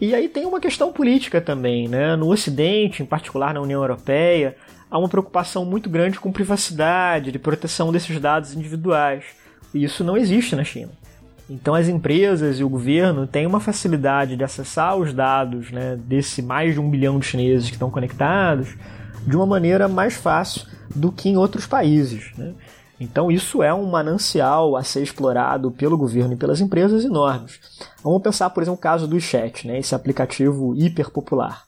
E 0.00 0.14
aí 0.14 0.28
tem 0.28 0.46
uma 0.46 0.60
questão 0.60 0.92
política 0.92 1.40
também. 1.40 1.88
Né? 1.88 2.16
No 2.16 2.30
Ocidente, 2.30 3.02
em 3.02 3.06
particular 3.06 3.52
na 3.52 3.60
União 3.60 3.82
Europeia, 3.82 4.56
há 4.90 4.98
uma 4.98 5.08
preocupação 5.08 5.64
muito 5.64 5.90
grande 5.90 6.18
com 6.18 6.32
privacidade, 6.32 7.30
de 7.30 7.38
proteção 7.38 7.92
desses 7.92 8.18
dados 8.18 8.54
individuais. 8.54 9.24
E 9.74 9.84
isso 9.84 10.02
não 10.02 10.16
existe 10.16 10.56
na 10.56 10.64
China. 10.64 10.90
Então 11.50 11.74
as 11.74 11.88
empresas 11.88 12.60
e 12.60 12.64
o 12.64 12.68
governo 12.68 13.26
têm 13.26 13.44
uma 13.44 13.58
facilidade 13.58 14.36
de 14.36 14.44
acessar 14.44 14.96
os 14.96 15.12
dados 15.12 15.72
né, 15.72 15.98
desse 16.00 16.40
mais 16.40 16.74
de 16.74 16.80
um 16.80 16.88
bilhão 16.88 17.18
de 17.18 17.26
chineses 17.26 17.66
que 17.66 17.74
estão 17.74 17.90
conectados 17.90 18.76
de 19.26 19.36
uma 19.36 19.46
maneira 19.46 19.88
mais 19.88 20.14
fácil 20.14 20.66
do 20.94 21.12
que 21.12 21.28
em 21.28 21.36
outros 21.36 21.66
países. 21.66 22.32
Né? 22.36 22.54
Então 23.00 23.30
isso 23.30 23.62
é 23.62 23.72
um 23.72 23.86
manancial 23.86 24.76
a 24.76 24.84
ser 24.84 25.02
explorado 25.02 25.70
pelo 25.70 25.96
governo 25.96 26.34
e 26.34 26.36
pelas 26.36 26.60
empresas 26.60 27.04
enormes. 27.04 27.58
Vamos 28.02 28.22
pensar, 28.22 28.50
por 28.50 28.62
exemplo, 28.62 28.78
o 28.78 28.82
caso 28.82 29.08
do 29.08 29.20
chat, 29.20 29.66
né, 29.66 29.78
esse 29.78 29.94
aplicativo 29.94 30.74
hiper 30.74 31.10
popular. 31.10 31.64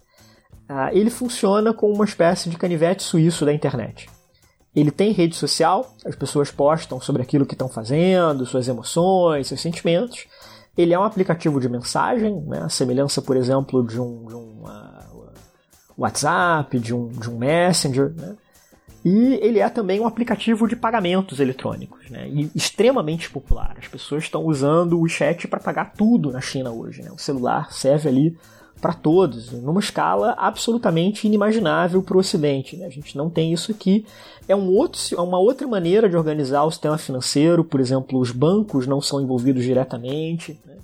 Ah, 0.68 0.90
ele 0.92 1.10
funciona 1.10 1.72
como 1.72 1.94
uma 1.94 2.04
espécie 2.04 2.50
de 2.50 2.56
canivete 2.56 3.02
suíço 3.02 3.44
da 3.44 3.52
internet. 3.52 4.08
Ele 4.74 4.90
tem 4.90 5.12
rede 5.12 5.36
social, 5.36 5.94
as 6.04 6.16
pessoas 6.16 6.50
postam 6.50 7.00
sobre 7.00 7.20
aquilo 7.20 7.44
que 7.44 7.54
estão 7.54 7.68
fazendo, 7.68 8.46
suas 8.46 8.68
emoções, 8.68 9.46
seus 9.46 9.60
sentimentos. 9.60 10.26
Ele 10.76 10.94
é 10.94 10.98
um 10.98 11.04
aplicativo 11.04 11.60
de 11.60 11.68
mensagem, 11.68 12.40
né? 12.46 12.62
a 12.62 12.68
semelhança, 12.70 13.20
por 13.20 13.36
exemplo, 13.36 13.86
de 13.86 14.00
um, 14.00 14.26
de 14.26 14.34
um 14.34 14.51
WhatsApp, 16.02 16.78
de 16.78 16.94
um, 16.94 17.08
de 17.08 17.30
um 17.30 17.38
Messenger. 17.38 18.12
Né? 18.16 18.34
E 19.04 19.34
ele 19.42 19.58
é 19.58 19.68
também 19.68 20.00
um 20.00 20.06
aplicativo 20.06 20.68
de 20.68 20.76
pagamentos 20.76 21.40
eletrônicos, 21.40 22.08
né? 22.08 22.28
E 22.28 22.50
extremamente 22.54 23.28
popular. 23.28 23.74
As 23.76 23.88
pessoas 23.88 24.22
estão 24.22 24.44
usando 24.44 25.00
o 25.00 25.08
chat 25.08 25.48
para 25.48 25.58
pagar 25.58 25.92
tudo 25.92 26.30
na 26.30 26.40
China 26.40 26.70
hoje. 26.70 27.02
Né? 27.02 27.10
O 27.10 27.18
celular 27.18 27.72
serve 27.72 28.08
ali 28.08 28.38
para 28.80 28.92
todos, 28.92 29.52
numa 29.52 29.80
escala 29.80 30.34
absolutamente 30.36 31.26
inimaginável 31.26 32.02
para 32.02 32.16
o 32.16 32.20
Ocidente. 32.20 32.76
Né? 32.76 32.86
A 32.86 32.90
gente 32.90 33.16
não 33.16 33.28
tem 33.28 33.52
isso 33.52 33.72
aqui. 33.72 34.04
É, 34.48 34.54
um 34.54 34.68
outro, 34.70 35.00
é 35.16 35.20
uma 35.20 35.38
outra 35.38 35.66
maneira 35.66 36.08
de 36.08 36.16
organizar 36.16 36.64
o 36.64 36.70
sistema 36.70 36.98
financeiro, 36.98 37.64
por 37.64 37.80
exemplo, 37.80 38.18
os 38.18 38.30
bancos 38.30 38.86
não 38.86 39.00
são 39.00 39.20
envolvidos 39.20 39.64
diretamente. 39.64 40.58
Né? 40.64 40.74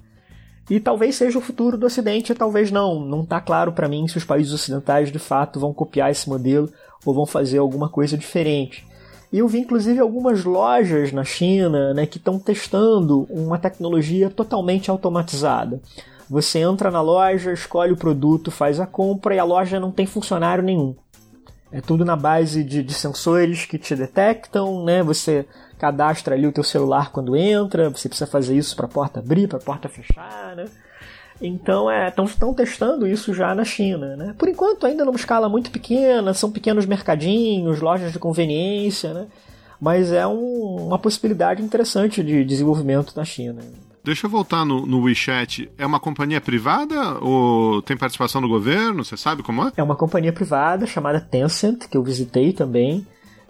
E 0.71 0.79
talvez 0.79 1.17
seja 1.17 1.39
o 1.39 1.43
futuro 1.43 1.79
do 1.79 1.87
Ocidente, 1.87 2.35
talvez 2.35 2.71
não. 2.71 3.01
Não 3.01 3.23
está 3.23 3.41
claro 3.41 3.73
para 3.73 3.89
mim 3.89 4.07
se 4.07 4.19
os 4.19 4.25
países 4.25 4.53
ocidentais 4.53 5.11
de 5.11 5.19
fato 5.19 5.59
vão 5.59 5.73
copiar 5.73 6.11
esse 6.11 6.29
modelo 6.29 6.71
ou 7.05 7.15
vão 7.15 7.25
fazer 7.25 7.59
alguma 7.59 7.89
coisa 7.89 8.19
diferente. 8.19 8.87
E 9.33 9.39
eu 9.39 9.49
vi 9.49 9.61
inclusive 9.61 9.99
algumas 9.99 10.45
lojas 10.45 11.13
na 11.13 11.25
China 11.25 11.93
né, 11.95 12.07
que 12.07 12.19
estão 12.19 12.39
testando 12.39 13.27
uma 13.31 13.59
tecnologia 13.59 14.31
totalmente 14.31 14.91
automatizada. 14.91 15.81
Você 16.29 16.59
entra 16.59 16.91
na 16.91 17.01
loja, 17.01 17.53
escolhe 17.53 17.93
o 17.93 17.97
produto, 17.97 18.51
faz 18.51 18.79
a 18.79 18.87
compra 18.87 19.35
e 19.35 19.39
a 19.39 19.45
loja 19.45 19.81
não 19.81 19.91
tem 19.91 20.07
funcionário 20.07 20.63
nenhum. 20.63 20.95
É 21.73 21.81
tudo 21.81 22.05
na 22.05 22.17
base 22.17 22.65
de, 22.65 22.83
de 22.83 22.95
sensores 22.95 23.65
que 23.65 23.79
te 23.79 23.95
detectam, 23.95 24.85
né? 24.85 25.03
Você 25.03 25.47
cadastra 25.79 26.35
ali 26.35 26.47
o 26.47 26.53
teu 26.53 26.65
celular 26.65 27.11
quando 27.11 27.37
entra, 27.37 27.89
você 27.89 28.09
precisa 28.09 28.31
fazer 28.31 28.57
isso 28.57 28.75
para 28.77 28.87
a 28.87 28.89
porta 28.89 29.21
abrir, 29.21 29.49
para 29.49 29.59
a 29.59 29.63
porta 29.63 29.89
fechar, 29.89 30.55
né? 30.57 30.67
Então, 31.41 31.89
é, 31.89 32.09
estão 32.09 32.53
testando 32.53 33.07
isso 33.07 33.33
já 33.33 33.55
na 33.55 33.65
China. 33.65 34.17
Né? 34.17 34.35
Por 34.37 34.49
enquanto, 34.49 34.87
ainda 34.87 35.05
numa 35.05 35.17
escala 35.17 35.49
muito 35.49 35.71
pequena, 35.71 36.35
são 36.35 36.51
pequenos 36.51 36.85
mercadinhos, 36.85 37.81
lojas 37.81 38.13
de 38.13 38.19
conveniência, 38.19 39.15
né? 39.15 39.27
mas 39.81 40.11
é 40.11 40.27
um, 40.27 40.87
uma 40.87 40.99
possibilidade 40.99 41.63
interessante 41.63 42.23
de 42.23 42.45
desenvolvimento 42.45 43.13
na 43.17 43.25
China. 43.25 43.63
Deixa 44.03 44.27
eu 44.27 44.31
voltar 44.31 44.65
no, 44.65 44.87
no, 44.87 45.03
WeChat. 45.03 45.71
É 45.77 45.85
uma 45.85 46.01
companhia 46.01 46.41
privada 46.41 47.19
ou 47.21 47.83
tem 47.83 47.97
participação 47.97 48.41
do 48.41 48.49
governo? 48.49 49.05
Você 49.05 49.17
sabe 49.17 49.43
como 49.43 49.63
é? 49.65 49.73
É 49.77 49.83
uma 49.83 49.97
companhia 49.97 50.33
privada 50.33 50.87
chamada 50.87 51.21
Tencent, 51.21 51.87
que 51.89 51.97
eu 51.97 52.03
visitei 52.03 52.53
também. 52.53 53.07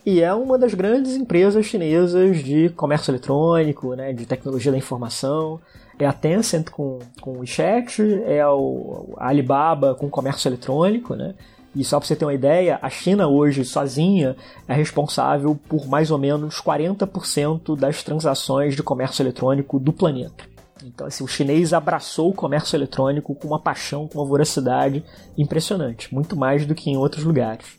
E 0.09 0.23
é 0.23 0.33
uma 0.33 0.57
das 0.57 0.73
grandes 0.73 1.17
empresas 1.17 1.67
chinesas 1.67 2.43
de 2.43 2.71
comércio 2.71 3.11
eletrônico, 3.11 3.95
né, 3.95 4.11
de 4.11 4.25
tecnologia 4.25 4.73
da 4.73 4.79
informação. 4.79 5.61
É 5.99 6.07
a 6.07 6.15
Tencent 6.15 6.71
com, 6.71 6.99
com 7.21 7.33
o 7.33 7.39
WeChat, 7.41 8.01
é 8.25 8.47
o, 8.47 9.13
a 9.19 9.29
Alibaba 9.29 9.95
com 9.95 10.09
comércio 10.09 10.49
eletrônico, 10.49 11.15
né? 11.15 11.35
E 11.77 11.85
só 11.85 11.99
para 11.99 12.07
você 12.07 12.17
ter 12.17 12.25
uma 12.25 12.33
ideia, 12.33 12.79
a 12.81 12.89
China 12.89 13.29
hoje 13.29 13.67
sozinha 13.67 14.35
é 14.67 14.73
responsável 14.73 15.55
por 15.69 15.87
mais 15.87 16.11
ou 16.11 16.17
menos 16.17 16.55
40% 16.55 17.79
das 17.79 18.03
transações 18.03 18.75
de 18.75 18.83
comércio 18.83 19.23
eletrônico 19.23 19.79
do 19.79 19.93
planeta. 19.93 20.43
Então, 20.83 21.07
assim, 21.07 21.23
o 21.23 21.29
chinês 21.29 21.75
abraçou 21.75 22.31
o 22.31 22.35
comércio 22.35 22.75
eletrônico 22.75 23.35
com 23.35 23.49
uma 23.49 23.61
paixão, 23.61 24.09
com 24.09 24.21
uma 24.21 24.27
voracidade 24.27 25.05
impressionante, 25.37 26.15
muito 26.15 26.35
mais 26.35 26.65
do 26.65 26.75
que 26.75 26.89
em 26.89 26.97
outros 26.97 27.25
lugares. 27.25 27.77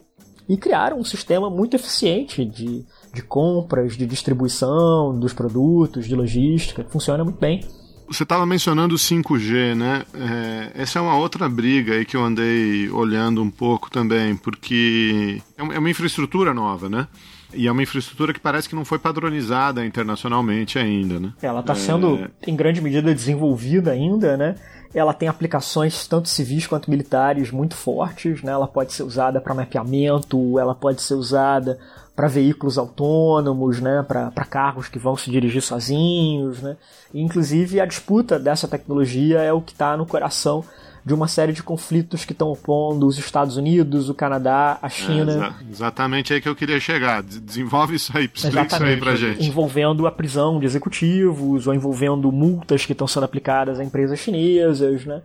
E 0.50 0.58
criaram 0.58 1.00
um 1.00 1.04
sistema 1.04 1.48
muito 1.48 1.76
eficiente 1.76 2.44
de, 2.44 2.84
de 3.14 3.22
compras, 3.22 3.96
de 3.96 4.08
distribuição 4.08 5.18
dos 5.18 5.32
produtos, 5.32 6.08
de 6.08 6.16
logística, 6.16 6.84
que 6.84 6.92
funciona 6.92 7.24
muito 7.24 7.40
bem. 7.40 7.62
Você 8.08 8.24
estava 8.24 8.44
mencionando 8.48 8.96
o 8.96 8.98
5G, 8.98 9.76
né? 9.76 10.04
É, 10.16 10.82
essa 10.82 10.98
é 10.98 11.02
uma 11.02 11.16
outra 11.16 11.48
briga 11.48 11.94
aí 11.94 12.04
que 12.04 12.18
eu 12.18 12.24
andei 12.24 12.90
olhando 12.90 13.44
um 13.44 13.52
pouco 13.52 13.92
também, 13.92 14.36
porque 14.36 15.40
é, 15.56 15.62
é 15.62 15.78
uma 15.78 15.90
infraestrutura 15.92 16.52
nova, 16.52 16.90
né? 16.90 17.08
E 17.54 17.68
é 17.68 17.72
uma 17.72 17.84
infraestrutura 17.84 18.34
que 18.34 18.40
parece 18.40 18.68
que 18.68 18.76
não 18.76 18.84
foi 18.84 18.98
padronizada 18.98 19.86
internacionalmente 19.86 20.80
ainda, 20.80 21.20
né? 21.20 21.34
Ela 21.42 21.60
está 21.60 21.74
é... 21.74 21.76
sendo, 21.76 22.28
em 22.48 22.56
grande 22.56 22.82
medida, 22.82 23.14
desenvolvida 23.14 23.92
ainda, 23.92 24.36
né? 24.36 24.56
Ela 24.94 25.14
tem 25.14 25.28
aplicações 25.28 26.08
tanto 26.08 26.28
civis 26.28 26.66
quanto 26.66 26.90
militares 26.90 27.52
muito 27.52 27.76
fortes, 27.76 28.42
né? 28.42 28.52
Ela 28.52 28.68
pode 28.68 28.94
ser 28.94 29.04
usada 29.04 29.40
para 29.40 29.54
mapeamento, 29.54 30.58
ela 30.58 30.74
pode 30.74 31.02
ser 31.02 31.14
usada 31.14 31.80
para 32.20 32.28
veículos 32.28 32.78
autônomos, 32.78 33.80
né, 33.80 34.04
para 34.06 34.44
carros 34.44 34.90
que 34.90 35.00
vão 35.00 35.16
se 35.16 35.32
dirigir 35.32 35.62
sozinhos. 35.62 36.62
Né? 36.62 36.76
E, 37.14 37.22
inclusive, 37.22 37.80
a 37.80 37.86
disputa 37.86 38.38
dessa 38.38 38.68
tecnologia 38.68 39.40
é 39.40 39.54
o 39.54 39.62
que 39.62 39.72
está 39.72 39.96
no 39.96 40.06
coração 40.06 40.66
de 41.10 41.14
uma 41.16 41.28
série 41.28 41.52
de 41.52 41.64
conflitos 41.64 42.24
que 42.24 42.34
estão 42.34 42.52
opondo 42.52 43.08
os 43.08 43.18
Estados 43.18 43.58
Unidos, 43.58 44.10
o 44.10 44.14
Canadá, 44.14 44.78
a 44.80 44.88
China. 44.88 45.32
É, 45.32 45.36
exa 45.36 45.56
exatamente 45.72 46.32
aí 46.32 46.40
que 46.40 46.48
eu 46.48 46.56
queria 46.56 46.80
chegar. 46.80 47.24
Desenvolve 47.24 47.96
isso 47.96 48.16
aí, 48.16 48.26
explica 48.26 48.62
exatamente. 48.62 48.74
isso 48.76 48.84
aí 48.84 48.98
pra 48.98 49.16
gente. 49.16 49.48
Envolvendo 49.48 50.06
a 50.06 50.12
prisão 50.12 50.60
de 50.60 50.68
executivos, 50.68 51.66
ou 51.66 51.74
envolvendo 51.74 52.32
multas 52.32 52.86
que 52.86 52.92
estão 52.92 53.08
sendo 53.08 53.24
aplicadas 53.24 53.80
a 53.80 53.84
empresas 53.84 54.20
chinesas, 54.20 55.04
né? 55.04 55.24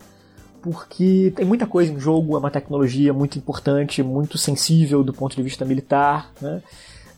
porque 0.63 1.31
tem 1.37 1.45
muita 1.45 1.67
coisa 1.67 1.93
em 1.93 2.01
jogo, 2.01 2.35
é 2.35 2.39
uma 2.39 2.51
tecnologia 2.51 3.13
muito 3.13 3.37
importante, 3.37 4.03
muito 4.03 4.39
sensível 4.39 5.05
do 5.05 5.13
ponto 5.13 5.37
de 5.37 5.43
vista 5.43 5.63
militar, 5.67 6.33
né? 6.41 6.63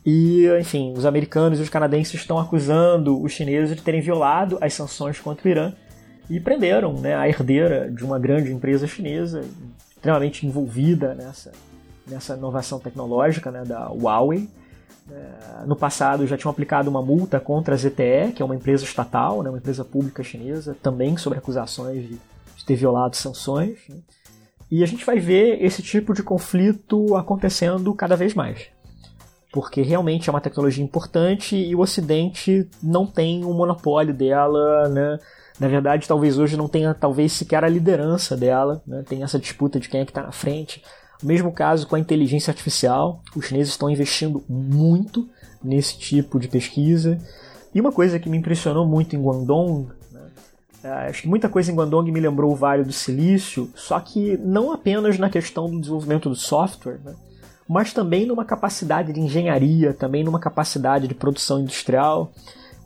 E, 0.05 0.47
enfim, 0.61 0.93
os 0.97 1.07
americanos 1.07 1.61
e 1.61 1.63
os 1.63 1.69
canadenses 1.69 2.15
estão 2.15 2.41
acusando 2.41 3.23
os 3.23 3.31
chineses 3.31 3.77
de 3.77 3.83
terem 3.83 4.01
violado 4.01 4.59
as 4.61 4.75
sanções 4.75 5.21
contra 5.21 5.47
o 5.47 5.51
Irã 5.51 5.73
e 6.29 6.41
prenderam 6.41 6.93
né, 6.95 7.15
a 7.15 7.29
herdeira 7.29 7.91
de 7.91 8.05
uma 8.05 8.19
grande 8.19 8.53
empresa 8.53 8.87
chinesa, 8.87 9.45
extremamente 9.91 10.47
envolvida 10.47 11.15
nessa, 11.15 11.53
nessa 12.07 12.35
inovação 12.35 12.79
tecnológica 12.79 13.51
né, 13.51 13.65
da 13.65 13.89
Huawei. 13.89 14.49
É, 15.09 15.67
no 15.67 15.77
passado 15.77 16.27
já 16.27 16.37
tinham 16.37 16.51
aplicado 16.51 16.91
uma 16.91 17.01
multa 17.01 17.39
contra 17.39 17.75
a 17.75 17.79
ZTE, 17.79 18.33
que 18.35 18.43
é 18.43 18.45
uma 18.45 18.57
empresa 18.57 18.85
estatal, 18.85 19.43
né, 19.43 19.51
uma 19.51 19.59
empresa 19.59 19.85
pública 19.85 20.23
chinesa, 20.25 20.77
também 20.83 21.17
sobre 21.17 21.39
acusações 21.39 22.09
de, 22.09 22.19
ter 22.67 22.75
violado 22.75 23.15
sanções. 23.15 23.79
Né. 23.89 23.97
E 24.69 24.83
a 24.83 24.87
gente 24.87 25.05
vai 25.05 25.21
ver 25.21 25.63
esse 25.63 25.81
tipo 25.81 26.13
de 26.13 26.25
conflito 26.25 27.15
acontecendo 27.15 27.95
cada 27.95 28.17
vez 28.17 28.35
mais 28.35 28.75
porque 29.53 29.81
realmente 29.81 30.29
é 30.29 30.31
uma 30.33 30.41
tecnologia 30.41 30.85
importante 30.85 31.57
e 31.57 31.75
o 31.75 31.81
Ocidente 31.81 32.69
não 32.83 33.07
tem 33.07 33.43
um 33.43 33.55
monopólio 33.55 34.13
dela, 34.13 34.87
né? 34.91 35.19
Na 35.59 35.69
verdade, 35.69 36.07
talvez 36.07 36.39
hoje 36.39 36.57
não 36.57 36.69
tenha 36.69 36.93
talvez 36.93 37.33
sequer 37.33 37.65
a 37.65 37.69
liderança 37.69 38.37
dela, 38.37 38.83
né? 38.87 39.03
tem 39.09 39.23
essa 39.23 39.39
disputa 39.39 39.81
de 39.81 39.89
quem 39.89 40.01
é 40.01 40.05
que 40.05 40.11
está 40.11 40.23
na 40.23 40.33
frente. 40.33 40.83
O 41.23 41.27
mesmo 41.27 41.51
caso 41.51 41.87
com 41.87 41.97
a 41.97 41.99
inteligência 41.99 42.51
artificial, 42.51 43.23
os 43.35 43.47
chineses 43.47 43.73
estão 43.73 43.89
investindo 43.89 44.45
muito 44.49 45.29
nesse 45.65 45.99
tipo 45.99 46.39
de 46.39 46.49
pesquisa. 46.49 47.19
E 47.75 47.81
uma 47.81 47.91
coisa 47.91 48.19
que 48.19 48.29
me 48.29 48.37
impressionou 48.37 48.87
muito 48.87 49.17
em 49.17 49.23
Guangdong, 49.23 49.89
né? 50.13 50.21
É, 50.85 50.89
acho 51.09 51.23
que 51.23 51.29
muita 51.29 51.49
coisa 51.49 51.73
em 51.73 51.75
Guangdong 51.75 52.11
me 52.13 52.21
lembrou 52.21 52.53
o 52.53 52.57
Vale 52.57 52.85
do 52.85 52.93
Silício, 52.93 53.71
só 53.75 53.99
que 53.99 54.37
não 54.37 54.73
apenas 54.73 55.19
na 55.19 55.31
questão 55.31 55.71
do 55.71 55.81
desenvolvimento 55.81 56.29
do 56.29 56.37
software, 56.37 57.01
né? 57.03 57.15
mas 57.69 57.93
também 57.93 58.27
numa 58.27 58.45
capacidade 58.45 59.13
de 59.13 59.21
engenharia, 59.21 59.93
também 59.93 60.23
numa 60.23 60.39
capacidade 60.39 61.09
de 61.09 61.15
produção 61.15 61.61
industrial, 61.61 62.33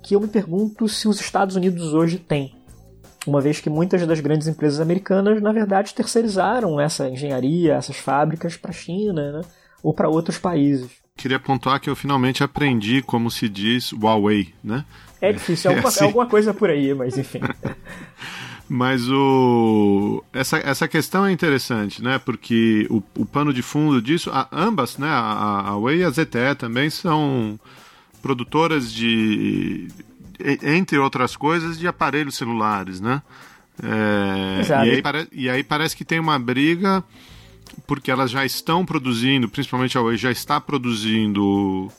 que 0.03 0.15
eu 0.15 0.21
me 0.21 0.29
pergunto 0.29 0.89
se 0.89 1.07
os 1.07 1.21
Estados 1.21 1.57
Unidos 1.57 1.93
hoje 1.93 2.19
têm. 2.19 2.55
Uma 3.27 3.41
vez 3.41 3.61
que 3.61 3.69
muitas 3.69 4.07
das 4.07 4.21
grandes 4.21 4.49
empresas 4.49 4.81
americanas, 4.81 5.43
na 5.43 5.53
verdade, 5.53 5.95
terceirizaram 5.95 6.81
essa 6.81 7.09
engenharia, 7.09 7.75
essas 7.75 7.97
fábricas 7.97 8.57
para 8.57 8.71
a 8.71 8.75
China 8.75 9.33
né? 9.33 9.41
ou 9.83 9.93
para 9.93 10.09
outros 10.09 10.39
países. 10.39 10.91
Queria 11.17 11.39
pontuar 11.39 11.81
que 11.81 11.91
eu 11.91 11.97
finalmente 11.97 12.43
aprendi 12.43 13.03
como 13.03 13.31
se 13.31 13.49
diz 13.49 13.93
Huawei, 13.93 14.55
né? 14.65 14.87
É 15.21 15.33
difícil, 15.33 15.71
é, 15.71 15.75
alguma, 15.75 15.89
é 15.89 15.93
assim. 15.93 16.05
alguma 16.05 16.27
coisa 16.27 16.55
por 16.55 16.71
aí, 16.71 16.95
mas 16.95 17.19
enfim. 17.19 17.41
Mas 18.73 19.11
o 19.11 20.23
essa, 20.33 20.59
essa 20.59 20.87
questão 20.87 21.27
é 21.27 21.33
interessante, 21.33 22.01
né? 22.01 22.21
Porque 22.21 22.87
o, 22.89 23.03
o 23.19 23.27
pano 23.27 23.53
de 23.53 23.63
fundo 23.63 24.01
disso, 24.01 24.31
a, 24.33 24.49
ambas, 24.53 24.97
né? 24.97 25.09
A, 25.09 25.71
a 25.71 25.71
Huawei 25.71 25.99
e 25.99 26.05
a 26.05 26.11
ZTE 26.11 26.55
também 26.57 26.89
são 26.89 27.59
produtoras 28.23 28.93
de, 28.93 29.89
entre 30.63 30.99
outras 30.99 31.37
coisas, 31.37 31.79
de 31.79 31.87
aparelhos 31.87 32.37
celulares, 32.37 33.01
né? 33.01 33.23
É, 33.83 34.67
e, 34.69 34.73
aí, 34.73 35.03
e 35.33 35.51
aí 35.51 35.65
parece 35.65 35.97
que 35.97 36.05
tem 36.05 36.19
uma 36.19 36.39
briga 36.39 37.03
porque 37.87 38.11
elas 38.11 38.31
já 38.31 38.45
estão 38.45 38.85
produzindo, 38.85 39.49
principalmente 39.49 39.97
a 39.97 40.01
Huawei 40.01 40.17
já 40.17 40.31
está 40.31 40.61
produzindo 40.61 41.91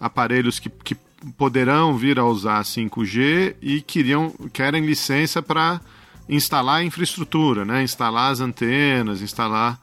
aparelhos 0.00 0.58
que, 0.58 0.70
que 0.70 0.96
poderão 1.36 1.96
vir 1.96 2.18
a 2.18 2.24
usar 2.24 2.62
5G 2.62 3.56
e 3.60 3.80
queriam 3.80 4.32
querem 4.52 4.84
licença 4.84 5.42
para 5.42 5.80
instalar 6.28 6.80
a 6.80 6.84
infraestrutura, 6.84 7.64
né? 7.64 7.82
instalar 7.82 8.32
as 8.32 8.40
antenas, 8.40 9.22
instalar 9.22 9.80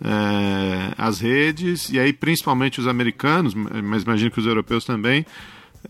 é, 0.00 0.92
as 0.96 1.20
redes, 1.20 1.90
e 1.90 1.98
aí 1.98 2.12
principalmente 2.12 2.80
os 2.80 2.86
americanos, 2.86 3.54
mas 3.54 4.02
imagino 4.02 4.30
que 4.30 4.40
os 4.40 4.46
europeus 4.46 4.84
também, 4.84 5.24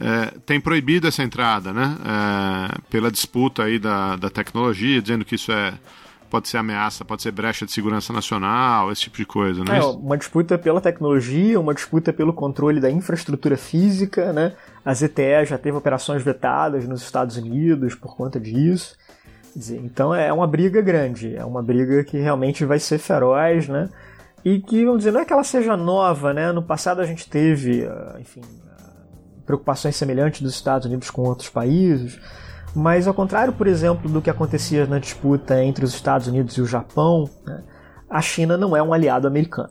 é, 0.00 0.38
têm 0.44 0.60
proibido 0.60 1.06
essa 1.06 1.22
entrada, 1.22 1.72
né? 1.72 1.96
É, 2.04 2.78
pela 2.90 3.10
disputa 3.10 3.64
aí 3.64 3.78
da, 3.78 4.16
da 4.16 4.30
tecnologia, 4.30 5.00
dizendo 5.00 5.24
que 5.24 5.34
isso 5.34 5.52
é 5.52 5.74
pode 6.28 6.48
ser 6.48 6.58
ameaça, 6.58 7.04
pode 7.04 7.22
ser 7.22 7.30
brecha 7.30 7.64
de 7.64 7.72
segurança 7.72 8.12
nacional, 8.12 8.90
esse 8.90 9.02
tipo 9.02 9.16
de 9.16 9.24
coisa, 9.24 9.64
né? 9.64 9.78
É, 9.78 9.84
uma 9.84 10.16
disputa 10.16 10.58
pela 10.58 10.80
tecnologia, 10.80 11.58
uma 11.58 11.72
disputa 11.72 12.12
pelo 12.12 12.32
controle 12.32 12.80
da 12.80 12.90
infraestrutura 12.90 13.56
física, 13.56 14.32
né? 14.32 14.52
A 14.84 14.92
ZTE 14.92 15.46
já 15.46 15.56
teve 15.56 15.76
operações 15.76 16.22
vetadas 16.22 16.86
nos 16.86 17.02
Estados 17.02 17.36
Unidos 17.36 17.94
por 17.94 18.16
conta 18.16 18.38
disso. 18.38 18.96
Então 19.82 20.14
é 20.14 20.30
uma 20.32 20.46
briga 20.46 20.82
grande, 20.82 21.34
é 21.34 21.44
uma 21.44 21.62
briga 21.62 22.04
que 22.04 22.18
realmente 22.18 22.64
vai 22.64 22.78
ser 22.78 22.98
feroz, 22.98 23.68
né? 23.68 23.88
E 24.44 24.60
que, 24.60 24.84
vamos 24.84 24.98
dizer, 24.98 25.12
não 25.12 25.20
é 25.20 25.24
que 25.24 25.32
ela 25.32 25.42
seja 25.42 25.76
nova, 25.76 26.32
né? 26.34 26.52
No 26.52 26.62
passado 26.62 27.00
a 27.00 27.04
gente 27.04 27.28
teve, 27.28 27.84
ah, 27.86 28.16
enfim, 28.20 28.42
preocupações 29.46 29.96
semelhantes 29.96 30.42
dos 30.42 30.54
Estados 30.54 30.86
Unidos 30.86 31.08
com 31.08 31.22
outros 31.22 31.48
países, 31.48 32.20
mas 32.74 33.08
ao 33.08 33.14
contrário, 33.14 33.54
por 33.54 33.66
exemplo, 33.66 34.10
do 34.10 34.20
que 34.20 34.28
acontecia 34.28 34.86
na 34.86 34.98
disputa 34.98 35.62
entre 35.62 35.84
os 35.84 35.94
Estados 35.94 36.26
Unidos 36.26 36.56
e 36.56 36.60
o 36.60 36.66
Japão, 36.66 37.30
né? 37.46 37.62
a 38.10 38.20
China 38.20 38.58
não 38.58 38.76
é 38.76 38.82
um 38.82 38.92
aliado 38.92 39.26
americano. 39.26 39.70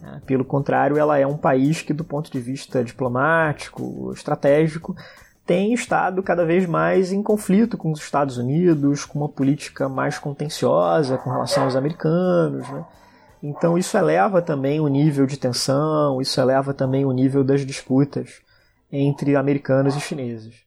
Né? 0.00 0.22
Pelo 0.24 0.44
contrário, 0.44 0.96
ela 0.96 1.18
é 1.18 1.26
um 1.26 1.36
país 1.36 1.82
que, 1.82 1.92
do 1.92 2.02
ponto 2.02 2.30
de 2.32 2.40
vista 2.40 2.82
diplomático, 2.82 4.10
estratégico, 4.14 4.96
tem 5.44 5.74
estado 5.74 6.22
cada 6.22 6.46
vez 6.46 6.66
mais 6.66 7.12
em 7.12 7.22
conflito 7.22 7.76
com 7.76 7.92
os 7.92 8.00
Estados 8.00 8.38
Unidos, 8.38 9.04
com 9.04 9.18
uma 9.18 9.28
política 9.28 9.88
mais 9.88 10.18
contenciosa 10.18 11.18
com 11.18 11.30
relação 11.30 11.64
aos 11.64 11.76
americanos. 11.76 12.66
Né? 12.70 12.84
Então 13.42 13.76
isso 13.76 13.98
eleva 13.98 14.40
também 14.40 14.80
o 14.80 14.88
nível 14.88 15.26
de 15.26 15.36
tensão, 15.36 16.22
isso 16.22 16.40
eleva 16.40 16.72
também 16.72 17.04
o 17.04 17.12
nível 17.12 17.44
das 17.44 17.66
disputas 17.66 18.45
entre 18.90 19.36
americanos 19.36 19.96
e 19.96 20.00
chineses. 20.00 20.64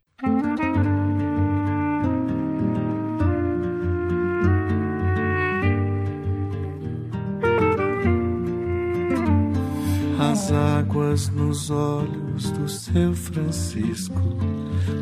As 10.20 10.52
águas 10.52 11.30
nos 11.30 11.70
olhos 11.70 12.52
do 12.52 12.68
seu 12.68 13.14
Francisco, 13.14 14.22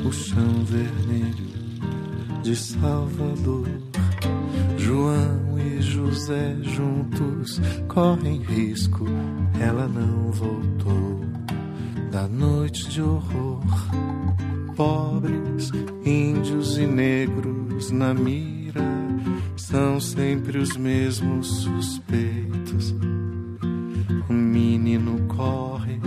o 0.08 0.12
chão 0.12 0.64
vermelho 0.66 1.48
de 2.44 2.56
Salvador. 2.56 3.68
João 4.78 5.60
e 5.60 5.82
José 5.82 6.56
juntos 6.62 7.60
correm 7.88 8.38
risco, 8.38 9.06
ela 9.60 9.88
não 9.88 10.32
voltou 10.32 11.27
da 12.12 12.28
noite 12.28 12.90
de 12.90 13.02
horror. 13.02 13.64
Pobres, 14.76 15.72
índios 16.06 16.78
e 16.78 16.86
negros 16.86 17.92
na 17.92 18.14
mira 18.14 18.82
são 19.56 20.00
sempre 20.00 20.60
os 20.60 20.78
mesmos 20.78 21.48
suspeitos 21.64 22.94
o 24.30 24.34
menino 24.34 25.28
corre, 25.28 26.00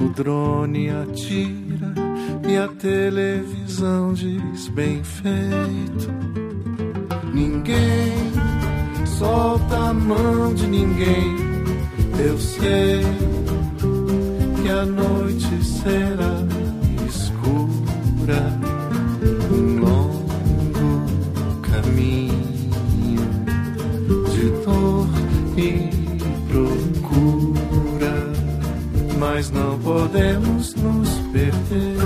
o 0.00 0.08
drone 0.08 0.90
atira 0.90 1.94
e 2.48 2.56
a 2.56 2.68
televisão 2.68 4.12
diz 4.12 4.68
bem 4.68 5.02
feito. 5.04 6.10
Ninguém 7.32 8.32
solta 9.06 9.76
a 9.76 9.94
mão 9.94 10.54
de 10.54 10.66
ninguém. 10.66 11.36
Eu 12.18 12.36
sei 12.38 13.02
a 14.70 14.84
noite 14.84 15.64
será 15.64 16.44
escura. 17.06 18.58
Um 19.50 19.80
longo 19.80 21.06
caminho 21.62 22.70
de 24.30 24.50
dor 24.64 25.08
e 25.56 25.98
mas 29.18 29.50
não 29.50 29.78
podemos 29.78 30.74
nos 30.74 31.10
perder. 31.32 31.98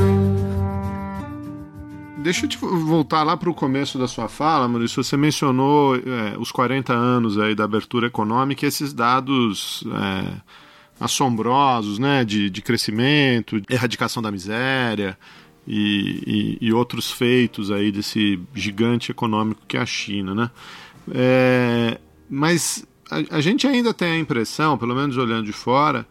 Deixa 2.18 2.44
eu 2.44 2.48
te 2.48 2.58
voltar 2.58 3.22
lá 3.22 3.36
para 3.36 3.50
o 3.50 3.54
começo 3.54 3.98
da 3.98 4.06
sua 4.06 4.28
fala, 4.28 4.68
Maurício. 4.68 5.02
Você 5.02 5.16
mencionou 5.16 5.96
é, 5.96 6.36
os 6.38 6.52
40 6.52 6.92
anos 6.92 7.38
aí 7.38 7.54
da 7.54 7.64
abertura 7.64 8.06
econômica 8.06 8.64
e 8.64 8.68
esses 8.68 8.92
dados 8.92 9.82
é, 9.92 10.40
assombrosos 11.00 11.98
né, 11.98 12.24
de, 12.24 12.48
de 12.48 12.62
crescimento, 12.62 13.60
erradicação 13.68 14.22
da 14.22 14.30
miséria 14.30 15.18
e, 15.66 16.58
e, 16.60 16.68
e, 16.68 16.72
outros 16.72 17.10
feitos 17.10 17.70
aí 17.70 17.90
desse 17.90 18.40
gigante 18.54 19.10
econômico 19.10 19.62
que 19.66 19.76
é 19.76 19.80
a 19.80 19.86
China. 19.86 20.34
Né? 20.34 20.50
É, 21.12 21.98
mas 22.28 22.86
a, 23.10 23.36
a 23.36 23.40
gente 23.40 23.66
ainda 23.66 23.92
tem 23.92 24.12
a 24.12 24.18
impressão, 24.18 24.78
pelo 24.78 24.94
menos 24.94 25.16
olhando 25.16 25.44
de 25.44 25.52
fora, 25.52 26.06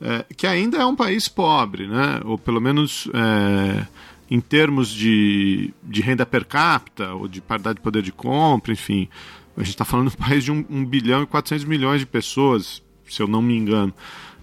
é, 0.00 0.24
que 0.36 0.46
ainda 0.46 0.78
é 0.78 0.84
um 0.84 0.96
país 0.96 1.28
pobre, 1.28 1.86
né? 1.86 2.20
ou 2.24 2.38
pelo 2.38 2.60
menos 2.60 3.08
é, 3.14 3.86
em 4.30 4.40
termos 4.40 4.88
de, 4.88 5.72
de 5.82 6.00
renda 6.00 6.24
per 6.26 6.44
capita, 6.44 7.14
ou 7.14 7.28
de 7.28 7.40
paridade 7.40 7.76
de 7.76 7.82
poder 7.82 8.02
de 8.02 8.12
compra, 8.12 8.72
enfim. 8.72 9.08
A 9.56 9.60
gente 9.60 9.70
está 9.70 9.84
falando 9.84 10.10
de 10.10 10.16
um 10.16 10.18
país 10.18 10.44
de 10.44 10.50
1, 10.50 10.66
1 10.68 10.84
bilhão 10.84 11.22
e 11.22 11.26
400 11.26 11.64
milhões 11.64 12.00
de 12.00 12.06
pessoas, 12.06 12.82
se 13.14 13.22
eu 13.22 13.28
não 13.28 13.40
me 13.40 13.56
engano. 13.56 13.92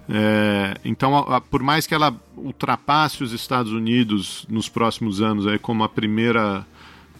É, 0.09 0.75
então, 0.83 1.15
a, 1.15 1.37
a, 1.37 1.41
por 1.41 1.63
mais 1.63 1.87
que 1.87 1.93
ela 1.93 2.13
ultrapasse 2.35 3.23
os 3.23 3.31
Estados 3.31 3.71
Unidos 3.71 4.45
nos 4.49 4.67
próximos 4.67 5.21
anos 5.21 5.47
aí 5.47 5.59
como 5.59 5.83
a 5.83 5.89
primeira 5.89 6.65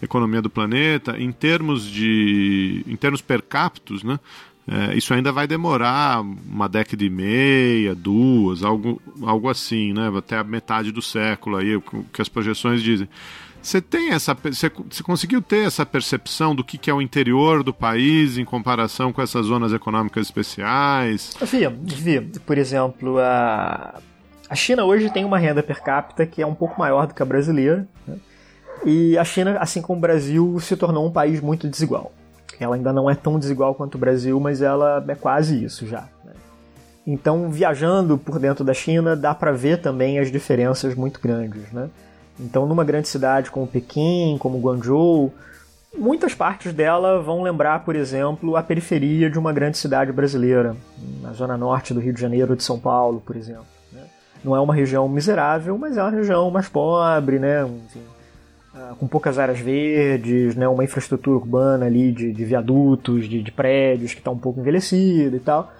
economia 0.02 0.42
do 0.42 0.50
planeta, 0.50 1.16
em 1.18 1.30
termos 1.30 1.88
de, 1.88 2.84
em 2.86 2.96
termos 2.96 3.22
per 3.22 3.40
capita, 3.40 3.94
né, 4.04 4.18
é, 4.66 4.96
isso 4.96 5.14
ainda 5.14 5.32
vai 5.32 5.46
demorar 5.46 6.20
uma 6.20 6.68
década 6.68 7.04
e 7.04 7.10
meia, 7.10 7.94
duas, 7.94 8.62
algo, 8.62 9.00
algo 9.22 9.48
assim, 9.48 9.92
né, 9.92 10.12
até 10.16 10.38
a 10.38 10.44
metade 10.44 10.92
do 10.92 11.00
século 11.00 11.56
aí, 11.56 11.76
o 11.76 11.80
que 11.80 12.20
as 12.20 12.28
projeções 12.28 12.82
dizem. 12.82 13.08
Você 13.62 13.80
tem 13.80 14.10
essa. 14.10 14.34
Você, 14.34 14.68
conseguiu 15.02 15.40
ter 15.40 15.66
essa 15.66 15.86
percepção 15.86 16.54
do 16.54 16.64
que, 16.64 16.76
que 16.76 16.90
é 16.90 16.94
o 16.94 17.00
interior 17.00 17.62
do 17.62 17.72
país 17.72 18.36
em 18.36 18.44
comparação 18.44 19.12
com 19.12 19.22
essas 19.22 19.46
zonas 19.46 19.72
econômicas 19.72 20.26
especiais? 20.26 21.34
Vi, 21.40 21.66
vi. 21.68 22.20
Por 22.40 22.58
exemplo, 22.58 23.18
a, 23.20 24.00
a 24.48 24.54
China 24.56 24.84
hoje 24.84 25.10
tem 25.10 25.24
uma 25.24 25.38
renda 25.38 25.62
per 25.62 25.80
capita 25.80 26.26
que 26.26 26.42
é 26.42 26.46
um 26.46 26.54
pouco 26.54 26.78
maior 26.78 27.06
do 27.06 27.14
que 27.14 27.22
a 27.22 27.26
brasileira. 27.26 27.86
Né? 28.06 28.16
E 28.84 29.16
a 29.16 29.24
China, 29.24 29.56
assim 29.60 29.80
como 29.80 29.98
o 29.98 30.02
Brasil, 30.02 30.58
se 30.58 30.76
tornou 30.76 31.06
um 31.06 31.12
país 31.12 31.40
muito 31.40 31.68
desigual. 31.68 32.12
Ela 32.58 32.74
ainda 32.74 32.92
não 32.92 33.08
é 33.08 33.14
tão 33.14 33.38
desigual 33.38 33.74
quanto 33.74 33.94
o 33.94 33.98
Brasil, 33.98 34.38
mas 34.40 34.60
ela 34.60 35.04
é 35.06 35.14
quase 35.14 35.64
isso 35.64 35.86
já. 35.86 36.08
Né? 36.24 36.32
Então, 37.06 37.48
viajando 37.48 38.18
por 38.18 38.40
dentro 38.40 38.64
da 38.64 38.74
China, 38.74 39.14
dá 39.16 39.34
para 39.34 39.52
ver 39.52 39.80
também 39.80 40.18
as 40.18 40.32
diferenças 40.32 40.94
muito 40.96 41.20
grandes, 41.20 41.70
né? 41.72 41.88
Então, 42.40 42.66
numa 42.66 42.84
grande 42.84 43.08
cidade 43.08 43.50
como 43.50 43.66
Pequim, 43.66 44.36
como 44.38 44.58
Guangzhou, 44.58 45.32
muitas 45.96 46.34
partes 46.34 46.72
dela 46.72 47.20
vão 47.20 47.42
lembrar, 47.42 47.84
por 47.84 47.94
exemplo, 47.94 48.56
a 48.56 48.62
periferia 48.62 49.30
de 49.30 49.38
uma 49.38 49.52
grande 49.52 49.78
cidade 49.78 50.12
brasileira, 50.12 50.76
na 51.20 51.32
zona 51.32 51.56
norte 51.56 51.92
do 51.92 52.00
Rio 52.00 52.12
de 52.12 52.20
Janeiro 52.20 52.56
de 52.56 52.62
São 52.62 52.78
Paulo, 52.78 53.22
por 53.24 53.36
exemplo. 53.36 53.66
Né? 53.92 54.02
Não 54.42 54.56
é 54.56 54.60
uma 54.60 54.74
região 54.74 55.08
miserável, 55.08 55.76
mas 55.76 55.96
é 55.96 56.02
uma 56.02 56.10
região 56.10 56.50
mais 56.50 56.68
pobre, 56.68 57.38
né? 57.38 57.64
Enfim, 57.64 58.02
ah, 58.74 58.94
com 58.98 59.06
poucas 59.06 59.38
áreas 59.38 59.60
verdes, 59.60 60.56
né? 60.56 60.66
uma 60.66 60.82
infraestrutura 60.82 61.36
urbana 61.36 61.86
ali 61.86 62.10
de, 62.10 62.32
de 62.32 62.44
viadutos, 62.44 63.28
de, 63.28 63.42
de 63.42 63.52
prédios 63.52 64.14
que 64.14 64.20
está 64.20 64.30
um 64.30 64.38
pouco 64.38 64.60
envelhecida 64.60 65.36
e 65.36 65.40
tal. 65.40 65.70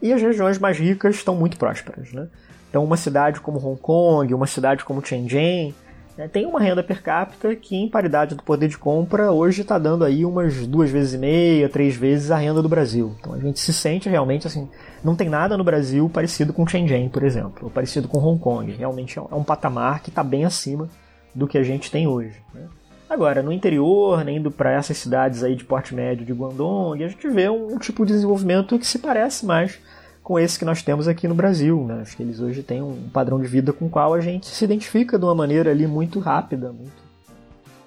E 0.00 0.12
as 0.12 0.22
regiões 0.22 0.58
mais 0.58 0.78
ricas 0.78 1.16
estão 1.16 1.34
muito 1.34 1.56
prósperas. 1.56 2.12
Né? 2.12 2.28
Então, 2.70 2.84
uma 2.84 2.96
cidade 2.96 3.40
como 3.40 3.58
Hong 3.58 3.80
Kong, 3.80 4.32
uma 4.32 4.46
cidade 4.46 4.84
como 4.84 5.04
Shenzhen, 5.04 5.74
né, 6.16 6.28
tem 6.28 6.46
uma 6.46 6.60
renda 6.60 6.82
per 6.82 7.02
capita 7.02 7.54
que, 7.54 7.76
em 7.76 7.88
paridade 7.88 8.34
do 8.34 8.42
poder 8.42 8.68
de 8.68 8.78
compra, 8.78 9.30
hoje 9.30 9.62
está 9.62 9.78
dando 9.78 10.04
aí 10.04 10.24
umas 10.24 10.66
duas 10.66 10.90
vezes 10.90 11.14
e 11.14 11.18
meia, 11.18 11.68
três 11.68 11.94
vezes 11.94 12.30
a 12.30 12.36
renda 12.36 12.62
do 12.62 12.68
Brasil. 12.68 13.14
Então 13.20 13.34
a 13.34 13.38
gente 13.38 13.60
se 13.60 13.72
sente 13.72 14.08
realmente 14.08 14.46
assim. 14.46 14.68
Não 15.04 15.14
tem 15.14 15.28
nada 15.28 15.56
no 15.56 15.64
Brasil 15.64 16.08
parecido 16.08 16.52
com 16.52 16.66
Shenzhen, 16.66 17.08
por 17.08 17.22
exemplo, 17.22 17.64
ou 17.64 17.70
parecido 17.70 18.08
com 18.08 18.18
Hong 18.18 18.40
Kong. 18.40 18.72
Realmente 18.72 19.18
é 19.18 19.22
um 19.22 19.40
é 19.40 19.44
patamar 19.44 20.02
que 20.02 20.08
está 20.08 20.24
bem 20.24 20.44
acima 20.44 20.88
do 21.34 21.46
que 21.46 21.58
a 21.58 21.62
gente 21.62 21.90
tem 21.90 22.06
hoje. 22.06 22.34
Né? 22.54 22.66
Agora, 23.08 23.42
no 23.42 23.52
interior, 23.52 24.24
né, 24.24 24.32
indo 24.32 24.50
para 24.50 24.72
essas 24.72 24.96
cidades 24.96 25.44
aí 25.44 25.54
de 25.54 25.64
porte 25.64 25.94
médio 25.94 26.26
de 26.26 26.32
Guangdong, 26.32 27.04
a 27.04 27.08
gente 27.08 27.28
vê 27.28 27.48
um 27.48 27.78
tipo 27.78 28.04
de 28.04 28.12
desenvolvimento 28.12 28.78
que 28.78 28.86
se 28.86 28.98
parece 28.98 29.46
mais 29.46 29.78
com 30.26 30.40
esse 30.40 30.58
que 30.58 30.64
nós 30.64 30.82
temos 30.82 31.06
aqui 31.06 31.28
no 31.28 31.36
Brasil. 31.36 31.84
Né? 31.86 32.00
Acho 32.02 32.16
que 32.16 32.22
eles 32.24 32.40
hoje 32.40 32.60
têm 32.60 32.82
um 32.82 33.08
padrão 33.12 33.40
de 33.40 33.46
vida 33.46 33.72
com 33.72 33.86
o 33.86 33.88
qual 33.88 34.12
a 34.12 34.20
gente 34.20 34.48
se 34.48 34.64
identifica 34.64 35.16
de 35.16 35.24
uma 35.24 35.36
maneira 35.36 35.70
ali 35.70 35.86
muito 35.86 36.18
rápida, 36.18 36.72
muito, 36.72 37.00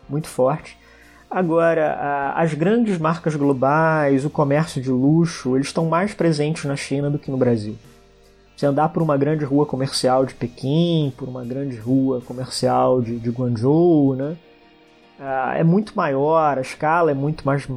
muito 0.07 0.27
forte. 0.29 0.77
Agora, 1.29 2.31
as 2.37 2.53
grandes 2.53 2.97
marcas 2.97 3.35
globais, 3.35 4.23
o 4.23 4.29
comércio 4.29 4.81
de 4.81 4.89
luxo, 4.89 5.57
eles 5.57 5.67
estão 5.67 5.87
mais 5.87 6.13
presentes 6.13 6.63
na 6.63 6.77
China 6.77 7.09
do 7.09 7.19
que 7.19 7.29
no 7.29 7.35
Brasil. 7.35 7.75
Se 8.55 8.65
andar 8.65 8.87
por 8.87 9.03
uma 9.03 9.17
grande 9.17 9.43
rua 9.43 9.65
comercial 9.65 10.25
de 10.25 10.33
Pequim, 10.33 11.11
por 11.17 11.27
uma 11.27 11.43
grande 11.43 11.75
rua 11.75 12.21
comercial 12.21 13.01
de, 13.01 13.19
de 13.19 13.29
Guangzhou, 13.29 14.15
né? 14.15 14.37
É 15.57 15.63
muito 15.65 15.91
maior, 15.93 16.57
a 16.57 16.61
escala 16.61 17.11
é 17.11 17.13
muito 17.13 17.45
mais, 17.45 17.67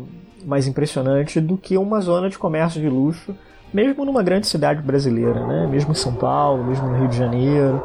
mais 0.46 0.68
impressionante 0.68 1.40
do 1.40 1.58
que 1.58 1.76
uma 1.76 2.00
zona 2.00 2.30
de 2.30 2.38
comércio 2.38 2.80
de 2.80 2.88
luxo 2.88 3.34
mesmo 3.72 4.04
numa 4.04 4.22
grande 4.22 4.46
cidade 4.46 4.82
brasileira, 4.82 5.46
né? 5.46 5.66
mesmo 5.66 5.92
em 5.92 5.94
São 5.94 6.14
Paulo, 6.14 6.64
mesmo 6.64 6.88
no 6.88 6.98
Rio 6.98 7.08
de 7.08 7.16
Janeiro. 7.16 7.82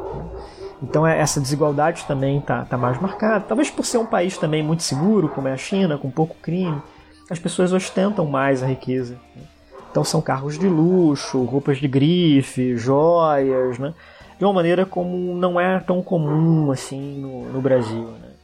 Então 0.81 1.07
é, 1.07 1.19
essa 1.19 1.39
desigualdade 1.39 2.05
também 2.05 2.37
está 2.39 2.65
tá 2.65 2.77
mais 2.77 2.99
marcada. 3.01 3.45
Talvez 3.47 3.69
por 3.69 3.85
ser 3.85 3.97
um 3.97 4.05
país 4.05 4.37
também 4.37 4.61
muito 4.61 4.83
seguro, 4.83 5.29
como 5.29 5.47
é 5.47 5.53
a 5.53 5.57
China, 5.57 5.97
com 5.97 6.09
pouco 6.11 6.35
crime, 6.41 6.81
as 7.29 7.39
pessoas 7.39 7.73
ostentam 7.73 8.25
mais 8.25 8.61
a 8.61 8.67
riqueza. 8.67 9.15
Né? 9.35 9.43
Então 9.89 10.03
são 10.03 10.21
carros 10.21 10.59
de 10.59 10.67
luxo, 10.67 11.43
roupas 11.43 11.77
de 11.77 11.87
grife, 11.87 12.77
joias, 12.77 13.79
né? 13.79 13.93
de 14.37 14.45
uma 14.45 14.53
maneira 14.53 14.85
como 14.85 15.35
não 15.35 15.59
é 15.59 15.79
tão 15.79 16.01
comum 16.03 16.71
assim 16.71 17.19
no, 17.19 17.51
no 17.51 17.61
Brasil. 17.61 18.03
Né? 18.03 18.36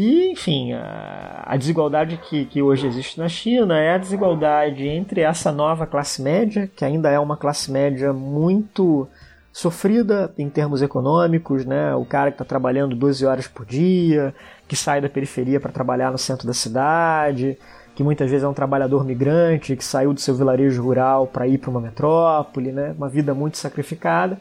E, 0.00 0.30
enfim, 0.30 0.74
a, 0.74 1.42
a 1.44 1.56
desigualdade 1.56 2.18
que, 2.18 2.44
que 2.44 2.62
hoje 2.62 2.86
existe 2.86 3.18
na 3.18 3.28
China 3.28 3.76
é 3.76 3.94
a 3.94 3.98
desigualdade 3.98 4.86
entre 4.86 5.22
essa 5.22 5.50
nova 5.50 5.88
classe 5.88 6.22
média, 6.22 6.70
que 6.76 6.84
ainda 6.84 7.10
é 7.10 7.18
uma 7.18 7.36
classe 7.36 7.68
média 7.68 8.12
muito 8.12 9.08
sofrida 9.52 10.32
em 10.38 10.48
termos 10.48 10.82
econômicos, 10.82 11.64
né? 11.64 11.96
O 11.96 12.04
cara 12.04 12.30
que 12.30 12.36
está 12.36 12.44
trabalhando 12.44 12.94
12 12.94 13.26
horas 13.26 13.48
por 13.48 13.66
dia, 13.66 14.32
que 14.68 14.76
sai 14.76 15.00
da 15.00 15.08
periferia 15.08 15.58
para 15.58 15.72
trabalhar 15.72 16.12
no 16.12 16.18
centro 16.18 16.46
da 16.46 16.54
cidade, 16.54 17.58
que 17.96 18.04
muitas 18.04 18.30
vezes 18.30 18.44
é 18.44 18.48
um 18.48 18.54
trabalhador 18.54 19.04
migrante 19.04 19.74
que 19.74 19.84
saiu 19.84 20.14
do 20.14 20.20
seu 20.20 20.36
vilarejo 20.36 20.80
rural 20.80 21.26
para 21.26 21.48
ir 21.48 21.58
para 21.58 21.70
uma 21.70 21.80
metrópole, 21.80 22.70
né? 22.70 22.94
Uma 22.96 23.08
vida 23.08 23.34
muito 23.34 23.58
sacrificada 23.58 24.40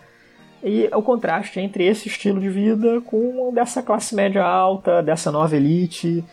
e 0.63 0.89
o 0.93 1.01
contraste 1.01 1.59
entre 1.59 1.85
esse 1.85 2.07
estilo 2.07 2.39
de 2.39 2.49
vida 2.49 3.01
com 3.01 3.51
dessa 3.53 3.81
classe 3.81 4.15
média 4.15 4.43
alta, 4.43 5.03
dessa 5.03 5.31
nova 5.31 5.55
elite, 5.55 6.23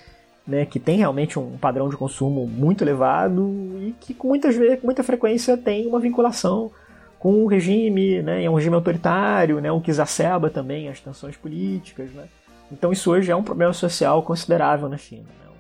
né, 0.46 0.66
que 0.66 0.78
tem 0.78 0.98
realmente 0.98 1.38
um 1.38 1.56
padrão 1.56 1.88
de 1.88 1.96
consumo 1.96 2.46
muito 2.46 2.84
elevado 2.84 3.50
e 3.80 3.94
que 4.00 4.12
com 4.12 4.28
muitas 4.28 4.56
vezes, 4.56 4.80
com 4.80 4.86
muita 4.86 5.02
frequência 5.02 5.56
tem 5.56 5.86
uma 5.86 5.98
vinculação 5.98 6.70
com 7.18 7.44
o 7.44 7.46
regime, 7.46 8.22
né, 8.22 8.44
é 8.44 8.50
um 8.50 8.54
regime 8.54 8.74
autoritário, 8.74 9.60
né, 9.60 9.72
o 9.72 9.80
que 9.80 9.90
exacerba 9.90 10.50
também 10.50 10.88
as 10.88 11.00
tensões 11.00 11.36
políticas, 11.36 12.10
né. 12.12 12.24
Então 12.70 12.92
isso 12.92 13.10
hoje 13.10 13.30
é 13.30 13.36
um 13.36 13.42
problema 13.42 13.72
social 13.72 14.22
considerável 14.22 14.88
na 14.88 14.96
China. 14.96 15.22
Né. 15.22 15.50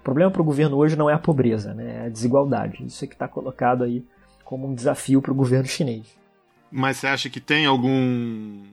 O 0.00 0.04
problema 0.04 0.30
para 0.30 0.42
o 0.42 0.44
governo 0.44 0.76
hoje 0.76 0.96
não 0.96 1.10
é 1.10 1.14
a 1.14 1.18
pobreza, 1.18 1.74
né, 1.74 2.02
é 2.02 2.06
a 2.06 2.08
desigualdade. 2.08 2.84
Isso 2.84 3.04
é 3.04 3.08
que 3.08 3.14
está 3.14 3.26
colocado 3.26 3.82
aí 3.82 4.04
como 4.44 4.68
um 4.68 4.74
desafio 4.74 5.20
para 5.20 5.32
o 5.32 5.34
governo 5.34 5.66
chinês. 5.66 6.23
Mas 6.76 6.96
você 6.96 7.06
acha 7.06 7.30
que 7.30 7.38
tem 7.38 7.66
algum. 7.66 8.64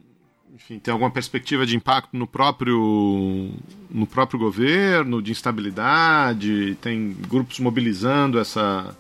Enfim, 0.56 0.80
tem 0.80 0.92
alguma 0.92 1.12
perspectiva 1.12 1.68
de 1.68 1.76
impacto 1.76 2.18
no 2.18 2.26
próprio, 2.26 3.52
no 3.92 4.08
próprio 4.08 4.40
governo, 4.40 5.22
de 5.22 5.32
instabilidade? 5.32 6.76
Tem 6.82 7.16
grupos 7.30 7.60
mobilizando 7.60 8.40
essa. 8.40 8.98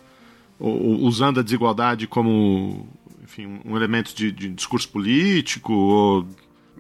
usando 0.60 1.40
a 1.40 1.44
desigualdade 1.44 2.06
como 2.06 2.88
enfim, 3.24 3.60
um 3.66 3.76
elemento 3.76 4.14
de, 4.16 4.32
de 4.32 4.50
discurso 4.50 4.88
político? 4.90 5.74
Ou, 5.74 6.28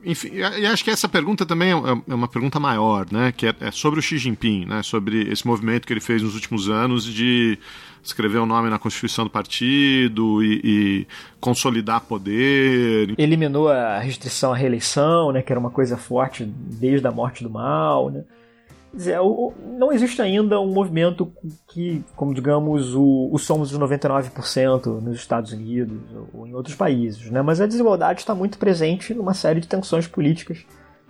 enfim, 0.03 0.29
e 0.33 0.43
acho 0.43 0.83
que 0.83 0.91
essa 0.91 1.09
pergunta 1.09 1.43
também 1.43 1.71
é, 1.71 2.11
é 2.11 2.13
uma 2.13 2.27
pergunta 2.27 2.59
maior, 2.59 3.07
né? 3.11 3.31
Que 3.31 3.47
é, 3.47 3.55
é 3.61 3.71
sobre 3.71 3.99
o 3.99 4.03
Xi 4.03 4.19
Jinping, 4.19 4.65
né? 4.65 4.83
Sobre 4.83 5.31
esse 5.31 5.47
movimento 5.47 5.87
que 5.87 5.93
ele 5.93 5.99
fez 5.99 6.21
nos 6.21 6.35
últimos 6.35 6.69
anos 6.69 7.03
de 7.03 7.57
escrever 8.03 8.39
o 8.39 8.45
nome 8.45 8.69
na 8.69 8.79
constituição 8.79 9.25
do 9.25 9.29
partido 9.29 10.43
e, 10.43 10.61
e, 10.63 11.07
consolidar 11.39 12.01
poder. 12.01 13.13
Eliminou 13.17 13.69
a 13.69 13.99
restrição 13.99 14.53
à 14.53 14.55
reeleição, 14.55 15.31
né, 15.31 15.41
que 15.41 15.51
era 15.51 15.59
uma 15.59 15.69
coisa 15.69 15.97
forte 15.97 16.45
desde 16.45 17.05
a 17.07 17.11
morte 17.11 17.43
do 17.43 17.49
Mao. 17.49 18.09
Né. 18.09 18.23
Dizer, 18.93 19.19
não 19.77 19.91
existe 19.93 20.21
ainda 20.21 20.59
um 20.59 20.73
movimento 20.73 21.31
que, 21.69 22.03
como 22.13 22.33
digamos, 22.33 22.93
o, 22.93 23.29
o 23.31 23.39
somos 23.39 23.71
os 23.71 23.79
99% 23.79 25.01
nos 25.01 25.15
Estados 25.15 25.53
Unidos 25.53 25.97
ou 26.33 26.45
em 26.45 26.53
outros 26.53 26.75
países, 26.75 27.31
né? 27.31 27.41
mas 27.41 27.61
a 27.61 27.67
desigualdade 27.67 28.19
está 28.19 28.35
muito 28.35 28.57
presente 28.57 29.13
numa 29.13 29.33
série 29.33 29.61
de 29.61 29.67
tensões 29.67 30.07
políticas 30.07 30.65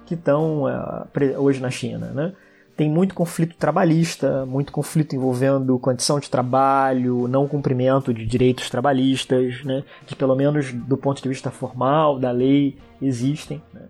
que 0.06 0.14
estão 0.14 0.66
uh, 0.66 1.42
hoje 1.42 1.60
na 1.60 1.72
China. 1.72 2.12
Né? 2.14 2.34
Tem 2.82 2.90
muito 2.90 3.14
conflito 3.14 3.56
trabalhista, 3.58 4.44
muito 4.44 4.72
conflito 4.72 5.16
envolvendo 5.16 5.78
condição 5.78 6.20
de 6.20 6.28
trabalho, 6.28 7.28
não 7.28 7.48
cumprimento 7.48 8.12
de 8.12 8.26
direitos 8.26 8.72
trabalhistas, 8.72 9.64
né, 9.64 9.84
que 10.08 10.16
pelo 10.16 10.36
menos 10.36 10.74
do 10.74 10.98
ponto 10.98 11.22
de 11.22 11.30
vista 11.30 11.52
formal 11.52 12.18
da 12.18 12.32
lei 12.32 12.76
existem. 13.00 13.62
Né. 13.72 13.82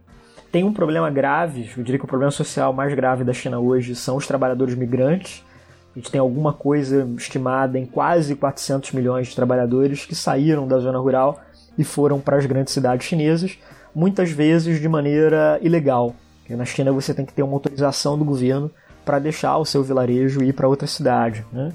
Tem 0.52 0.66
um 0.66 0.74
problema 0.74 1.10
grave, 1.10 1.72
eu 1.78 1.82
diria 1.86 1.98
que 1.98 2.04
o 2.04 2.08
problema 2.08 2.32
social 2.32 2.74
mais 2.74 2.94
grave 2.94 3.24
da 3.24 3.32
China 3.32 3.60
hoje 3.60 3.96
são 3.96 4.18
os 4.18 4.28
trabalhadores 4.28 4.76
migrantes. 4.76 5.42
A 5.96 5.98
gente 5.98 6.12
tem 6.12 6.20
alguma 6.20 6.52
coisa 6.52 7.08
estimada 7.18 7.80
em 7.80 7.86
quase 7.86 8.36
400 8.36 8.92
milhões 8.92 9.30
de 9.30 9.36
trabalhadores 9.38 10.06
que 10.06 10.16
saíram 10.16 10.68
da 10.68 10.80
zona 10.80 11.00
rural 11.00 11.40
e 11.78 11.86
foram 11.86 12.20
para 12.20 12.36
as 12.36 12.46
grandes 12.46 12.74
cidades 12.74 13.08
chinesas, 13.08 13.58
muitas 13.96 14.32
vezes 14.32 14.82
de 14.82 14.90
maneira 14.90 15.58
ilegal. 15.62 16.14
Na 16.56 16.66
China 16.66 16.92
você 16.92 17.14
tem 17.14 17.26
que 17.26 17.34
ter 17.34 17.44
uma 17.44 17.54
autorização 17.54 18.18
do 18.18 18.26
governo 18.26 18.72
para 19.06 19.20
deixar 19.20 19.58
o 19.58 19.66
seu 19.66 19.84
vilarejo 19.84 20.44
e 20.44 20.50
ir 20.50 20.54
para 20.54 20.68
outra 20.68 20.88
cidade. 20.88 21.46
Né? 21.52 21.72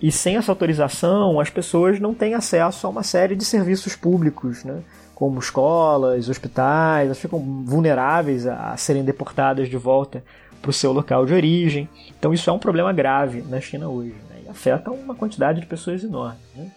E 0.00 0.10
sem 0.10 0.36
essa 0.36 0.52
autorização, 0.52 1.40
as 1.40 1.50
pessoas 1.50 2.00
não 2.00 2.14
têm 2.14 2.34
acesso 2.34 2.86
a 2.86 2.90
uma 2.90 3.02
série 3.02 3.36
de 3.36 3.44
serviços 3.44 3.96
públicos, 3.96 4.64
né? 4.64 4.80
como 5.14 5.38
escolas, 5.38 6.28
hospitais, 6.28 7.06
elas 7.06 7.18
ficam 7.18 7.38
vulneráveis 7.64 8.46
a 8.46 8.76
serem 8.76 9.04
deportadas 9.04 9.68
de 9.68 9.76
volta 9.76 10.24
para 10.60 10.70
o 10.70 10.72
seu 10.72 10.92
local 10.92 11.24
de 11.24 11.32
origem. 11.32 11.88
Então 12.18 12.34
isso 12.34 12.50
é 12.50 12.52
um 12.52 12.58
problema 12.58 12.92
grave 12.92 13.42
na 13.42 13.60
China 13.60 13.88
hoje 13.88 14.14
né? 14.30 14.42
e 14.46 14.48
afeta 14.48 14.90
uma 14.90 15.14
quantidade 15.14 15.60
de 15.60 15.66
pessoas 15.66 16.02
enorme. 16.02 16.38
Né? 16.56 16.70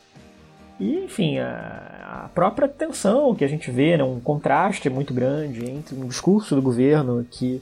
E, 0.80 1.06
enfim, 1.06 1.40
a, 1.40 2.26
a, 2.26 2.30
própria 2.30 2.68
tensão 2.68 3.34
que 3.34 3.44
a 3.44 3.48
gente 3.48 3.72
vê, 3.72 3.98
né? 3.98 4.04
um 4.04 4.20
contraste 4.20 4.90
muito 4.90 5.14
grande 5.14 5.70
entre 5.70 5.96
um 5.96 6.08
discurso 6.08 6.56
do 6.56 6.62
governo 6.62 7.26
que 7.30 7.62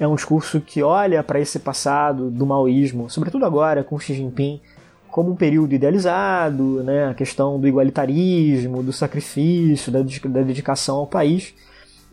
é 0.00 0.06
um 0.06 0.14
discurso 0.14 0.60
que 0.60 0.82
olha 0.82 1.22
para 1.22 1.40
esse 1.40 1.58
passado 1.58 2.30
do 2.30 2.46
maoísmo, 2.46 3.10
sobretudo 3.10 3.44
agora 3.44 3.82
com 3.82 3.98
Xi 3.98 4.14
Jinping, 4.14 4.60
como 5.10 5.32
um 5.32 5.36
período 5.36 5.74
idealizado, 5.74 6.82
né? 6.82 7.08
a 7.08 7.14
questão 7.14 7.58
do 7.58 7.66
igualitarismo, 7.66 8.82
do 8.82 8.92
sacrifício, 8.92 9.90
da, 9.90 10.00
da 10.00 10.42
dedicação 10.42 10.96
ao 10.96 11.06
país. 11.06 11.54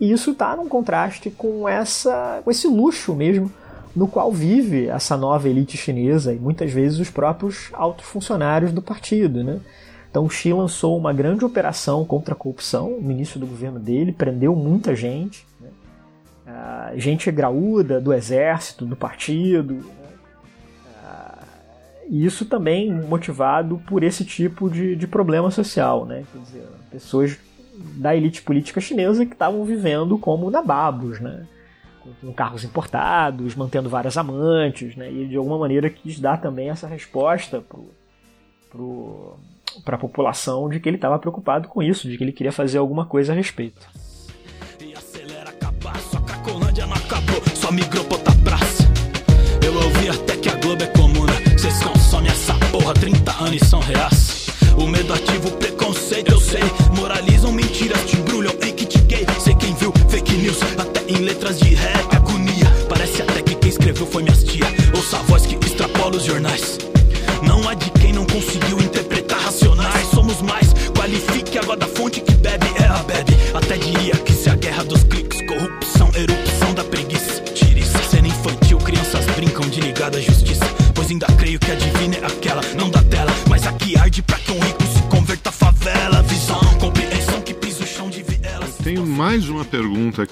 E 0.00 0.12
isso 0.12 0.32
está 0.32 0.56
num 0.56 0.68
contraste 0.68 1.30
com, 1.30 1.68
essa, 1.68 2.40
com 2.44 2.50
esse 2.50 2.66
luxo 2.66 3.14
mesmo 3.14 3.50
no 3.94 4.06
qual 4.06 4.30
vive 4.30 4.88
essa 4.88 5.16
nova 5.16 5.48
elite 5.48 5.76
chinesa 5.76 6.34
e 6.34 6.36
muitas 6.36 6.70
vezes 6.70 6.98
os 6.98 7.08
próprios 7.08 7.70
altos 7.72 8.04
funcionários 8.04 8.70
do 8.70 8.82
partido. 8.82 9.42
Né? 9.42 9.58
Então, 10.16 10.30
Xi 10.30 10.50
lançou 10.50 10.96
uma 10.96 11.12
grande 11.12 11.44
operação 11.44 12.02
contra 12.02 12.32
a 12.32 12.36
corrupção 12.36 12.98
no 12.98 13.12
início 13.12 13.38
do 13.38 13.46
governo 13.46 13.78
dele, 13.78 14.12
prendeu 14.12 14.56
muita 14.56 14.96
gente, 14.96 15.46
né? 15.60 15.68
uh, 16.46 16.98
gente 16.98 17.30
graúda 17.30 18.00
do 18.00 18.14
exército, 18.14 18.86
do 18.86 18.96
partido, 18.96 19.84
e 22.08 22.24
isso 22.24 22.46
também 22.46 22.90
motivado 22.90 23.76
por 23.86 24.02
esse 24.02 24.24
tipo 24.24 24.70
de, 24.70 24.96
de 24.96 25.06
problema 25.06 25.50
social, 25.50 26.06
né? 26.06 26.24
Quer 26.32 26.38
dizer, 26.38 26.66
pessoas 26.90 27.38
da 27.98 28.16
elite 28.16 28.40
política 28.40 28.80
chinesa 28.80 29.26
que 29.26 29.34
estavam 29.34 29.66
vivendo 29.66 30.16
como 30.16 30.50
nababos, 30.50 31.20
né? 31.20 31.46
Com 32.22 32.32
carros 32.32 32.64
importados, 32.64 33.54
mantendo 33.54 33.90
várias 33.90 34.16
amantes, 34.16 34.96
né? 34.96 35.12
E 35.12 35.26
de 35.26 35.36
alguma 35.36 35.58
maneira 35.58 35.90
quis 35.90 36.18
dar 36.18 36.40
também 36.40 36.70
essa 36.70 36.86
resposta 36.86 37.60
pro, 37.60 37.90
pro, 38.70 39.36
para 39.84 39.96
a 39.96 39.98
população 39.98 40.68
de 40.68 40.80
que 40.80 40.88
ele 40.88 40.96
estava 40.96 41.18
preocupado 41.18 41.68
com 41.68 41.82
isso, 41.82 42.08
de 42.08 42.16
que 42.16 42.24
ele 42.24 42.32
queria 42.32 42.52
fazer 42.52 42.78
alguma 42.78 43.06
coisa 43.06 43.32
a 43.32 43.36
respeito. 43.36 43.86
E 44.80 44.94
acelera 44.94 45.50
acabar, 45.50 45.96
não 46.86 46.94
acabou, 46.94 47.42
só 47.54 47.70
pra. 48.42 48.56
Eu 49.64 49.74
ouvi 49.74 50.08
até 50.08 50.36
que 50.36 50.48
a 50.48 50.54
Globo 50.54 50.82
é 50.82 50.86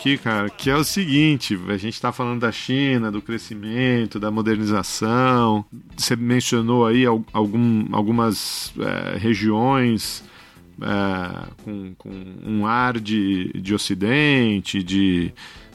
aqui, 0.05 0.19
cara, 0.19 0.51
que 0.51 0.69
é 0.69 0.77
o 0.77 0.85
seguinte: 0.85 1.59
a 1.69 1.79
gente 1.79 1.95
está 1.95 2.13
falando 2.13 2.41
da 2.41 2.53
China, 2.53 3.11
do 3.11 3.23
crescimento, 3.23 4.21
da 4.21 4.31
modernização. 4.31 5.65
Você 5.97 6.15
mencionou 6.15 6.87
aí 6.87 7.07
algum, 7.07 7.87
algumas 7.91 8.73
é, 8.79 9.17
regiões 9.17 10.23
é, 10.81 11.49
com, 11.65 11.95
com, 11.97 12.11
um 12.45 12.67
ar 12.67 13.01
de, 13.01 13.51
de 13.55 13.75
Ocidente, 13.75 14.83
de 14.83 15.33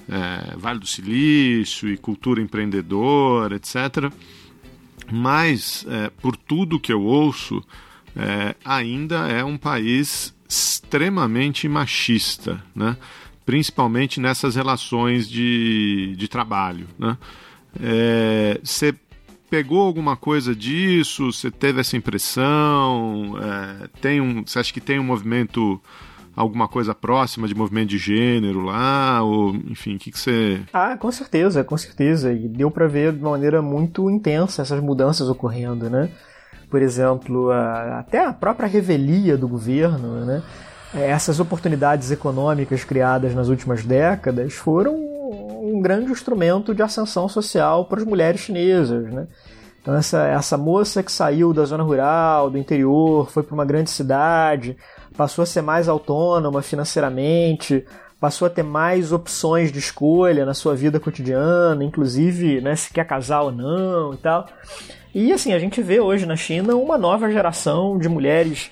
é, 0.07 0.55
Vale 0.55 0.79
do 0.79 0.87
Silício 0.87 1.89
e 1.89 1.97
cultura 1.97 2.39
empreendedora, 2.39 3.55
etc. 3.55 4.13
Mas, 5.11 5.87
é, 5.89 6.11
por 6.21 6.37
tudo 6.37 6.79
que 6.79 6.93
eu 6.93 7.01
ouço, 7.01 7.63
é, 8.15 8.55
ainda 8.63 9.27
é 9.27 9.43
um 9.43 9.57
país 9.57 10.35
extremamente 10.47 11.67
machista, 11.67 12.63
né? 12.75 12.95
Principalmente 13.49 14.19
nessas 14.19 14.55
relações 14.55 15.27
de, 15.27 16.13
de 16.15 16.27
trabalho. 16.27 16.85
Né? 16.99 17.17
Você 18.63 18.93
pegou 19.49 19.81
alguma 19.81 20.15
coisa 20.15 20.55
disso? 20.55 21.31
Você 21.31 21.49
teve 21.49 21.81
essa 21.81 21.97
impressão? 21.97 23.33
É, 23.41 23.87
tem 23.99 24.21
um, 24.21 24.45
você 24.45 24.59
acha 24.59 24.71
que 24.71 24.79
tem 24.79 24.99
um 24.99 25.03
movimento, 25.03 25.81
alguma 26.35 26.67
coisa 26.67 26.93
próxima 26.93 27.47
de 27.47 27.55
movimento 27.55 27.89
de 27.89 27.97
gênero 27.97 28.61
lá? 28.61 29.23
Ou, 29.23 29.55
enfim, 29.55 29.95
o 29.95 29.97
que, 29.97 30.11
que 30.11 30.19
você. 30.19 30.61
Ah, 30.71 30.95
com 30.95 31.11
certeza, 31.11 31.63
com 31.63 31.75
certeza. 31.75 32.31
E 32.31 32.47
deu 32.47 32.69
para 32.69 32.85
ver 32.85 33.13
de 33.13 33.19
uma 33.19 33.31
maneira 33.31 33.63
muito 33.63 34.11
intensa 34.11 34.61
essas 34.61 34.79
mudanças 34.79 35.27
ocorrendo, 35.27 35.89
né? 35.89 36.11
Por 36.69 36.83
exemplo, 36.83 37.49
a, 37.49 38.01
até 38.01 38.23
a 38.23 38.31
própria 38.31 38.67
revelia 38.67 39.35
do 39.35 39.47
governo, 39.47 40.23
né? 40.23 40.43
Essas 40.93 41.39
oportunidades 41.39 42.09
econômicas 42.09 42.83
criadas 42.83 43.35
nas 43.35 43.47
últimas 43.47 43.85
décadas 43.85 44.53
foram 44.53 44.95
um 44.95 45.81
grande 45.81 46.11
instrumento 46.11 46.73
de 46.73 46.81
ascensão 46.81 47.29
social 47.29 47.85
para 47.85 47.99
as 47.99 48.05
mulheres 48.05 48.41
chinesas, 48.41 49.11
né? 49.11 49.27
Então 49.81 49.95
essa, 49.95 50.27
essa 50.27 50.57
moça 50.57 51.01
que 51.01 51.11
saiu 51.11 51.53
da 51.53 51.63
zona 51.63 51.83
rural, 51.83 52.49
do 52.49 52.57
interior, 52.57 53.29
foi 53.29 53.43
para 53.43 53.53
uma 53.53 53.65
grande 53.65 53.89
cidade, 53.89 54.75
passou 55.15 55.43
a 55.43 55.45
ser 55.45 55.61
mais 55.61 55.87
autônoma 55.87 56.61
financeiramente, 56.61 57.85
passou 58.19 58.45
a 58.45 58.49
ter 58.49 58.63
mais 58.63 59.11
opções 59.13 59.71
de 59.71 59.79
escolha 59.79 60.45
na 60.45 60.53
sua 60.53 60.75
vida 60.75 60.99
cotidiana, 60.99 61.83
inclusive 61.83 62.59
né, 62.61 62.75
se 62.75 62.91
quer 62.91 63.05
casar 63.05 63.41
ou 63.43 63.51
não 63.51 64.13
e 64.13 64.17
tal. 64.17 64.47
E 65.13 65.33
assim, 65.33 65.53
a 65.53 65.59
gente 65.59 65.81
vê 65.81 65.99
hoje 65.99 66.25
na 66.25 66.35
China 66.35 66.75
uma 66.75 66.97
nova 66.97 67.31
geração 67.31 67.97
de 67.97 68.07
mulheres 68.07 68.69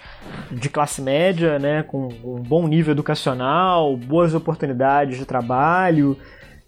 de 0.51 0.69
classe 0.69 1.01
média, 1.01 1.59
né, 1.59 1.83
com 1.83 2.09
um 2.23 2.41
bom 2.41 2.67
nível 2.67 2.91
educacional, 2.91 3.95
boas 3.97 4.33
oportunidades 4.33 5.17
de 5.17 5.25
trabalho, 5.25 6.17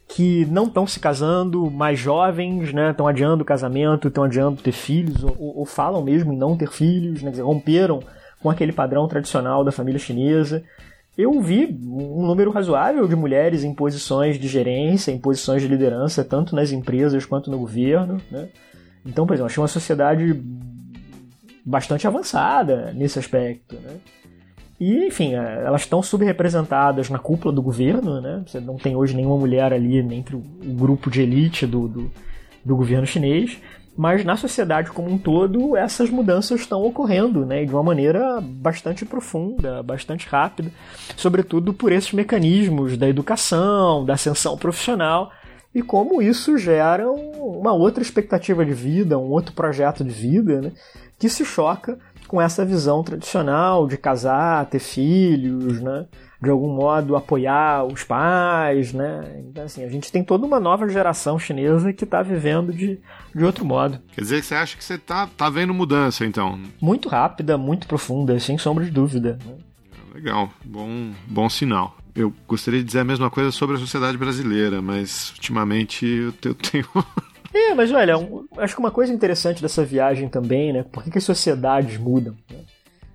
que 0.08 0.46
não 0.46 0.66
estão 0.66 0.88
se 0.88 1.00
casando, 1.00 1.70
mais 1.70 2.00
jovens, 2.00 2.74
né, 2.74 2.92
estão 2.92 3.08
adiando 3.08 3.44
o 3.44 3.46
casamento, 3.46 4.08
estão 4.08 4.24
adiando 4.24 4.62
ter 4.62 4.72
filhos, 4.72 5.24
ou, 5.24 5.36
ou, 5.40 5.66
falam 5.66 6.04
mesmo 6.04 6.34
em 6.34 6.38
não 6.38 6.58
ter 6.58 6.70
filhos, 6.70 7.22
né, 7.22 7.32
romperam 7.40 8.00
com 8.42 8.50
aquele 8.50 8.72
padrão 8.72 9.08
tradicional 9.08 9.64
da 9.64 9.72
família 9.72 10.00
chinesa. 10.00 10.64
Eu 11.18 11.40
vi 11.42 11.78
um 11.84 12.26
número 12.26 12.50
razoável 12.50 13.08
de 13.08 13.16
mulheres 13.16 13.64
em 13.64 13.74
posições 13.74 14.40
de 14.40 14.48
gerência, 14.48 15.12
em 15.12 15.20
posições 15.20 15.62
de 15.62 15.68
liderança, 15.68 16.24
tanto 16.24 16.56
nas 16.56 16.72
empresas 16.72 17.26
quanto 17.26 17.52
no 17.52 17.60
governo. 17.60 18.22
Né? 18.32 18.48
Então, 19.06 19.28
por 19.28 19.34
exemplo, 19.34 19.48
achei 19.48 19.62
uma 19.62 19.68
sociedade 19.68 20.42
bastante 21.66 22.08
avançada 22.08 22.92
nesse 22.94 23.20
aspecto. 23.20 23.76
Né? 23.76 23.98
E, 24.80 25.08
enfim, 25.08 25.36
é, 25.36 25.64
elas 25.66 25.82
estão 25.82 26.02
subrepresentadas 26.02 27.10
na 27.10 27.20
cúpula 27.20 27.54
do 27.54 27.62
governo, 27.62 28.22
né? 28.22 28.44
Você 28.48 28.62
não 28.62 28.78
tem 28.78 28.96
hoje 28.96 29.16
nenhuma 29.16 29.38
mulher 29.38 29.74
ali 29.74 29.98
entre 29.98 30.38
o 30.38 30.40
grupo 30.40 31.12
de 31.12 31.22
elite 31.22 31.68
do, 31.68 31.88
do, 31.88 32.12
do 32.64 32.76
governo 32.78 33.06
chinês. 33.06 33.60
Mas 33.98 34.24
na 34.24 34.38
sociedade 34.38 34.92
como 34.92 35.12
um 35.12 35.18
todo, 35.18 35.76
essas 35.76 36.10
mudanças 36.10 36.62
estão 36.62 36.82
ocorrendo, 36.86 37.46
né? 37.46 37.66
De 37.66 37.74
uma 37.74 37.84
maneira 37.84 38.40
bastante 38.40 39.06
profunda, 39.06 39.84
bastante 39.84 40.26
rápida, 40.26 40.72
sobretudo 41.18 41.74
por 41.74 41.92
esses 41.92 42.14
mecanismos 42.14 42.96
da 42.96 43.10
educação, 43.10 44.06
da 44.06 44.14
ascensão 44.14 44.58
profissional, 44.58 45.30
e 45.76 45.82
como 45.82 46.22
isso 46.22 46.58
gera 46.58 47.12
uma 47.12 47.74
outra 47.74 48.02
expectativa 48.02 48.66
de 48.66 48.74
vida, 48.74 49.20
um 49.20 49.30
outro 49.30 49.54
projeto 49.54 50.06
de 50.06 50.12
vida, 50.12 50.62
né? 50.62 50.72
Que 51.20 51.30
se 51.30 51.46
choca 51.46 52.00
com 52.28 52.42
essa 52.42 52.66
visão 52.66 53.04
tradicional 53.04 53.88
de 53.88 53.98
casar, 53.98 54.66
ter 54.68 54.80
filhos, 54.80 55.82
né? 55.82 56.06
de 56.42 56.50
algum 56.50 56.74
modo 56.74 57.18
apoiar 57.18 57.84
os 57.84 58.04
pais, 58.04 58.94
né? 58.94 59.42
Então, 59.46 59.66
assim, 59.66 59.84
a 59.84 59.90
gente 59.90 60.12
tem 60.12 60.24
toda 60.24 60.46
uma 60.46 60.60
nova 60.60 60.88
geração 60.88 61.38
chinesa 61.38 61.92
que 61.92 62.06
está 62.06 62.24
vivendo 62.24 62.72
de, 62.72 63.00
de 63.36 63.44
outro 63.44 63.66
modo. 63.66 64.00
Quer 64.14 64.22
dizer 64.22 64.40
que 64.40 64.48
você 64.48 64.56
acha 64.56 64.78
que 64.78 64.84
você 64.84 64.98
tá, 64.98 65.28
tá 65.28 65.50
vendo 65.50 65.74
mudança, 65.74 66.26
então? 66.26 66.58
Muito 66.82 67.10
rápida, 67.10 67.58
muito 67.58 67.88
profunda, 67.88 68.40
sem 68.40 68.58
sombra 68.58 68.86
de 68.86 68.92
dúvida. 68.92 69.38
Né? 69.46 69.56
Legal, 70.16 70.50
bom, 70.64 71.12
bom 71.28 71.50
sinal. 71.50 71.98
Eu 72.16 72.34
gostaria 72.48 72.80
de 72.80 72.86
dizer 72.86 73.00
a 73.00 73.06
mesma 73.06 73.30
coisa 73.30 73.52
sobre 73.52 73.76
a 73.76 73.80
sociedade 73.80 74.18
brasileira, 74.18 74.82
mas 74.82 75.32
ultimamente 75.32 76.06
eu 76.06 76.54
tenho 76.56 76.88
É, 77.54 77.74
mas 77.74 77.92
olha, 77.92 78.18
um, 78.18 78.46
acho 78.58 78.76
que 78.76 78.80
uma 78.80 78.92
coisa 78.92 79.14
interessante 79.14 79.62
dessa 79.62 79.84
viagem 79.84 80.30
também, 80.30 80.72
né? 80.72 80.84
Por 80.84 81.04
que, 81.04 81.12
que 81.12 81.18
as 81.18 81.24
sociedades 81.24 81.98
mudam? 81.98 82.36
Né? 82.50 82.60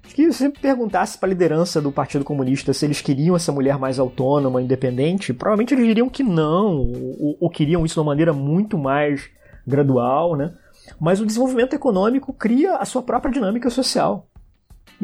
Acho 0.05 0.14
que 0.14 0.32
se 0.32 0.49
perguntasse 0.51 1.16
para 1.16 1.28
a 1.28 1.30
liderança 1.30 1.80
do 1.80 1.93
Partido 1.93 2.24
Comunista 2.24 2.72
se 2.72 2.85
eles 2.85 3.01
queriam 3.01 3.37
essa 3.37 3.53
mulher 3.53 3.78
mais 3.78 3.99
autônoma, 3.99 4.61
independente, 4.61 5.32
provavelmente 5.32 5.74
eles 5.74 5.87
diriam 5.87 6.09
que 6.09 6.22
não, 6.22 6.78
ou, 6.78 7.37
ou 7.41 7.51
queriam 7.51 7.85
isso 7.85 7.95
de 7.95 8.01
uma 8.01 8.07
maneira 8.07 8.32
muito 8.32 8.76
mais 8.76 9.30
gradual, 9.66 10.37
né? 10.37 10.53
Mas 11.01 11.20
o 11.20 11.26
desenvolvimento 11.26 11.74
econômico 11.74 12.32
cria 12.32 12.76
a 12.76 12.85
sua 12.85 13.03
própria 13.03 13.32
dinâmica 13.32 13.70
social. 13.70 14.28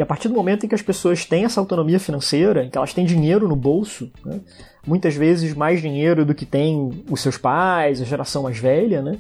E 0.01 0.03
a 0.03 0.07
partir 0.07 0.29
do 0.29 0.35
momento 0.35 0.65
em 0.65 0.69
que 0.71 0.75
as 0.75 0.81
pessoas 0.81 1.27
têm 1.27 1.45
essa 1.45 1.61
autonomia 1.61 2.01
financeira, 2.01 2.65
em 2.65 2.71
que 2.71 2.79
elas 2.79 2.95
têm 2.95 3.05
dinheiro 3.05 3.47
no 3.47 3.55
bolso, 3.55 4.11
né? 4.25 4.41
muitas 4.87 5.15
vezes 5.15 5.53
mais 5.53 5.83
dinheiro 5.83 6.25
do 6.25 6.35
que 6.35 6.47
tem 6.47 7.05
os 7.11 7.21
seus 7.21 7.37
pais, 7.37 8.01
a 8.01 8.07
geração 8.07 8.45
mais 8.45 8.57
velha, 8.57 9.03
né? 9.03 9.19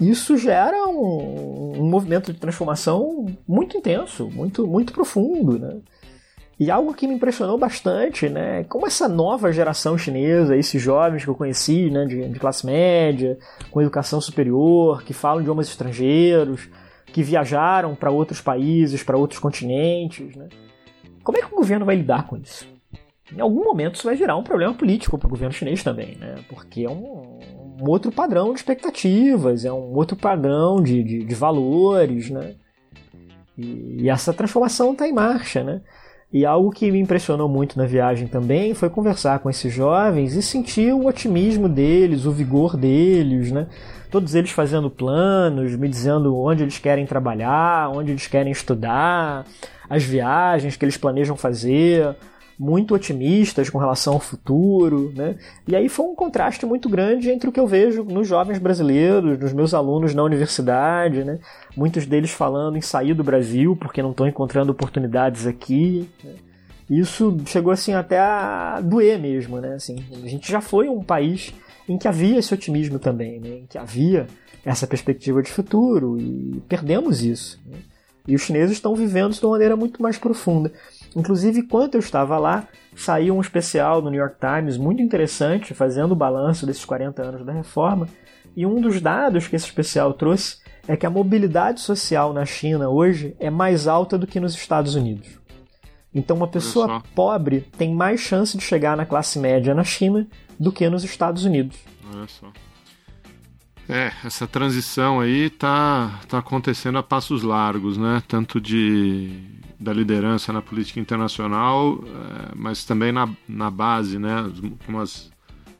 isso 0.00 0.38
gera 0.38 0.86
um, 0.86 1.82
um 1.82 1.84
movimento 1.84 2.32
de 2.32 2.38
transformação 2.38 3.26
muito 3.46 3.76
intenso, 3.76 4.30
muito, 4.32 4.66
muito 4.66 4.90
profundo. 4.94 5.58
Né? 5.58 5.80
E 6.58 6.70
algo 6.70 6.94
que 6.94 7.06
me 7.06 7.16
impressionou 7.16 7.58
bastante, 7.58 8.26
né, 8.26 8.64
como 8.70 8.86
essa 8.86 9.06
nova 9.06 9.52
geração 9.52 9.98
chinesa, 9.98 10.56
esses 10.56 10.80
jovens 10.80 11.24
que 11.24 11.28
eu 11.28 11.34
conheci, 11.34 11.90
né, 11.90 12.06
de, 12.06 12.26
de 12.26 12.40
classe 12.40 12.64
média, 12.64 13.38
com 13.70 13.82
educação 13.82 14.18
superior, 14.18 15.02
que 15.02 15.12
falam 15.12 15.42
idiomas 15.42 15.68
estrangeiros, 15.68 16.70
que 17.16 17.22
viajaram 17.22 17.94
para 17.94 18.10
outros 18.10 18.42
países, 18.42 19.02
para 19.02 19.16
outros 19.16 19.40
continentes, 19.40 20.36
né? 20.36 20.50
Como 21.24 21.38
é 21.38 21.40
que 21.40 21.46
o 21.46 21.56
governo 21.56 21.86
vai 21.86 21.96
lidar 21.96 22.26
com 22.26 22.36
isso? 22.36 22.68
Em 23.34 23.40
algum 23.40 23.64
momento 23.64 23.94
isso 23.94 24.06
vai 24.06 24.14
virar 24.14 24.36
um 24.36 24.42
problema 24.42 24.74
político 24.74 25.16
para 25.16 25.26
o 25.26 25.30
governo 25.30 25.54
chinês 25.54 25.82
também, 25.82 26.14
né? 26.20 26.34
Porque 26.46 26.84
é 26.84 26.90
um, 26.90 27.38
um, 27.80 27.88
outro 27.88 28.12
padrão 28.12 28.52
de 28.52 28.58
expectativas, 28.58 29.64
é 29.64 29.72
um 29.72 29.94
outro 29.94 30.14
padrão 30.14 30.82
de, 30.82 31.02
de, 31.02 31.24
de 31.24 31.34
valores, 31.34 32.28
né? 32.28 32.56
E, 33.56 34.02
e 34.02 34.10
essa 34.10 34.34
transformação 34.34 34.92
está 34.92 35.08
em 35.08 35.14
marcha, 35.14 35.64
né? 35.64 35.80
E 36.30 36.44
algo 36.44 36.70
que 36.70 36.92
me 36.92 37.00
impressionou 37.00 37.48
muito 37.48 37.78
na 37.78 37.86
viagem 37.86 38.28
também 38.28 38.74
foi 38.74 38.90
conversar 38.90 39.38
com 39.38 39.48
esses 39.48 39.72
jovens 39.72 40.34
e 40.34 40.42
sentir 40.42 40.92
o 40.92 41.06
otimismo 41.06 41.66
deles, 41.66 42.26
o 42.26 42.30
vigor 42.30 42.76
deles, 42.76 43.50
né? 43.50 43.68
Todos 44.10 44.34
eles 44.34 44.50
fazendo 44.50 44.90
planos, 44.90 45.74
me 45.76 45.88
dizendo 45.88 46.36
onde 46.36 46.62
eles 46.62 46.78
querem 46.78 47.06
trabalhar, 47.06 47.90
onde 47.90 48.12
eles 48.12 48.26
querem 48.26 48.52
estudar, 48.52 49.44
as 49.88 50.02
viagens 50.02 50.76
que 50.76 50.84
eles 50.84 50.96
planejam 50.96 51.36
fazer, 51.36 52.16
muito 52.58 52.94
otimistas 52.94 53.68
com 53.68 53.78
relação 53.78 54.14
ao 54.14 54.20
futuro, 54.20 55.12
né? 55.14 55.36
E 55.66 55.76
aí 55.76 55.88
foi 55.88 56.06
um 56.06 56.14
contraste 56.14 56.64
muito 56.64 56.88
grande 56.88 57.30
entre 57.30 57.48
o 57.48 57.52
que 57.52 57.60
eu 57.60 57.66
vejo 57.66 58.02
nos 58.02 58.26
jovens 58.26 58.58
brasileiros, 58.58 59.38
nos 59.38 59.52
meus 59.52 59.74
alunos 59.74 60.14
na 60.14 60.22
universidade, 60.22 61.22
né? 61.22 61.38
Muitos 61.76 62.06
deles 62.06 62.30
falando 62.30 62.78
em 62.78 62.80
sair 62.80 63.12
do 63.12 63.22
Brasil 63.22 63.76
porque 63.76 64.02
não 64.02 64.12
estão 64.12 64.26
encontrando 64.26 64.72
oportunidades 64.72 65.46
aqui. 65.46 66.08
Né? 66.24 66.32
Isso 66.88 67.36
chegou 67.46 67.72
assim 67.72 67.92
até 67.92 68.18
a 68.18 68.80
doer 68.82 69.18
mesmo, 69.18 69.60
né? 69.60 69.74
Assim, 69.74 70.02
a 70.12 70.28
gente 70.28 70.50
já 70.50 70.60
foi 70.60 70.88
um 70.88 71.02
país 71.02 71.52
em 71.88 71.98
que 71.98 72.08
havia 72.08 72.38
esse 72.38 72.52
otimismo 72.52 72.98
também, 72.98 73.40
né? 73.40 73.48
Em 73.58 73.66
que 73.66 73.78
havia 73.78 74.26
essa 74.64 74.86
perspectiva 74.86 75.42
de 75.42 75.50
futuro 75.50 76.18
e 76.18 76.60
perdemos 76.68 77.22
isso. 77.22 77.60
Né? 77.64 77.78
E 78.26 78.34
os 78.34 78.42
chineses 78.42 78.76
estão 78.76 78.96
vivendo 78.96 79.30
isso 79.30 79.40
de 79.40 79.46
uma 79.46 79.52
maneira 79.52 79.76
muito 79.76 80.02
mais 80.02 80.18
profunda. 80.18 80.72
Inclusive, 81.14 81.60
enquanto 81.60 81.94
eu 81.94 82.00
estava 82.00 82.36
lá, 82.38 82.66
saiu 82.94 83.36
um 83.36 83.40
especial 83.40 84.02
no 84.02 84.10
New 84.10 84.20
York 84.20 84.36
Times 84.40 84.76
muito 84.76 85.00
interessante, 85.00 85.72
fazendo 85.72 86.12
o 86.12 86.16
balanço 86.16 86.66
desses 86.66 86.84
40 86.84 87.22
anos 87.22 87.46
da 87.46 87.52
reforma. 87.52 88.08
E 88.56 88.66
um 88.66 88.80
dos 88.80 89.00
dados 89.00 89.46
que 89.46 89.54
esse 89.54 89.66
especial 89.66 90.12
trouxe 90.14 90.58
é 90.88 90.96
que 90.96 91.06
a 91.06 91.10
mobilidade 91.10 91.80
social 91.80 92.32
na 92.32 92.44
China 92.44 92.88
hoje 92.88 93.36
é 93.38 93.50
mais 93.50 93.86
alta 93.86 94.18
do 94.18 94.26
que 94.26 94.40
nos 94.40 94.54
Estados 94.54 94.96
Unidos. 94.96 95.45
Então, 96.16 96.34
uma 96.34 96.48
pessoa 96.48 97.02
pobre 97.14 97.60
tem 97.76 97.94
mais 97.94 98.20
chance 98.20 98.56
de 98.56 98.64
chegar 98.64 98.96
na 98.96 99.04
classe 99.04 99.38
média 99.38 99.74
na 99.74 99.84
China 99.84 100.26
do 100.58 100.72
que 100.72 100.88
nos 100.88 101.04
Estados 101.04 101.44
Unidos. 101.44 101.76
Olha 102.10 102.26
só. 102.26 102.50
É, 103.86 104.10
essa 104.24 104.46
transição 104.46 105.20
aí 105.20 105.50
tá, 105.50 106.20
tá 106.26 106.38
acontecendo 106.38 106.96
a 106.96 107.02
passos 107.02 107.42
largos, 107.42 107.98
né? 107.98 108.22
Tanto 108.26 108.58
de 108.58 109.30
da 109.78 109.92
liderança 109.92 110.54
na 110.54 110.62
política 110.62 110.98
internacional, 110.98 112.02
é, 112.02 112.52
mas 112.56 112.82
também 112.86 113.12
na, 113.12 113.28
na 113.46 113.70
base, 113.70 114.18
né? 114.18 114.50
Como 114.86 114.98
as, 114.98 115.30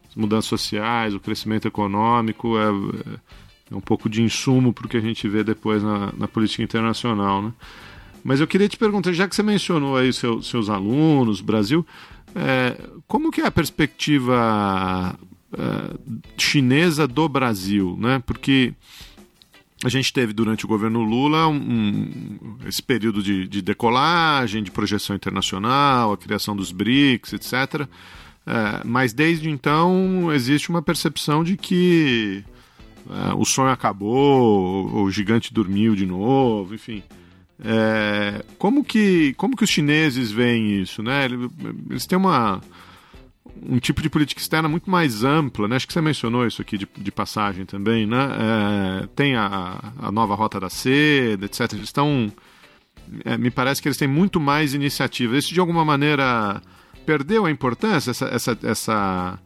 as 0.06 0.14
mudanças 0.14 0.50
sociais, 0.50 1.14
o 1.14 1.20
crescimento 1.20 1.66
econômico 1.66 2.58
é, 2.58 2.68
é 3.72 3.74
um 3.74 3.80
pouco 3.80 4.08
de 4.10 4.22
insumo 4.22 4.70
para 4.70 4.84
o 4.84 4.88
que 4.88 4.98
a 4.98 5.00
gente 5.00 5.26
vê 5.26 5.42
depois 5.42 5.82
na, 5.82 6.12
na 6.12 6.28
política 6.28 6.62
internacional, 6.62 7.40
né? 7.40 7.52
Mas 8.26 8.40
eu 8.40 8.46
queria 8.48 8.68
te 8.68 8.76
perguntar, 8.76 9.12
já 9.12 9.28
que 9.28 9.36
você 9.36 9.42
mencionou 9.42 9.96
aí 9.96 10.12
seu, 10.12 10.42
seus 10.42 10.68
alunos, 10.68 11.40
Brasil, 11.40 11.86
é, 12.34 12.76
como 13.06 13.30
que 13.30 13.40
é 13.40 13.46
a 13.46 13.52
perspectiva 13.52 15.16
é, 15.52 15.96
chinesa 16.36 17.06
do 17.06 17.28
Brasil, 17.28 17.96
né? 18.00 18.20
Porque 18.26 18.74
a 19.84 19.88
gente 19.88 20.12
teve 20.12 20.32
durante 20.32 20.64
o 20.64 20.68
governo 20.68 21.04
Lula 21.04 21.46
um, 21.46 21.54
um, 21.54 22.58
esse 22.66 22.82
período 22.82 23.22
de, 23.22 23.46
de, 23.46 23.62
decolagem, 23.62 24.60
de 24.60 24.72
projeção 24.72 25.14
internacional, 25.14 26.12
a 26.12 26.18
criação 26.18 26.56
dos 26.56 26.72
BRICS, 26.72 27.34
etc. 27.34 27.86
É, 28.44 28.82
mas 28.84 29.12
desde 29.12 29.48
então 29.48 30.32
existe 30.32 30.68
uma 30.68 30.82
percepção 30.82 31.44
de 31.44 31.56
que 31.56 32.42
é, 33.08 33.34
o 33.34 33.44
sonho 33.44 33.70
acabou, 33.70 34.88
o, 34.88 35.02
o 35.04 35.10
gigante 35.12 35.54
dormiu 35.54 35.94
de 35.94 36.04
novo, 36.04 36.74
enfim. 36.74 37.04
É, 37.64 38.44
como 38.58 38.84
que 38.84 39.32
como 39.34 39.56
que 39.56 39.64
os 39.64 39.70
chineses 39.70 40.30
veem 40.30 40.82
isso, 40.82 41.02
né? 41.02 41.26
Eles 41.90 42.06
têm 42.06 42.18
uma 42.18 42.60
um 43.62 43.78
tipo 43.78 44.02
de 44.02 44.10
política 44.10 44.40
externa 44.40 44.68
muito 44.68 44.90
mais 44.90 45.24
ampla, 45.24 45.66
né? 45.66 45.76
acho 45.76 45.86
que 45.86 45.92
você 45.92 46.00
mencionou 46.00 46.46
isso 46.46 46.60
aqui 46.60 46.76
de, 46.76 46.86
de 46.96 47.10
passagem 47.10 47.64
também, 47.64 48.06
né? 48.06 48.28
É, 49.02 49.06
tem 49.14 49.34
a, 49.36 49.92
a 49.98 50.12
nova 50.12 50.34
Rota 50.34 50.60
da 50.60 50.68
Seda, 50.68 51.46
etc. 51.46 51.72
Eles 51.72 51.84
estão. 51.84 52.30
É, 53.24 53.38
me 53.38 53.50
parece 53.50 53.80
que 53.80 53.88
eles 53.88 53.96
têm 53.96 54.08
muito 54.08 54.40
mais 54.40 54.74
iniciativa. 54.74 55.36
Isso 55.36 55.54
de 55.54 55.60
alguma 55.60 55.84
maneira 55.84 56.60
perdeu 57.06 57.46
a 57.46 57.50
importância, 57.50 58.10
essa, 58.10 58.26
essa, 58.26 58.58
essa, 58.64 59.38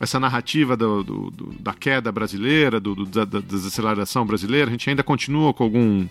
essa 0.00 0.18
narrativa 0.18 0.76
do, 0.76 1.04
do, 1.04 1.30
do, 1.30 1.54
da 1.60 1.74
queda 1.74 2.10
brasileira, 2.10 2.80
da, 2.80 3.24
da 3.24 3.40
desaceleração 3.40 4.26
brasileira? 4.26 4.68
A 4.68 4.72
gente 4.72 4.88
ainda 4.88 5.02
continua 5.02 5.52
com 5.52 5.62
algum 5.62 6.08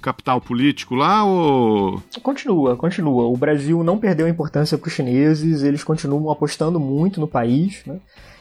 capital 0.00 0.40
político 0.40 0.94
lá 0.94 1.24
ou. 1.24 2.02
Continua, 2.22 2.76
continua. 2.76 3.24
O 3.26 3.36
Brasil 3.36 3.82
não 3.84 3.98
perdeu 3.98 4.28
importância 4.28 4.76
para 4.76 4.88
os 4.88 4.92
chineses, 4.92 5.62
eles 5.62 5.84
continuam 5.84 6.30
apostando 6.30 6.80
muito 6.80 7.20
no 7.20 7.28
país, 7.28 7.82
né? 7.86 7.98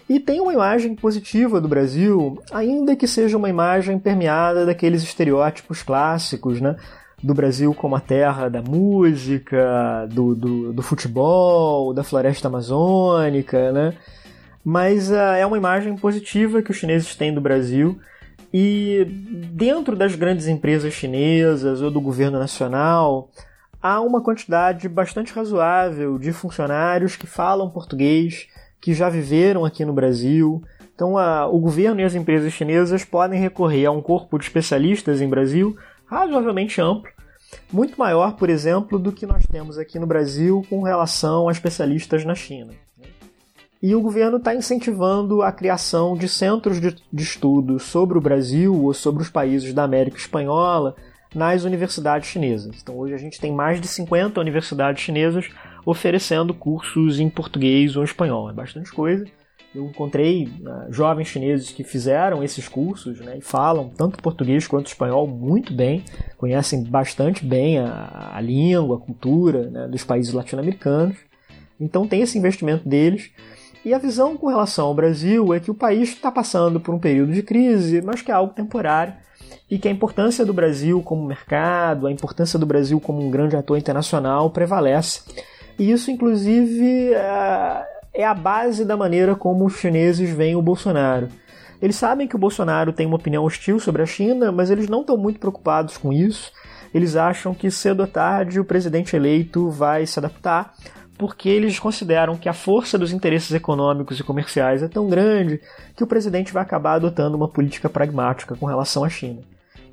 E 0.09 0.19
tem 0.19 0.41
uma 0.41 0.51
imagem 0.51 0.95
positiva 0.95 1.61
do 1.61 1.67
Brasil, 1.67 2.41
ainda 2.51 2.95
que 2.95 3.05
seja 3.05 3.37
uma 3.37 3.47
imagem 3.47 3.99
permeada 3.99 4.65
daqueles 4.65 5.03
estereótipos 5.03 5.83
clássicos, 5.83 6.59
né? 6.59 6.75
Do 7.21 7.33
Brasil 7.33 7.73
como 7.75 7.95
a 7.95 7.99
terra 7.99 8.49
da 8.49 8.61
música, 8.61 10.07
do, 10.09 10.33
do, 10.33 10.73
do 10.73 10.81
futebol, 10.81 11.93
da 11.93 12.03
floresta 12.03 12.47
amazônica, 12.47 13.71
né? 13.71 13.93
Mas 14.65 15.11
uh, 15.11 15.35
é 15.37 15.45
uma 15.45 15.57
imagem 15.57 15.95
positiva 15.95 16.61
que 16.61 16.71
os 16.71 16.77
chineses 16.77 17.15
têm 17.15 17.33
do 17.33 17.41
Brasil 17.41 17.99
e 18.53 19.05
dentro 19.51 19.95
das 19.95 20.15
grandes 20.15 20.47
empresas 20.47 20.93
chinesas 20.93 21.81
ou 21.81 21.91
do 21.91 22.01
governo 22.01 22.39
nacional, 22.39 23.29
há 23.81 24.01
uma 24.01 24.21
quantidade 24.21 24.89
bastante 24.89 25.33
razoável 25.33 26.17
de 26.17 26.31
funcionários 26.33 27.15
que 27.15 27.27
falam 27.27 27.69
português, 27.69 28.47
que 28.81 28.93
já 28.93 29.09
viveram 29.09 29.65
aqui 29.65 29.85
no 29.85 29.93
Brasil. 29.93 30.63
Então, 30.95 31.17
a, 31.17 31.47
o 31.47 31.59
governo 31.59 32.01
e 32.01 32.03
as 32.03 32.15
empresas 32.15 32.51
chinesas 32.51 33.05
podem 33.05 33.39
recorrer 33.39 33.85
a 33.85 33.91
um 33.91 34.01
corpo 34.01 34.37
de 34.37 34.45
especialistas 34.45 35.21
em 35.21 35.29
Brasil 35.29 35.77
razoavelmente 36.05 36.81
amplo, 36.81 37.11
muito 37.71 37.97
maior, 37.99 38.35
por 38.35 38.49
exemplo, 38.49 38.97
do 38.97 39.11
que 39.11 39.25
nós 39.25 39.45
temos 39.45 39.77
aqui 39.77 39.99
no 39.99 40.07
Brasil 40.07 40.65
com 40.69 40.81
relação 40.81 41.47
a 41.47 41.51
especialistas 41.51 42.25
na 42.25 42.33
China. 42.33 42.73
E 43.81 43.95
o 43.95 44.01
governo 44.01 44.37
está 44.37 44.53
incentivando 44.53 45.41
a 45.41 45.53
criação 45.53 46.17
de 46.17 46.27
centros 46.27 46.81
de, 46.81 46.95
de 47.11 47.23
estudo 47.23 47.79
sobre 47.79 48.17
o 48.17 48.21
Brasil 48.21 48.75
ou 48.75 48.93
sobre 48.93 49.23
os 49.23 49.29
países 49.29 49.73
da 49.73 49.83
América 49.83 50.17
Espanhola 50.17 50.95
nas 51.33 51.63
universidades 51.63 52.27
chinesas. 52.27 52.81
Então 52.81 52.97
hoje 52.97 53.13
a 53.13 53.17
gente 53.17 53.39
tem 53.39 53.53
mais 53.53 53.79
de 53.79 53.87
50 53.87 54.39
universidades 54.41 55.01
chinesas 55.01 55.49
oferecendo 55.85 56.53
cursos 56.53 57.21
em 57.21 57.29
português 57.29 57.95
ou 57.95 58.03
espanhol. 58.03 58.49
É 58.49 58.53
bastante 58.53 58.91
coisa. 58.91 59.25
Eu 59.73 59.85
encontrei 59.85 60.45
uh, 60.45 60.91
jovens 60.91 61.27
chineses 61.27 61.71
que 61.71 61.83
fizeram 61.83 62.43
esses 62.43 62.67
cursos 62.67 63.19
né, 63.19 63.37
e 63.37 63.41
falam 63.41 63.87
tanto 63.87 64.21
português 64.21 64.67
quanto 64.67 64.87
espanhol 64.87 65.27
muito 65.27 65.71
bem, 65.73 66.03
conhecem 66.37 66.83
bastante 66.83 67.45
bem 67.45 67.77
a, 67.77 68.31
a 68.33 68.41
língua, 68.41 68.97
a 68.97 68.99
cultura 68.99 69.69
né, 69.69 69.87
dos 69.87 70.03
países 70.03 70.33
latino-americanos. 70.33 71.17
Então 71.79 72.07
tem 72.07 72.21
esse 72.21 72.37
investimento 72.37 72.89
deles. 72.89 73.31
E 73.83 73.93
a 73.93 73.97
visão 73.97 74.35
com 74.35 74.47
relação 74.47 74.87
ao 74.87 74.93
Brasil 74.93 75.53
é 75.53 75.59
que 75.59 75.71
o 75.71 75.75
país 75.75 76.09
está 76.09 76.31
passando 76.31 76.79
por 76.79 76.93
um 76.93 76.99
período 76.99 77.31
de 77.31 77.41
crise, 77.41 78.01
mas 78.01 78.21
que 78.21 78.31
é 78.31 78.33
algo 78.33 78.53
temporário 78.53 79.13
e 79.69 79.77
que 79.77 79.87
a 79.87 79.91
importância 79.91 80.45
do 80.45 80.53
Brasil 80.53 81.01
como 81.01 81.25
mercado, 81.25 82.07
a 82.07 82.11
importância 82.11 82.57
do 82.57 82.65
Brasil 82.65 82.99
como 82.99 83.25
um 83.25 83.29
grande 83.29 83.55
ator 83.55 83.77
internacional 83.77 84.49
prevalece. 84.49 85.21
E 85.77 85.91
isso, 85.91 86.11
inclusive, 86.11 87.13
é, 87.13 87.85
é 88.13 88.25
a 88.25 88.33
base 88.33 88.83
da 88.83 88.97
maneira 88.97 89.35
como 89.35 89.65
os 89.65 89.77
chineses 89.77 90.29
veem 90.31 90.55
o 90.55 90.61
Bolsonaro. 90.61 91.29
Eles 91.81 91.95
sabem 91.95 92.27
que 92.27 92.35
o 92.35 92.39
Bolsonaro 92.39 92.91
tem 92.91 93.05
uma 93.05 93.15
opinião 93.15 93.45
hostil 93.45 93.79
sobre 93.79 94.01
a 94.01 94.05
China, 94.05 94.51
mas 94.51 94.69
eles 94.69 94.89
não 94.89 95.01
estão 95.01 95.15
muito 95.15 95.39
preocupados 95.39 95.97
com 95.97 96.11
isso. 96.11 96.51
Eles 96.93 97.15
acham 97.15 97.53
que 97.53 97.71
cedo 97.71 98.01
ou 98.01 98.07
tarde 98.07 98.59
o 98.59 98.65
presidente 98.65 99.15
eleito 99.15 99.69
vai 99.69 100.05
se 100.05 100.19
adaptar, 100.19 100.73
porque 101.19 101.49
eles 101.49 101.77
consideram 101.77 102.37
que 102.37 102.47
a 102.47 102.53
força 102.53 102.97
dos 102.97 103.11
interesses 103.11 103.51
econômicos 103.51 104.17
e 104.17 104.23
comerciais 104.23 104.81
é 104.81 104.87
tão 104.87 105.09
grande 105.09 105.59
que 105.93 106.01
o 106.01 106.07
presidente 106.07 106.53
vai 106.53 106.63
acabar 106.63 106.93
adotando 106.93 107.35
uma 107.35 107.49
política 107.49 107.89
pragmática 107.89 108.55
com 108.55 108.65
relação 108.65 109.03
à 109.03 109.09
China. 109.09 109.41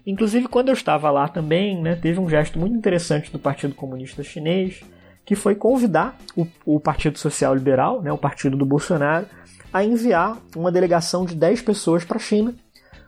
Inclusive, 0.07 0.47
quando 0.47 0.69
eu 0.69 0.75
estava 0.75 1.11
lá 1.11 1.27
também, 1.27 1.83
né, 1.83 1.97
teve 1.97 2.21
um 2.21 2.29
gesto 2.31 2.61
muito 2.61 2.77
interessante 2.77 3.33
do 3.33 3.41
Partido 3.41 3.75
Comunista 3.75 4.23
Chinês, 4.23 4.85
que 5.25 5.35
foi 5.35 5.57
convidar 5.57 6.17
o, 6.37 6.47
o 6.65 6.79
Partido 6.79 7.19
Social 7.19 7.53
Liberal, 7.53 8.01
né, 8.01 8.13
o 8.13 8.19
partido 8.19 8.57
do 8.57 8.65
Bolsonaro, 8.65 9.27
a 9.73 9.83
enviar 9.83 10.39
uma 10.55 10.71
delegação 10.71 11.25
de 11.25 11.35
10 11.35 11.61
pessoas 11.63 12.05
para 12.05 12.19
a 12.19 12.21
China, 12.21 12.55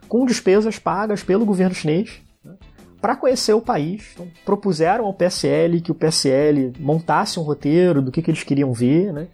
com 0.09 0.25
despesas 0.25 0.77
pagas 0.77 1.23
pelo 1.23 1.45
governo 1.45 1.73
chinês, 1.73 2.21
para 3.01 3.15
conhecer 3.15 3.53
o 3.53 3.61
país. 3.61 4.11
Então, 4.13 4.27
propuseram 4.45 5.05
ao 5.05 5.13
PSL 5.13 5.81
que 5.81 5.91
o 5.91 5.95
PSL 5.95 6.73
montasse 6.79 7.39
um 7.39 7.43
roteiro 7.43 8.01
do 8.01 8.11
que, 8.11 8.21
que 8.21 8.31
eles 8.31 8.43
queriam 8.43 8.73
ver, 8.73 9.13
né? 9.13 9.27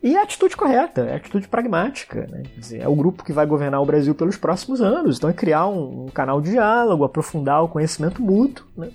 E 0.00 0.14
é 0.14 0.20
a 0.20 0.22
atitude 0.22 0.56
correta, 0.56 1.00
é 1.02 1.14
a 1.14 1.16
atitude 1.16 1.48
pragmática. 1.48 2.26
Né? 2.30 2.44
Dizer, 2.56 2.80
é 2.80 2.88
o 2.88 2.94
grupo 2.94 3.24
que 3.24 3.32
vai 3.32 3.44
governar 3.44 3.82
o 3.82 3.86
Brasil 3.86 4.14
pelos 4.14 4.36
próximos 4.36 4.80
anos. 4.80 5.18
Então 5.18 5.28
é 5.28 5.32
criar 5.32 5.66
um, 5.66 6.04
um 6.04 6.06
canal 6.06 6.40
de 6.40 6.50
diálogo, 6.50 7.04
aprofundar 7.04 7.64
o 7.64 7.68
conhecimento 7.68 8.22
mútuo 8.22 8.64
né? 8.76 8.90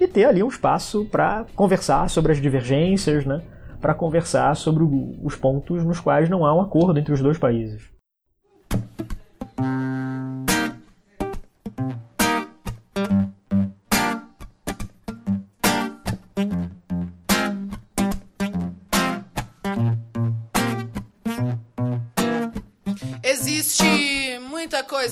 e 0.00 0.08
ter 0.08 0.24
ali 0.24 0.42
um 0.42 0.48
espaço 0.48 1.04
para 1.06 1.44
conversar 1.54 2.08
sobre 2.08 2.32
as 2.32 2.40
divergências, 2.40 3.26
né? 3.26 3.42
para 3.82 3.92
conversar 3.92 4.56
sobre 4.56 4.82
o, 4.82 5.18
os 5.22 5.36
pontos 5.36 5.84
nos 5.84 6.00
quais 6.00 6.30
não 6.30 6.46
há 6.46 6.54
um 6.54 6.62
acordo 6.62 6.98
entre 6.98 7.12
os 7.12 7.20
dois 7.20 7.36
países. 7.36 7.94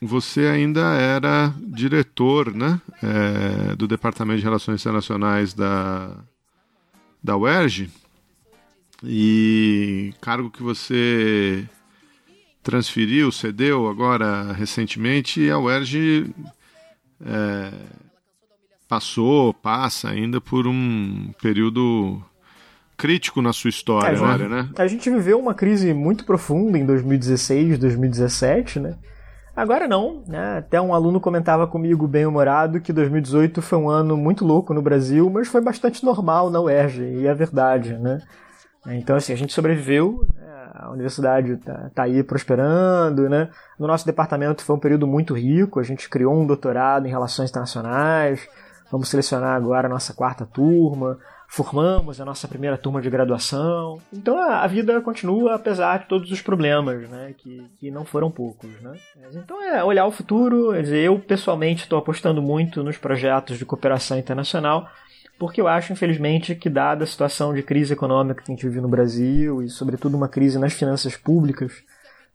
você 0.00 0.46
ainda 0.46 0.94
era 0.94 1.52
diretor 1.58 2.54
né, 2.54 2.80
é, 3.02 3.74
do 3.76 3.88
Departamento 3.88 4.38
de 4.38 4.44
Relações 4.44 4.80
Internacionais 4.80 5.52
da, 5.54 6.16
da 7.22 7.36
UERJ 7.36 7.90
e 9.02 10.12
cargo 10.20 10.50
que 10.50 10.62
você 10.62 11.64
transferiu, 12.62 13.32
cedeu 13.32 13.88
agora 13.88 14.52
recentemente, 14.52 15.40
e 15.40 15.50
a 15.50 15.58
UERJ 15.58 16.30
é, 17.24 17.72
passou, 18.88 19.54
passa 19.54 20.10
ainda 20.10 20.40
por 20.40 20.66
um 20.66 21.32
período 21.40 22.22
crítico 22.96 23.40
na 23.40 23.52
sua 23.52 23.70
história, 23.70 24.16
É, 24.44 24.48
né? 24.48 24.68
A 24.76 24.86
gente 24.86 25.08
viveu 25.08 25.38
uma 25.38 25.54
crise 25.54 25.94
muito 25.94 26.24
profunda 26.24 26.76
em 26.76 26.84
2016, 26.84 27.78
2017, 27.78 28.80
né? 28.80 28.96
Agora 29.58 29.88
não, 29.88 30.22
né? 30.28 30.58
Até 30.58 30.80
um 30.80 30.94
aluno 30.94 31.20
comentava 31.20 31.66
comigo, 31.66 32.06
bem 32.06 32.24
humorado, 32.24 32.80
que 32.80 32.92
2018 32.92 33.60
foi 33.60 33.76
um 33.76 33.88
ano 33.90 34.16
muito 34.16 34.44
louco 34.44 34.72
no 34.72 34.80
Brasil, 34.80 35.28
mas 35.28 35.48
foi 35.48 35.60
bastante 35.60 36.04
normal 36.04 36.48
na 36.48 36.60
UERJ, 36.60 37.02
e 37.02 37.26
é 37.26 37.34
verdade, 37.34 37.98
né? 37.98 38.20
Então, 38.86 39.16
assim, 39.16 39.32
a 39.32 39.36
gente 39.36 39.52
sobreviveu, 39.52 40.24
né? 40.32 40.70
a 40.74 40.92
universidade 40.92 41.56
tá, 41.56 41.90
tá 41.92 42.04
aí 42.04 42.22
prosperando, 42.22 43.28
né? 43.28 43.50
No 43.76 43.88
nosso 43.88 44.06
departamento 44.06 44.62
foi 44.62 44.76
um 44.76 44.78
período 44.78 45.08
muito 45.08 45.34
rico, 45.34 45.80
a 45.80 45.82
gente 45.82 46.08
criou 46.08 46.40
um 46.40 46.46
doutorado 46.46 47.08
em 47.08 47.10
relações 47.10 47.50
internacionais, 47.50 48.48
vamos 48.92 49.08
selecionar 49.08 49.56
agora 49.56 49.88
a 49.88 49.90
nossa 49.90 50.14
quarta 50.14 50.46
turma, 50.46 51.18
formamos 51.50 52.20
a 52.20 52.26
nossa 52.26 52.46
primeira 52.46 52.76
turma 52.76 53.00
de 53.00 53.08
graduação. 53.08 53.98
Então 54.12 54.38
a, 54.38 54.66
vida 54.66 55.00
continua 55.00 55.54
apesar 55.54 56.00
de 56.00 56.06
todos 56.06 56.30
os 56.30 56.42
problemas, 56.42 57.08
né? 57.08 57.34
Que, 57.36 57.66
que 57.80 57.90
não 57.90 58.04
foram 58.04 58.30
poucos, 58.30 58.70
né? 58.82 58.92
Então 59.34 59.60
é 59.62 59.82
olhar 59.82 60.04
o 60.04 60.10
futuro. 60.10 60.76
Eu 60.76 61.18
pessoalmente 61.18 61.84
estou 61.84 61.98
apostando 61.98 62.42
muito 62.42 62.84
nos 62.84 62.98
projetos 62.98 63.56
de 63.56 63.64
cooperação 63.64 64.18
internacional, 64.18 64.88
porque 65.38 65.58
eu 65.58 65.66
acho, 65.66 65.90
infelizmente, 65.90 66.54
que 66.54 66.68
dada 66.68 67.04
a 67.04 67.06
situação 67.06 67.54
de 67.54 67.62
crise 67.62 67.94
econômica 67.94 68.42
que 68.42 68.52
a 68.52 68.54
gente 68.54 68.68
vive 68.68 68.82
no 68.82 68.88
Brasil 68.88 69.62
e, 69.62 69.70
sobretudo, 69.70 70.16
uma 70.16 70.28
crise 70.28 70.58
nas 70.58 70.74
finanças 70.74 71.16
públicas, 71.16 71.72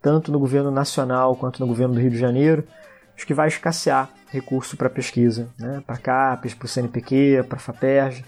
tanto 0.01 0.32
no 0.32 0.39
governo 0.39 0.72
nacional 0.72 1.36
quanto 1.36 1.59
no 1.59 1.68
governo 1.68 1.93
do 1.93 1.99
Rio 1.99 2.09
de 2.09 2.18
Janeiro, 2.18 2.68
acho 3.16 3.28
que 3.28 3.34
vai 3.34 3.47
escassear 3.47 4.09
recurso 4.30 4.76
para 4.76 4.89
pesquisa, 4.89 5.49
né? 5.59 5.84
para 5.86 5.97
CAPES, 5.97 6.55
para 6.55 6.66
o 6.66 6.68
CNPq, 6.68 7.43
para 7.47 7.57
a 7.57 7.61
FAPERJ. 7.61 8.26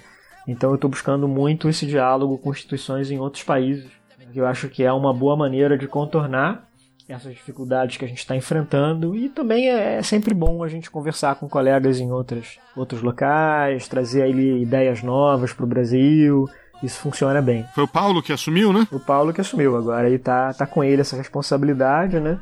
Então 0.47 0.69
eu 0.69 0.75
estou 0.75 0.89
buscando 0.89 1.27
muito 1.27 1.67
esse 1.67 1.85
diálogo 1.85 2.37
com 2.37 2.51
instituições 2.51 3.09
em 3.09 3.19
outros 3.19 3.43
países. 3.43 3.89
Eu 4.33 4.45
acho 4.45 4.67
que 4.69 4.83
é 4.83 4.91
uma 4.91 5.13
boa 5.13 5.35
maneira 5.35 5.77
de 5.77 5.87
contornar 5.87 6.67
essas 7.07 7.33
dificuldades 7.33 7.97
que 7.97 8.05
a 8.05 8.07
gente 8.07 8.17
está 8.17 8.35
enfrentando 8.35 9.15
e 9.15 9.29
também 9.29 9.69
é 9.69 10.01
sempre 10.01 10.33
bom 10.33 10.63
a 10.63 10.67
gente 10.67 10.89
conversar 10.89 11.35
com 11.35 11.47
colegas 11.47 11.99
em 11.99 12.11
outras, 12.11 12.57
outros 12.75 13.01
locais, 13.01 13.87
trazer 13.87 14.23
ali 14.23 14.63
ideias 14.63 15.03
novas 15.03 15.53
para 15.53 15.65
o 15.65 15.67
Brasil. 15.67 16.49
Isso 16.83 16.99
funciona 16.99 17.41
bem. 17.41 17.65
Foi 17.73 17.83
o 17.83 17.87
Paulo 17.87 18.21
que 18.21 18.33
assumiu, 18.33 18.73
né? 18.73 18.87
O 18.91 18.99
Paulo 18.99 19.31
que 19.31 19.41
assumiu 19.41 19.77
agora 19.77 20.09
e 20.09 20.17
tá, 20.17 20.53
tá 20.53 20.65
com 20.65 20.83
ele 20.83 21.01
essa 21.01 21.15
responsabilidade, 21.15 22.19
né? 22.19 22.39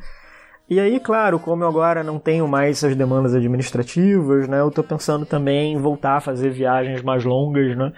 E 0.68 0.80
aí, 0.80 0.98
claro, 0.98 1.38
como 1.38 1.62
eu 1.62 1.68
agora 1.68 2.02
não 2.02 2.18
tenho 2.18 2.48
mais 2.48 2.78
essas 2.78 2.96
demandas 2.96 3.34
administrativas, 3.34 4.48
né, 4.48 4.60
eu 4.60 4.68
estou 4.68 4.82
pensando 4.82 5.26
também 5.26 5.74
em 5.74 5.78
voltar 5.78 6.16
a 6.16 6.20
fazer 6.20 6.50
viagens 6.50 7.02
mais 7.02 7.22
longas, 7.24 7.76
né? 7.76 7.92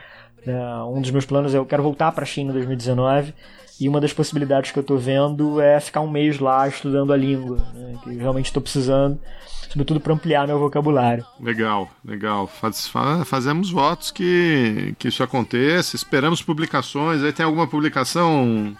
É, 0.44 0.52
um 0.84 1.00
dos 1.00 1.10
meus 1.10 1.26
planos 1.26 1.54
é 1.54 1.58
eu 1.58 1.66
quero 1.66 1.82
voltar 1.82 2.12
para 2.12 2.22
a 2.22 2.26
China 2.26 2.50
em 2.50 2.54
2019 2.54 3.34
e 3.80 3.88
uma 3.88 4.00
das 4.00 4.12
possibilidades 4.12 4.70
que 4.70 4.78
eu 4.78 4.82
estou 4.82 4.96
vendo 4.96 5.60
é 5.60 5.78
ficar 5.80 6.00
um 6.00 6.10
mês 6.10 6.38
lá 6.38 6.66
estudando 6.66 7.12
a 7.12 7.16
língua, 7.16 7.58
né, 7.74 7.94
que 8.02 8.10
eu 8.10 8.18
realmente 8.18 8.46
estou 8.46 8.62
precisando, 8.62 9.18
sobretudo 9.68 10.00
para 10.00 10.14
ampliar 10.14 10.46
meu 10.46 10.58
vocabulário. 10.58 11.24
Legal, 11.40 11.88
legal. 12.04 12.48
Faz, 12.48 12.90
fazemos 13.24 13.70
votos 13.70 14.10
que, 14.10 14.94
que 14.98 15.08
isso 15.08 15.22
aconteça, 15.22 15.94
esperamos 15.94 16.42
publicações. 16.42 17.22
Aí 17.22 17.32
tem 17.32 17.46
alguma 17.46 17.66
publicação 17.66 18.76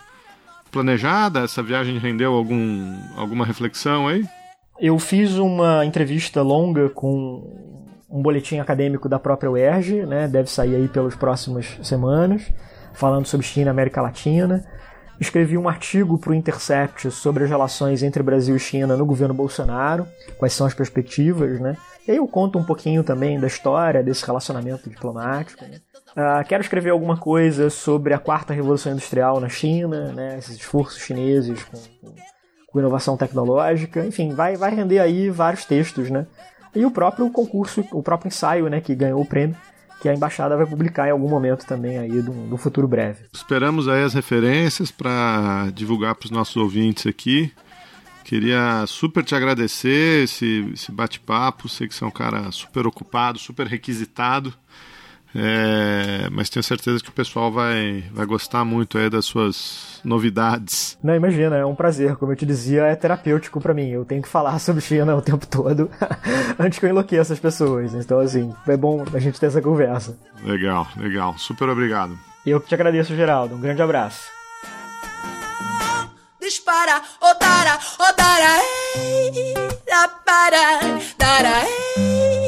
planejada? 0.77 1.41
Essa 1.41 1.63
viagem 1.63 1.97
rendeu 1.99 2.35
algum, 2.35 2.95
alguma 3.17 3.47
reflexão 3.47 4.07
aí? 4.07 4.25
Eu 4.79 4.99
fiz 4.99 5.39
uma 5.39 5.87
entrevista 5.87 6.43
longa 6.43 6.91
com 6.91 8.05
um 8.11 8.21
boletim 8.21 8.59
acadêmico 8.59 9.09
da 9.09 9.19
própria 9.19 9.51
UERJ, 9.51 10.05
né? 10.05 10.29
deve 10.29 10.51
sair 10.51 10.75
aí 10.75 10.87
pelas 10.87 11.15
próximas 11.15 11.79
semanas, 11.83 12.53
falando 12.93 13.27
sobre 13.27 13.47
China 13.47 13.69
e 13.69 13.71
América 13.71 14.03
Latina. 14.03 14.65
escrevi 15.19 15.57
um 15.57 15.67
artigo 15.67 16.19
para 16.19 16.33
o 16.33 16.35
Intercept 16.35 17.11
sobre 17.11 17.45
as 17.45 17.51
relações 17.51 18.03
entre 18.03 18.23
Brasil 18.23 18.55
e 18.55 18.61
China 18.61 18.99
no 18.99 19.07
governo 19.07 19.33
Bolsonaro, 19.33 20.07
quais 20.37 20.53
são 20.53 20.67
as 20.67 20.75
perspectivas, 20.75 21.59
né? 21.59 21.75
E 22.07 22.11
aí 22.11 22.19
eu 22.19 22.29
conto 22.29 22.59
um 22.59 22.63
pouquinho 22.63 23.03
também 23.03 23.41
da 23.41 23.47
história 23.47 24.03
desse 24.03 24.25
relacionamento 24.25 24.89
diplomático. 24.89 25.65
Né? 25.65 25.81
Uh, 26.17 26.43
quero 26.49 26.63
escrever 26.63 26.91
alguma 26.91 27.19
coisa 27.19 27.69
sobre 27.69 28.15
a 28.15 28.19
quarta 28.19 28.55
revolução 28.55 28.91
industrial 28.93 29.39
na 29.39 29.51
China, 29.51 30.13
né? 30.13 30.39
Esses 30.39 30.57
esforços 30.57 31.03
chineses 31.03 31.63
com, 31.65 32.15
com 32.69 32.79
inovação 32.81 33.19
tecnológica, 33.19 34.05
enfim, 34.07 34.33
vai, 34.33 34.57
vai 34.57 34.75
render 34.75 34.99
aí 34.99 35.29
vários 35.29 35.67
textos, 35.67 36.09
né? 36.09 36.27
E 36.75 36.87
o 36.87 36.91
próprio 36.91 37.29
concurso, 37.31 37.85
o 37.93 38.03
próprio 38.03 38.29
ensaio, 38.29 38.69
né, 38.69 38.81
que 38.81 38.95
ganhou 38.95 39.21
o 39.21 39.27
prêmio, 39.27 39.57
que 40.01 40.09
a 40.09 40.15
embaixada 40.15 40.57
vai 40.57 40.67
publicar 40.67 41.09
em 41.09 41.11
algum 41.11 41.29
momento 41.29 41.67
também 41.67 41.99
aí 41.99 42.23
do, 42.23 42.33
do 42.33 42.57
futuro 42.57 42.87
breve. 42.87 43.25
Esperamos 43.33 43.89
aí 43.89 44.03
as 44.03 44.15
referências 44.15 44.91
para 44.91 45.71
divulgar 45.75 46.15
para 46.15 46.27
os 46.27 46.31
nossos 46.31 46.57
ouvintes 46.57 47.07
aqui. 47.07 47.53
Queria 48.25 48.85
super 48.87 49.23
te 49.23 49.35
agradecer 49.35 50.25
esse, 50.25 50.71
esse 50.75 50.91
bate-papo. 50.91 51.69
Sei 51.69 51.87
que 51.87 51.95
você 51.95 52.05
é 52.05 52.07
um 52.07 52.11
cara 52.11 52.51
super 52.51 52.87
ocupado, 52.87 53.39
super 53.39 53.67
requisitado. 53.67 54.53
É, 55.39 56.29
mas 56.31 56.49
tenho 56.49 56.63
certeza 56.63 57.03
que 57.03 57.11
o 57.11 57.13
pessoal 57.13 57.53
vai, 57.53 58.05
vai 58.13 58.25
gostar 58.25 58.65
muito 58.65 58.97
aí 58.97 59.11
das 59.11 59.27
suas 59.27 60.01
novidades. 60.03 60.97
Não, 61.03 61.15
imagina, 61.15 61.57
é 61.57 61.65
um 61.65 61.75
prazer. 61.75 62.17
Como 62.17 62.33
eu 62.33 62.37
te 62.37 62.47
dizia, 62.47 62.85
é 62.85 62.97
terapêutico 62.97 63.61
para 63.61 63.75
mim. 63.75 63.91
Eu 63.91 64.05
tenho 64.05 64.23
que 64.23 64.29
falar 64.29 64.59
sobre 64.61 64.81
China 64.81 65.15
o 65.15 65.23
tempo 65.23 65.47
todo 65.47 65.91
antes 66.59 66.79
que 66.79 66.87
eu 66.87 66.91
enlouqueça 66.91 67.35
as 67.35 67.39
pessoas. 67.39 67.95
Então, 67.95 68.19
assim, 68.21 68.55
é 68.67 68.77
bom 68.77 69.05
a 69.13 69.19
gente 69.19 69.39
ter 69.39 69.47
essa 69.47 69.61
conversa. 69.61 70.17
Legal, 70.43 70.87
legal. 70.97 71.37
Super 71.39 71.69
obrigado. 71.69 72.19
Eu 72.47 72.61
que 72.61 72.69
te 72.69 72.75
agradeço, 72.75 73.15
Geraldo. 73.15 73.57
Um 73.57 73.61
grande 73.61 73.83
abraço. 73.83 74.37
Dispara, 76.41 77.03
odara, 77.21 77.79
odara, 77.99 78.63
ei, 78.95 79.53
da 79.85 80.09
para, 80.25 80.79
dara, 81.19 81.65
ei, 81.97 82.46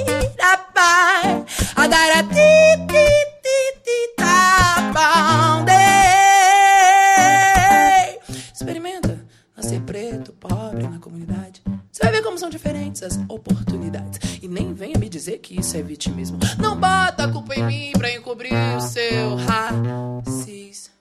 pa, 0.79 1.45
adara, 1.83 2.23
ti, 2.23 2.53
ti, 2.87 3.07
ti, 3.43 3.59
ti, 3.85 3.99
tá, 4.17 5.65
Experimenta 8.55 9.19
nascer 9.57 9.81
preto, 9.81 10.33
pobre 10.33 10.87
na 10.87 10.99
comunidade. 11.01 11.63
Você 11.91 12.03
vai 12.05 12.13
ver 12.13 12.23
como 12.23 12.39
são 12.39 12.49
diferentes 12.49 13.03
as 13.03 13.19
oportunidades. 13.29 14.39
E 14.41 14.47
nem 14.47 14.73
venha 14.73 14.99
me 14.99 15.09
dizer 15.09 15.39
que 15.39 15.59
isso 15.59 15.77
é 15.77 15.83
vitimismo. 15.83 16.39
Não 16.59 16.77
bota 16.77 17.25
a 17.25 17.33
culpa 17.33 17.55
em 17.57 17.65
mim 17.65 17.93
pra 17.93 18.13
encobrir 18.13 18.53
o 18.77 18.81
seu 18.81 19.37
racismo. 19.37 20.95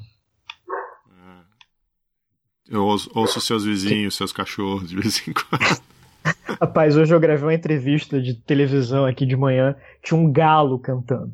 Eu 2.69 2.85
ouço, 2.85 3.09
ouço 3.13 3.41
seus 3.41 3.65
vizinhos, 3.65 4.15
seus 4.15 4.31
cachorros 4.31 4.89
de 4.89 4.95
vez 4.95 5.27
em 5.27 5.33
quando. 5.33 5.81
Rapaz, 6.59 6.95
hoje 6.95 7.13
eu 7.13 7.19
gravei 7.19 7.45
uma 7.45 7.53
entrevista 7.53 8.21
de 8.21 8.33
televisão 8.33 9.05
aqui 9.05 9.25
de 9.25 9.35
manhã, 9.35 9.75
tinha 10.01 10.19
um 10.19 10.31
galo 10.31 10.79
cantando. 10.79 11.33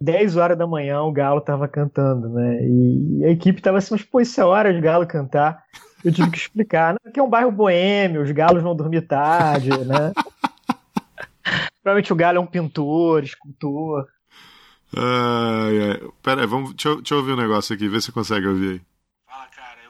10 0.00 0.36
horas 0.36 0.56
da 0.56 0.66
manhã 0.66 1.02
o 1.02 1.12
Galo 1.12 1.40
tava 1.40 1.66
cantando, 1.66 2.28
né? 2.28 2.60
E 2.62 3.24
a 3.24 3.30
equipe 3.30 3.60
tava 3.60 3.78
assim, 3.78 3.94
mas 3.94 4.02
pô, 4.02 4.20
isso 4.20 4.40
é 4.40 4.44
hora 4.44 4.72
de 4.72 4.80
Galo 4.80 5.06
cantar. 5.06 5.64
Eu 6.04 6.12
tive 6.12 6.30
que 6.30 6.38
explicar, 6.38 6.94
né? 6.94 7.10
Que 7.12 7.18
é 7.18 7.22
um 7.22 7.28
bairro 7.28 7.50
boêmio, 7.50 8.22
os 8.22 8.30
galos 8.30 8.62
vão 8.62 8.76
dormir 8.76 9.02
tarde, 9.02 9.70
né? 9.70 10.12
Provavelmente 11.82 12.12
o 12.12 12.16
Galo 12.16 12.38
é 12.38 12.40
um 12.40 12.46
pintor, 12.46 13.24
escultor. 13.24 14.06
Ai, 14.96 15.90
ai. 15.90 16.10
Pera 16.22 16.42
aí, 16.42 16.46
vamos, 16.46 16.74
deixa 16.74 16.90
eu, 16.90 16.96
deixa 16.96 17.14
eu 17.14 17.18
ouvir 17.18 17.32
um 17.32 17.36
negócio 17.36 17.74
aqui, 17.74 17.88
ver 17.88 18.00
se 18.00 18.06
você 18.06 18.12
consegue 18.12 18.46
ouvir 18.46 18.72
aí. 18.74 18.80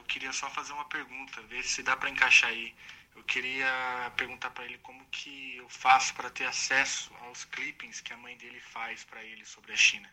Queria 0.09 0.33
só 0.33 0.49
fazer 0.49 0.73
uma 0.73 0.85
pergunta, 0.85 1.39
ver 1.47 1.63
se 1.63 1.83
dá 1.83 1.95
para 1.95 2.09
encaixar 2.09 2.49
aí. 2.49 2.73
Eu 3.15 3.23
queria 3.23 4.11
perguntar 4.17 4.49
para 4.49 4.65
ele 4.65 4.79
como 4.79 5.05
que 5.11 5.57
eu 5.57 5.69
faço 5.69 6.15
para 6.15 6.31
ter 6.31 6.45
acesso 6.45 7.11
aos 7.25 7.45
clippings 7.45 8.01
que 8.01 8.11
a 8.11 8.17
mãe 8.17 8.35
dele 8.37 8.59
faz 8.59 9.03
para 9.03 9.23
ele 9.23 9.45
sobre 9.45 9.71
a 9.71 9.75
China. 9.75 10.09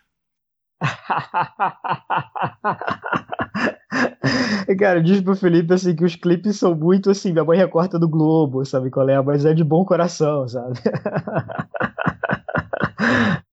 Cara, 4.79 5.03
diz 5.03 5.23
pro 5.23 5.35
Felipe 5.35 5.73
assim 5.73 5.97
que 5.97 6.05
os 6.05 6.15
clipes 6.15 6.59
são 6.59 6.75
muito 6.75 7.11
assim, 7.11 7.33
minha 7.33 7.45
mãe 7.45 7.57
recorta 7.57 7.99
do 7.99 8.07
Globo, 8.07 8.67
sabe 8.67 8.91
qual 8.91 9.09
é? 9.09 9.19
Mas 9.23 9.47
é 9.47 9.55
de 9.55 9.65
bom 9.65 9.83
coração, 9.83 10.47
sabe? 10.47 10.79